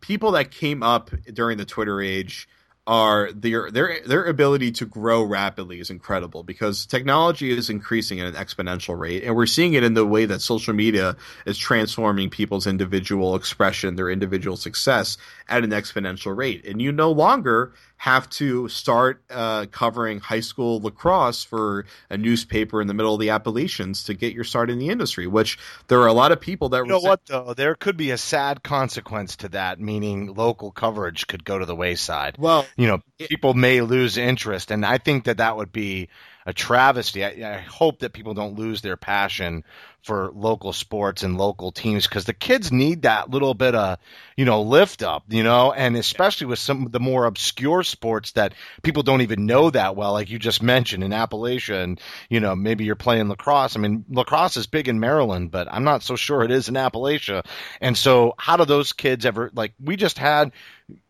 [0.00, 2.48] people that came up during the Twitter age
[2.88, 8.26] are their their their ability to grow rapidly is incredible because technology is increasing at
[8.26, 12.30] an exponential rate and we're seeing it in the way that social media is transforming
[12.30, 15.18] people's individual expression their individual success
[15.50, 20.80] at an exponential rate and you no longer have to start uh, covering high school
[20.80, 24.78] lacrosse for a newspaper in the middle of the Appalachians to get your start in
[24.78, 25.26] the industry.
[25.26, 25.58] Which
[25.88, 28.18] there are a lot of people that you know what though there could be a
[28.18, 32.36] sad consequence to that, meaning local coverage could go to the wayside.
[32.38, 36.08] Well, you know, people may lose interest, and I think that that would be
[36.46, 37.24] a travesty.
[37.24, 39.64] I, I hope that people don't lose their passion
[40.02, 43.98] for local sports and local teams because the kids need that little bit of
[44.36, 45.72] you know lift up you know?
[45.72, 49.96] And especially with some of the more obscure sports that people don't even know that
[49.96, 52.00] well like you just mentioned in appalachia and
[52.30, 53.76] you know maybe you're playing lacrosse.
[53.76, 56.74] I mean lacrosse is big in maryland but i'm not so sure it is in
[56.74, 57.44] appalachia.
[57.80, 60.52] And so how do those kids ever like we just had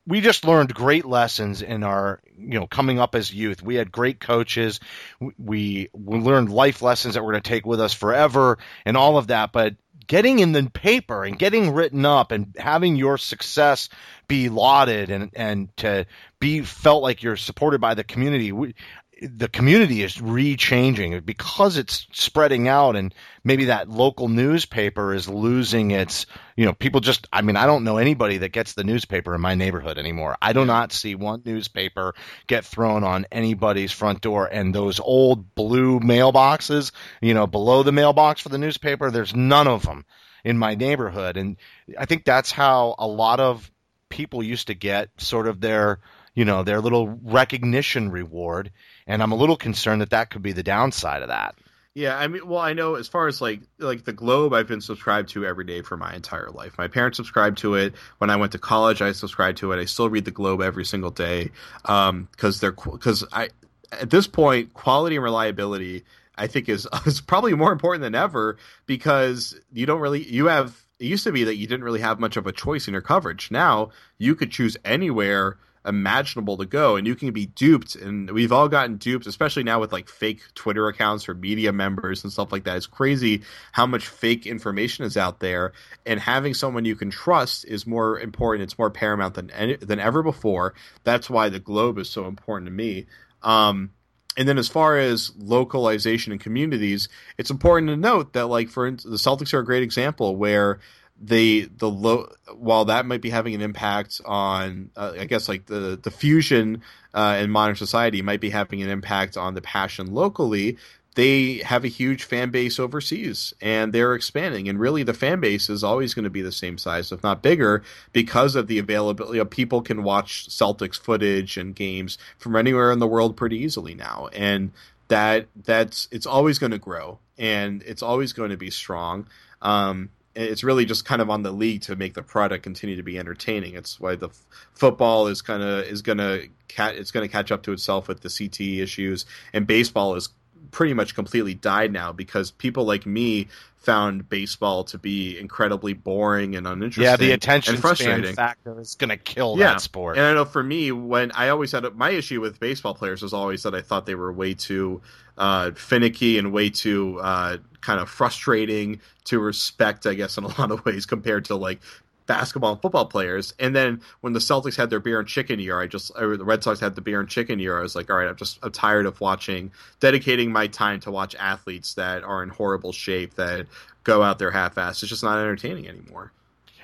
[0.09, 3.63] we just learned great lessons in our you know coming up as youth.
[3.63, 4.81] We had great coaches.
[5.21, 9.19] We we learned life lessons that we're going to take with us forever and all
[9.19, 9.53] of that.
[9.53, 9.77] But
[10.07, 13.91] getting in the paper and getting written up and having your success
[14.27, 16.07] be lauded and and to
[16.41, 18.75] be felt like you're supported by the community we,
[19.21, 23.13] the community is re-changing because it's spreading out and
[23.43, 26.27] maybe that local newspaper is losing its
[26.57, 29.41] you know people just i mean i don't know anybody that gets the newspaper in
[29.41, 30.37] my neighborhood anymore.
[30.41, 32.15] I do not see one newspaper
[32.47, 37.93] get thrown on anybody's front door and those old blue mailboxes you know below the
[37.93, 40.05] mailbox for the newspaper there's none of them
[40.45, 41.37] in my neighborhood.
[41.37, 41.57] And
[41.99, 43.71] i think that's how a lot of
[44.09, 46.01] people used to get sort of their
[46.39, 48.71] you know their little recognition reward
[49.09, 51.57] and I'm a little concerned that that could be the downside of that.
[51.95, 54.81] Yeah, I mean, well, I know as far as like like the Globe, I've been
[54.81, 56.79] subscribed to every day for my entire life.
[56.79, 59.03] My parents subscribed to it when I went to college.
[59.03, 59.81] I subscribed to it.
[59.81, 61.51] I still read the Globe every single day
[61.83, 62.29] because um,
[62.61, 63.49] they're because I
[63.91, 66.05] at this point quality and reliability
[66.37, 70.81] I think is is probably more important than ever because you don't really you have
[71.01, 73.03] it used to be that you didn't really have much of a choice in your
[73.03, 73.51] coverage.
[73.51, 75.59] Now you could choose anywhere
[75.89, 79.81] imaginable to go and you can be duped and we've all gotten duped especially now
[79.81, 82.77] with like fake twitter accounts for media members and stuff like that.
[82.77, 83.43] It's crazy
[83.73, 85.73] how much fake information is out there
[86.05, 88.65] and having someone you can trust is more important.
[88.65, 90.75] It's more paramount than than ever before.
[91.05, 93.07] That's why the globe is so important to me.
[93.43, 93.93] Um,
[94.37, 97.09] and then as far as localization and communities
[97.39, 100.79] it's important to note that like for the celtics are a great example where
[101.21, 105.67] the the low while that might be having an impact on uh, I guess like
[105.67, 106.83] the the fusion
[107.15, 110.77] uh, in modern society might be having an impact on the passion locally.
[111.15, 114.69] They have a huge fan base overseas and they're expanding.
[114.69, 117.43] And really, the fan base is always going to be the same size, if not
[117.43, 117.83] bigger,
[118.13, 119.41] because of the availability.
[119.41, 123.95] of people can watch Celtics footage and games from anywhere in the world pretty easily
[123.95, 124.29] now.
[124.33, 124.71] And
[125.09, 129.27] that that's it's always going to grow and it's always going to be strong.
[129.61, 133.03] Um, it's really just kind of on the league to make the product continue to
[133.03, 133.75] be entertaining.
[133.75, 137.33] It's why the f- football is kind of is going to cat it's going to
[137.33, 140.31] catch up to itself with the CTE issues, and baseball is
[140.71, 146.55] pretty much completely died now because people like me found baseball to be incredibly boring
[146.57, 147.05] and uninteresting.
[147.05, 148.25] Yeah, the attention and frustrating.
[148.25, 149.73] span factor is going to kill yeah.
[149.73, 150.19] that sport.
[150.19, 153.23] And I know for me, when I always had a, my issue with baseball players
[153.23, 155.01] was always that I thought they were way too
[155.39, 160.49] uh, finicky and way too uh, kind of frustrating to respect, I guess, in a
[160.61, 161.81] lot of ways compared to like
[162.29, 163.55] basketball and football players.
[163.59, 166.45] And then when the Celtics had their beer and chicken year, I just or the
[166.45, 167.77] Red Sox had the beer and chicken year.
[167.77, 171.11] I was like, all right, I'm just I'm tired of watching, dedicating my time to
[171.11, 173.67] watch athletes that are in horrible shape that
[174.05, 175.03] go out there half-assed.
[175.03, 176.33] It's just not entertaining anymore.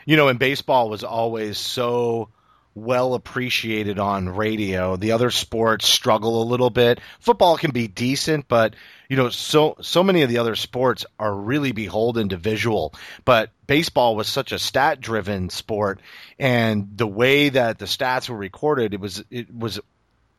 [0.06, 2.28] You know, and baseball was always so
[2.74, 4.96] well appreciated on radio.
[4.96, 7.00] The other sports struggle a little bit.
[7.20, 8.74] Football can be decent, but
[9.08, 12.94] you know, so so many of the other sports are really beholden to visual.
[13.24, 16.00] But baseball was such a stat driven sport
[16.38, 19.80] and the way that the stats were recorded, it was it was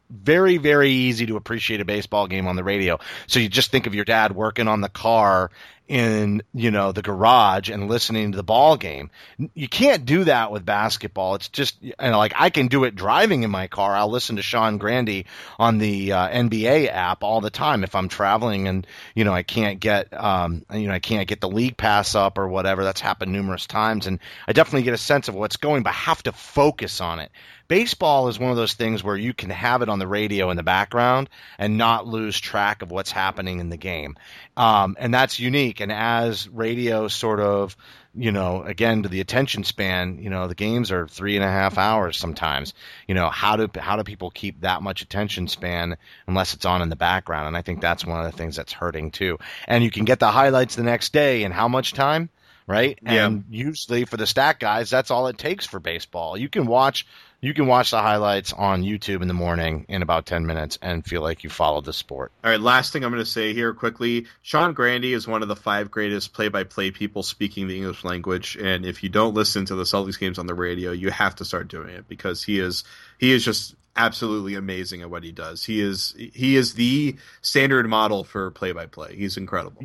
[0.09, 2.99] very very easy to appreciate a baseball game on the radio.
[3.27, 5.51] So you just think of your dad working on the car
[5.87, 9.09] in you know the garage and listening to the ball game.
[9.53, 11.35] You can't do that with basketball.
[11.35, 13.95] It's just you know, like I can do it driving in my car.
[13.95, 15.25] I'll listen to Sean Grande
[15.59, 19.43] on the uh, NBA app all the time if I'm traveling and you know I
[19.43, 22.83] can't get um, you know I can't get the league pass up or whatever.
[22.83, 26.23] That's happened numerous times, and I definitely get a sense of what's going, but have
[26.23, 27.31] to focus on it
[27.67, 30.57] baseball is one of those things where you can have it on the radio in
[30.57, 34.15] the background and not lose track of what's happening in the game.
[34.57, 37.75] Um, and that's unique week, and as radio sort of,
[38.13, 41.49] you know, again to the attention span, you know, the games are three and a
[41.49, 42.73] half hours sometimes.
[43.07, 45.97] You know, how do how do people keep that much attention span
[46.27, 47.47] unless it's on in the background?
[47.47, 49.37] And I think that's one of the things that's hurting too.
[49.67, 52.29] And you can get the highlights the next day in how much time?
[52.67, 52.97] right?
[53.03, 53.27] Yeah.
[53.27, 56.35] And usually for the stat guys, that's all it takes for baseball.
[56.35, 57.05] You can watch
[57.41, 61.05] you can watch the highlights on YouTube in the morning in about 10 minutes and
[61.05, 62.31] feel like you followed the sport.
[62.43, 64.25] All right, last thing I'm going to say here quickly.
[64.41, 68.85] Sean Grande is one of the five greatest play-by-play people speaking the English language, and
[68.85, 71.67] if you don't listen to the Celtics games on the radio, you have to start
[71.67, 72.83] doing it because he is
[73.19, 75.63] he is just absolutely amazing at what he does.
[75.63, 79.15] He is he is the standard model for play-by-play.
[79.15, 79.83] He's incredible.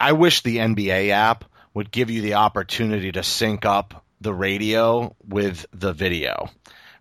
[0.00, 5.14] I wish the NBA app would give you the opportunity to sync up the radio
[5.26, 6.48] with the video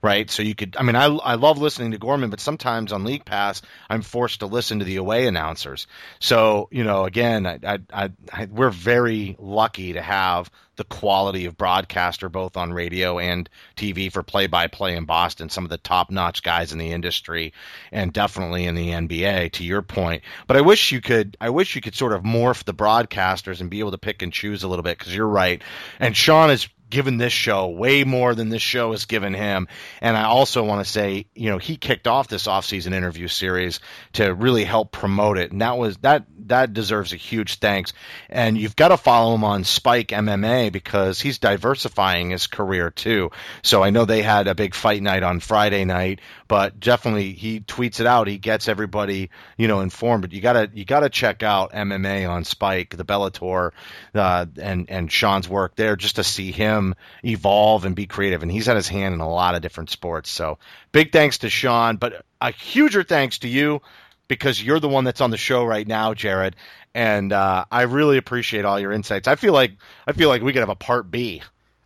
[0.04, 0.30] right?
[0.30, 3.24] So you could, I mean, I, I love listening to Gorman, but sometimes on League
[3.24, 5.88] Pass, I'm forced to listen to the away announcers.
[6.20, 11.56] So, you know, again, I, I, I, we're very lucky to have the quality of
[11.56, 15.78] broadcaster both on radio and TV for play by play in Boston, some of the
[15.78, 17.54] top notch guys in the industry
[17.92, 20.24] and definitely in the NBA to your point.
[20.48, 23.70] But I wish you could I wish you could sort of morph the broadcasters and
[23.70, 25.62] be able to pick and choose a little bit because you're right.
[26.00, 29.68] And Sean is given this show way more than this show has given him.
[30.00, 33.80] And I also want to say, you know, he kicked off this offseason interview series
[34.14, 35.52] to really help promote it.
[35.52, 37.94] And that was that that deserves a huge thanks.
[38.30, 43.32] And you've got to follow him on Spike MMA because he's diversifying his career too.
[43.64, 46.22] So I know they had a big fight night on Friday night,
[46.54, 48.28] but definitely he tweets it out.
[48.28, 50.22] He gets everybody, you know, informed.
[50.22, 53.72] But you gotta you gotta check out MMA on Spike, the Bellator,
[54.14, 56.94] uh, and and Sean's work there just to see him
[57.26, 58.44] evolve and be creative.
[58.44, 60.30] And he's had his hand in a lot of different sports.
[60.30, 60.60] So
[60.92, 63.82] big thanks to Sean, but a huger thanks to you
[64.28, 66.56] because you're the one that's on the show right now, Jared.
[66.94, 69.28] And uh, I really appreciate all your insights.
[69.28, 69.72] I feel like
[70.06, 71.42] I feel like we could have a part B.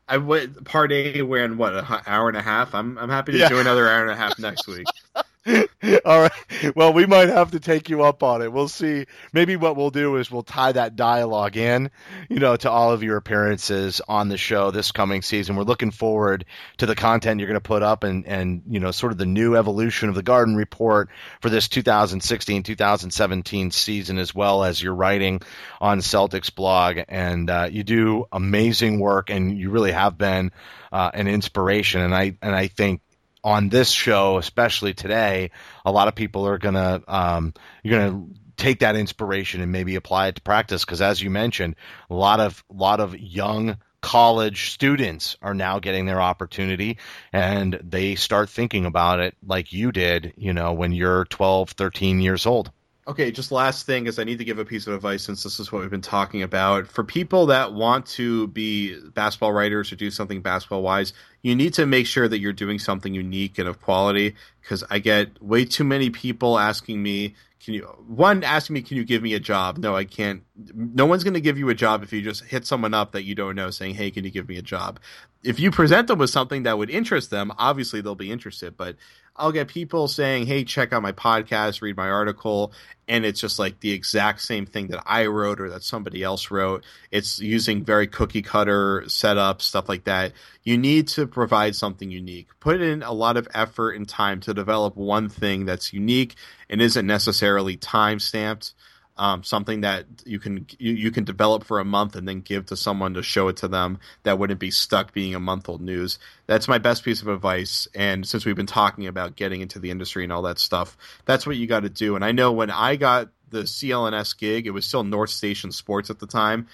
[0.09, 1.21] I went part A.
[1.21, 2.73] We're in what an hour and a half.
[2.73, 3.49] I'm I'm happy to Yeah.
[3.49, 4.85] do another hour and a half next week.
[6.05, 6.75] All right.
[6.75, 8.51] Well, we might have to take you up on it.
[8.51, 9.05] We'll see.
[9.31, 11.89] Maybe what we'll do is we'll tie that dialogue in,
[12.29, 15.55] you know, to all of your appearances on the show this coming season.
[15.55, 16.45] We're looking forward
[16.77, 19.25] to the content you're going to put up and, and, you know, sort of the
[19.25, 21.09] new evolution of the Garden Report
[21.41, 25.41] for this 2016 2017 season, as well as your writing
[25.79, 26.99] on Celtics blog.
[27.07, 30.51] And uh, you do amazing work, and you really have been
[30.91, 32.01] uh, an inspiration.
[32.01, 33.01] And I, and I think
[33.43, 35.51] on this show, especially today,
[35.85, 37.53] a lot of people are gonna um,
[37.83, 38.25] you're gonna
[38.57, 40.83] take that inspiration and maybe apply it to practice.
[40.83, 41.75] Because, as you mentioned,
[42.09, 46.97] a lot of lot of young college students are now getting their opportunity
[47.33, 52.21] and they start thinking about it like you did you know when you're 12 13
[52.21, 52.71] years old
[53.07, 55.61] Okay, just last thing is I need to give a piece of advice since this
[55.61, 56.87] is what we've been talking about.
[56.87, 61.73] For people that want to be basketball writers or do something basketball wise, you need
[61.75, 65.63] to make sure that you're doing something unique and of quality because I get way
[65.63, 69.39] too many people asking me, can you one asking me, can you give me a
[69.39, 69.77] job?
[69.77, 70.43] No, I can't.
[70.73, 73.23] No one's going to give you a job if you just hit someone up that
[73.23, 74.99] you don't know saying, "Hey, can you give me a job?"
[75.43, 78.95] If you present them with something that would interest them, obviously they'll be interested, but
[79.37, 82.73] I'll get people saying, "Hey, check out my podcast, read my article,"
[83.07, 86.49] and it's just like the exact same thing that I wrote or that somebody else
[86.51, 86.83] wrote.
[87.11, 90.33] It's using very cookie cutter setup stuff like that.
[90.63, 92.47] You need to provide something unique.
[92.59, 96.35] Put in a lot of effort and time to develop one thing that's unique
[96.69, 98.73] and isn't necessarily time stamped.
[99.17, 102.67] Um, something that you can you, you can develop for a month and then give
[102.67, 105.81] to someone to show it to them that wouldn't be stuck being a month old
[105.81, 106.19] news.
[106.45, 107.87] That's my best piece of advice.
[107.95, 111.47] And since we've been talking about getting into the industry and all that stuff, that's
[111.47, 112.15] what you got to do.
[112.15, 116.09] And I know when I got the CLNS gig, it was still North Station Sports
[116.09, 116.67] at the time.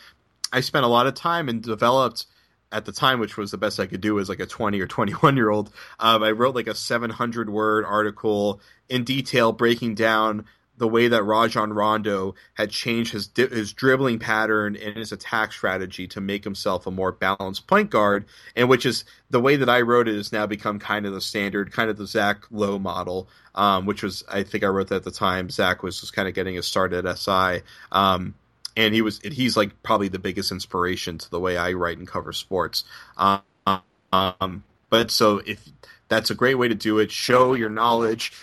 [0.51, 2.25] I spent a lot of time and developed
[2.73, 4.87] at the time, which was the best I could do as like a 20 or
[4.87, 5.71] 21 year old.
[5.99, 8.59] Um, I wrote like a 700 word article
[8.89, 10.45] in detail breaking down
[10.83, 15.53] the way that Rajon Rondo had changed his di- his dribbling pattern and his attack
[15.53, 19.69] strategy to make himself a more balanced point guard, and which is the way that
[19.69, 22.79] I wrote it has now become kind of the standard, kind of the Zach Lowe
[22.79, 25.49] model, um, which was I think I wrote that at the time.
[25.49, 27.61] Zach was just kind of getting his start at SI.
[27.89, 28.35] Um,
[28.75, 32.05] and he was he's like probably the biggest inspiration to the way I write and
[32.05, 32.83] cover sports.
[33.15, 33.39] Um,
[34.11, 35.65] um, but so if
[36.09, 38.33] that's a great way to do it, show your knowledge,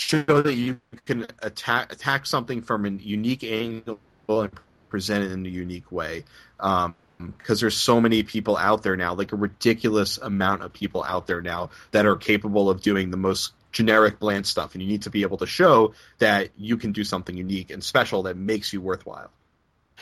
[0.00, 3.98] show that you can attack attack something from a unique angle
[4.28, 4.50] and
[4.88, 6.24] present it in a unique way.
[6.58, 6.94] Um,
[7.36, 11.26] because there's so many people out there now, like a ridiculous amount of people out
[11.26, 15.02] there now that are capable of doing the most generic bland stuff and you need
[15.02, 18.72] to be able to show that you can do something unique and special that makes
[18.72, 19.30] you worthwhile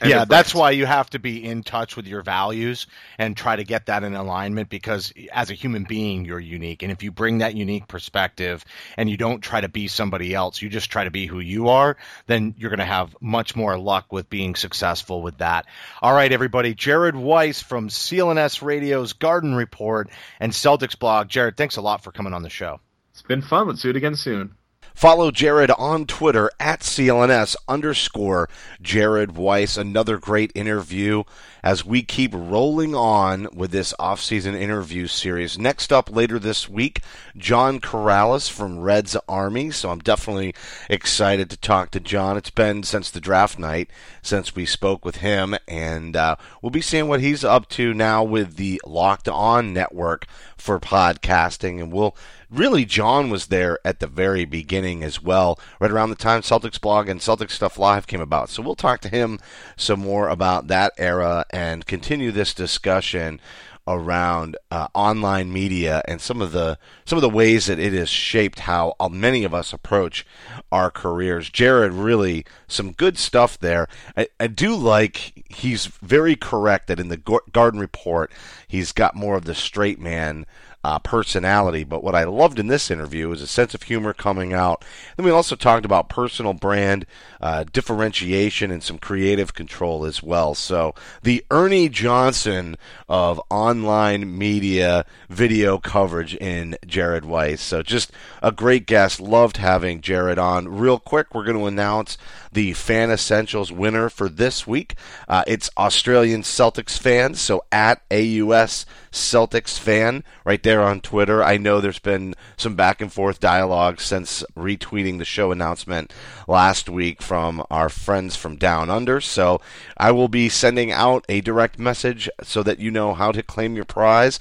[0.05, 2.87] yeah, that's why you have to be in touch with your values
[3.19, 6.83] and try to get that in alignment because as a human being, you're unique.
[6.83, 8.65] And if you bring that unique perspective
[8.97, 11.69] and you don't try to be somebody else, you just try to be who you
[11.69, 11.97] are,
[12.27, 15.67] then you're going to have much more luck with being successful with that.
[16.03, 16.75] All right, everybody.
[16.75, 20.09] Jared Weiss from CLNS Radio's Garden Report
[20.41, 21.29] and Celtics blog.
[21.29, 22.81] Jared, thanks a lot for coming on the show.
[23.13, 23.67] It's been fun.
[23.67, 24.55] Let's do it again soon.
[24.99, 28.49] Follow Jared on Twitter at CLNS underscore
[28.83, 29.77] Jared Weiss.
[29.77, 31.23] Another great interview
[31.63, 35.57] as we keep rolling on with this off-season interview series.
[35.57, 37.03] Next up later this week,
[37.37, 39.71] John Karalis from Reds Army.
[39.71, 40.53] So I'm definitely
[40.91, 42.37] excited to talk to John.
[42.37, 46.81] It's been since the draft night since we spoke with him, and uh, we'll be
[46.81, 50.27] seeing what he's up to now with the Locked On Network
[50.57, 52.17] for podcasting, and we'll
[52.51, 56.81] really John was there at the very beginning as well, right around the time Celtics
[56.81, 58.49] blog and Celtics Stuff Live came about.
[58.49, 59.39] So we'll talk to him
[59.77, 63.41] some more about that era and continue this discussion
[63.89, 68.11] around uh, online media and some of the some of the ways that it has
[68.11, 70.27] shaped how uh, many of us approach
[70.71, 71.49] our careers.
[71.49, 73.89] Jared really some good stuff there.
[74.15, 77.17] I, I do like he's very correct that in the
[77.51, 78.31] Garden Report
[78.69, 80.45] he's got more of the straight man
[80.89, 81.85] uh, personality.
[81.85, 84.83] But what I loved in this interview is a sense of humor coming out.
[85.19, 87.05] Then we also talked about personal brand
[87.43, 90.55] uh, differentiation and some creative control as well.
[90.55, 97.61] So the Ernie Johnson of online media video coverage in Jared Weiss.
[97.61, 98.11] So just
[98.43, 99.21] a great guest.
[99.21, 100.69] Loved having Jared on.
[100.69, 102.17] Real quick, we're going to announce
[102.53, 104.95] the Fan Essentials winner for this week.
[105.29, 111.43] Uh, it's Australian Celtics fans, so at AUS Celtics fan right there on Twitter.
[111.43, 116.13] I know there's been some back and forth dialogue since retweeting the show announcement
[116.47, 119.21] last week from our friends from Down Under.
[119.21, 119.61] So
[119.97, 123.77] I will be sending out a direct message so that you know how to claim
[123.77, 124.39] your prize.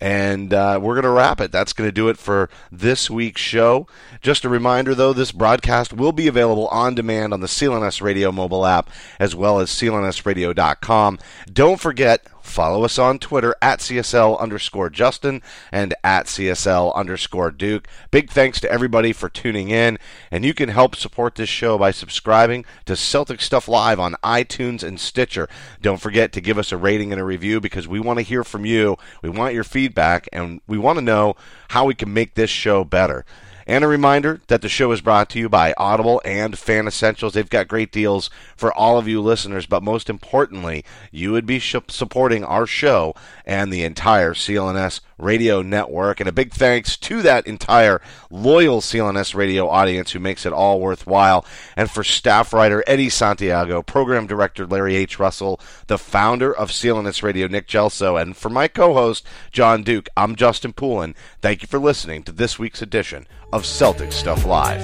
[0.00, 1.52] And uh, we're going to wrap it.
[1.52, 3.86] That's going to do it for this week's show.
[4.20, 8.32] Just a reminder, though, this broadcast will be available on demand on the CLNS Radio
[8.32, 11.18] mobile app as well as clnsradio.com.
[11.52, 15.42] Don't forget, follow us on Twitter at CSL underscore Justin
[15.72, 17.88] and at CSL underscore Duke.
[18.10, 19.98] Big thanks to everybody for tuning in.
[20.30, 24.82] And you can help support this show by subscribing to Celtics Stuff Live on iTunes
[24.82, 25.48] and Stitcher.
[25.80, 28.44] Don't forget to give us a rating and a review because we want to hear
[28.44, 28.96] from you.
[29.22, 31.36] We want your feedback and we want to know
[31.70, 33.24] how we can make this show better.
[33.66, 37.32] And a reminder that the show is brought to you by Audible and Fan Essentials.
[37.32, 41.58] They've got great deals for all of you listeners, but most importantly, you would be
[41.58, 43.14] sh- supporting our show
[43.46, 46.20] and the entire CLNS radio network.
[46.20, 50.80] And a big thanks to that entire loyal CLNS radio audience who makes it all
[50.80, 51.46] worthwhile.
[51.76, 55.18] And for staff writer Eddie Santiago, program director Larry H.
[55.18, 60.08] Russell, the founder of CLNS Radio, Nick Gelso, and for my co host, John Duke,
[60.16, 61.14] I'm Justin Poulin.
[61.40, 64.80] Thank you for listening to this week's edition of Celtics Stuff Live.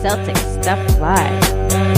[0.00, 1.91] Celtics Stuff Live.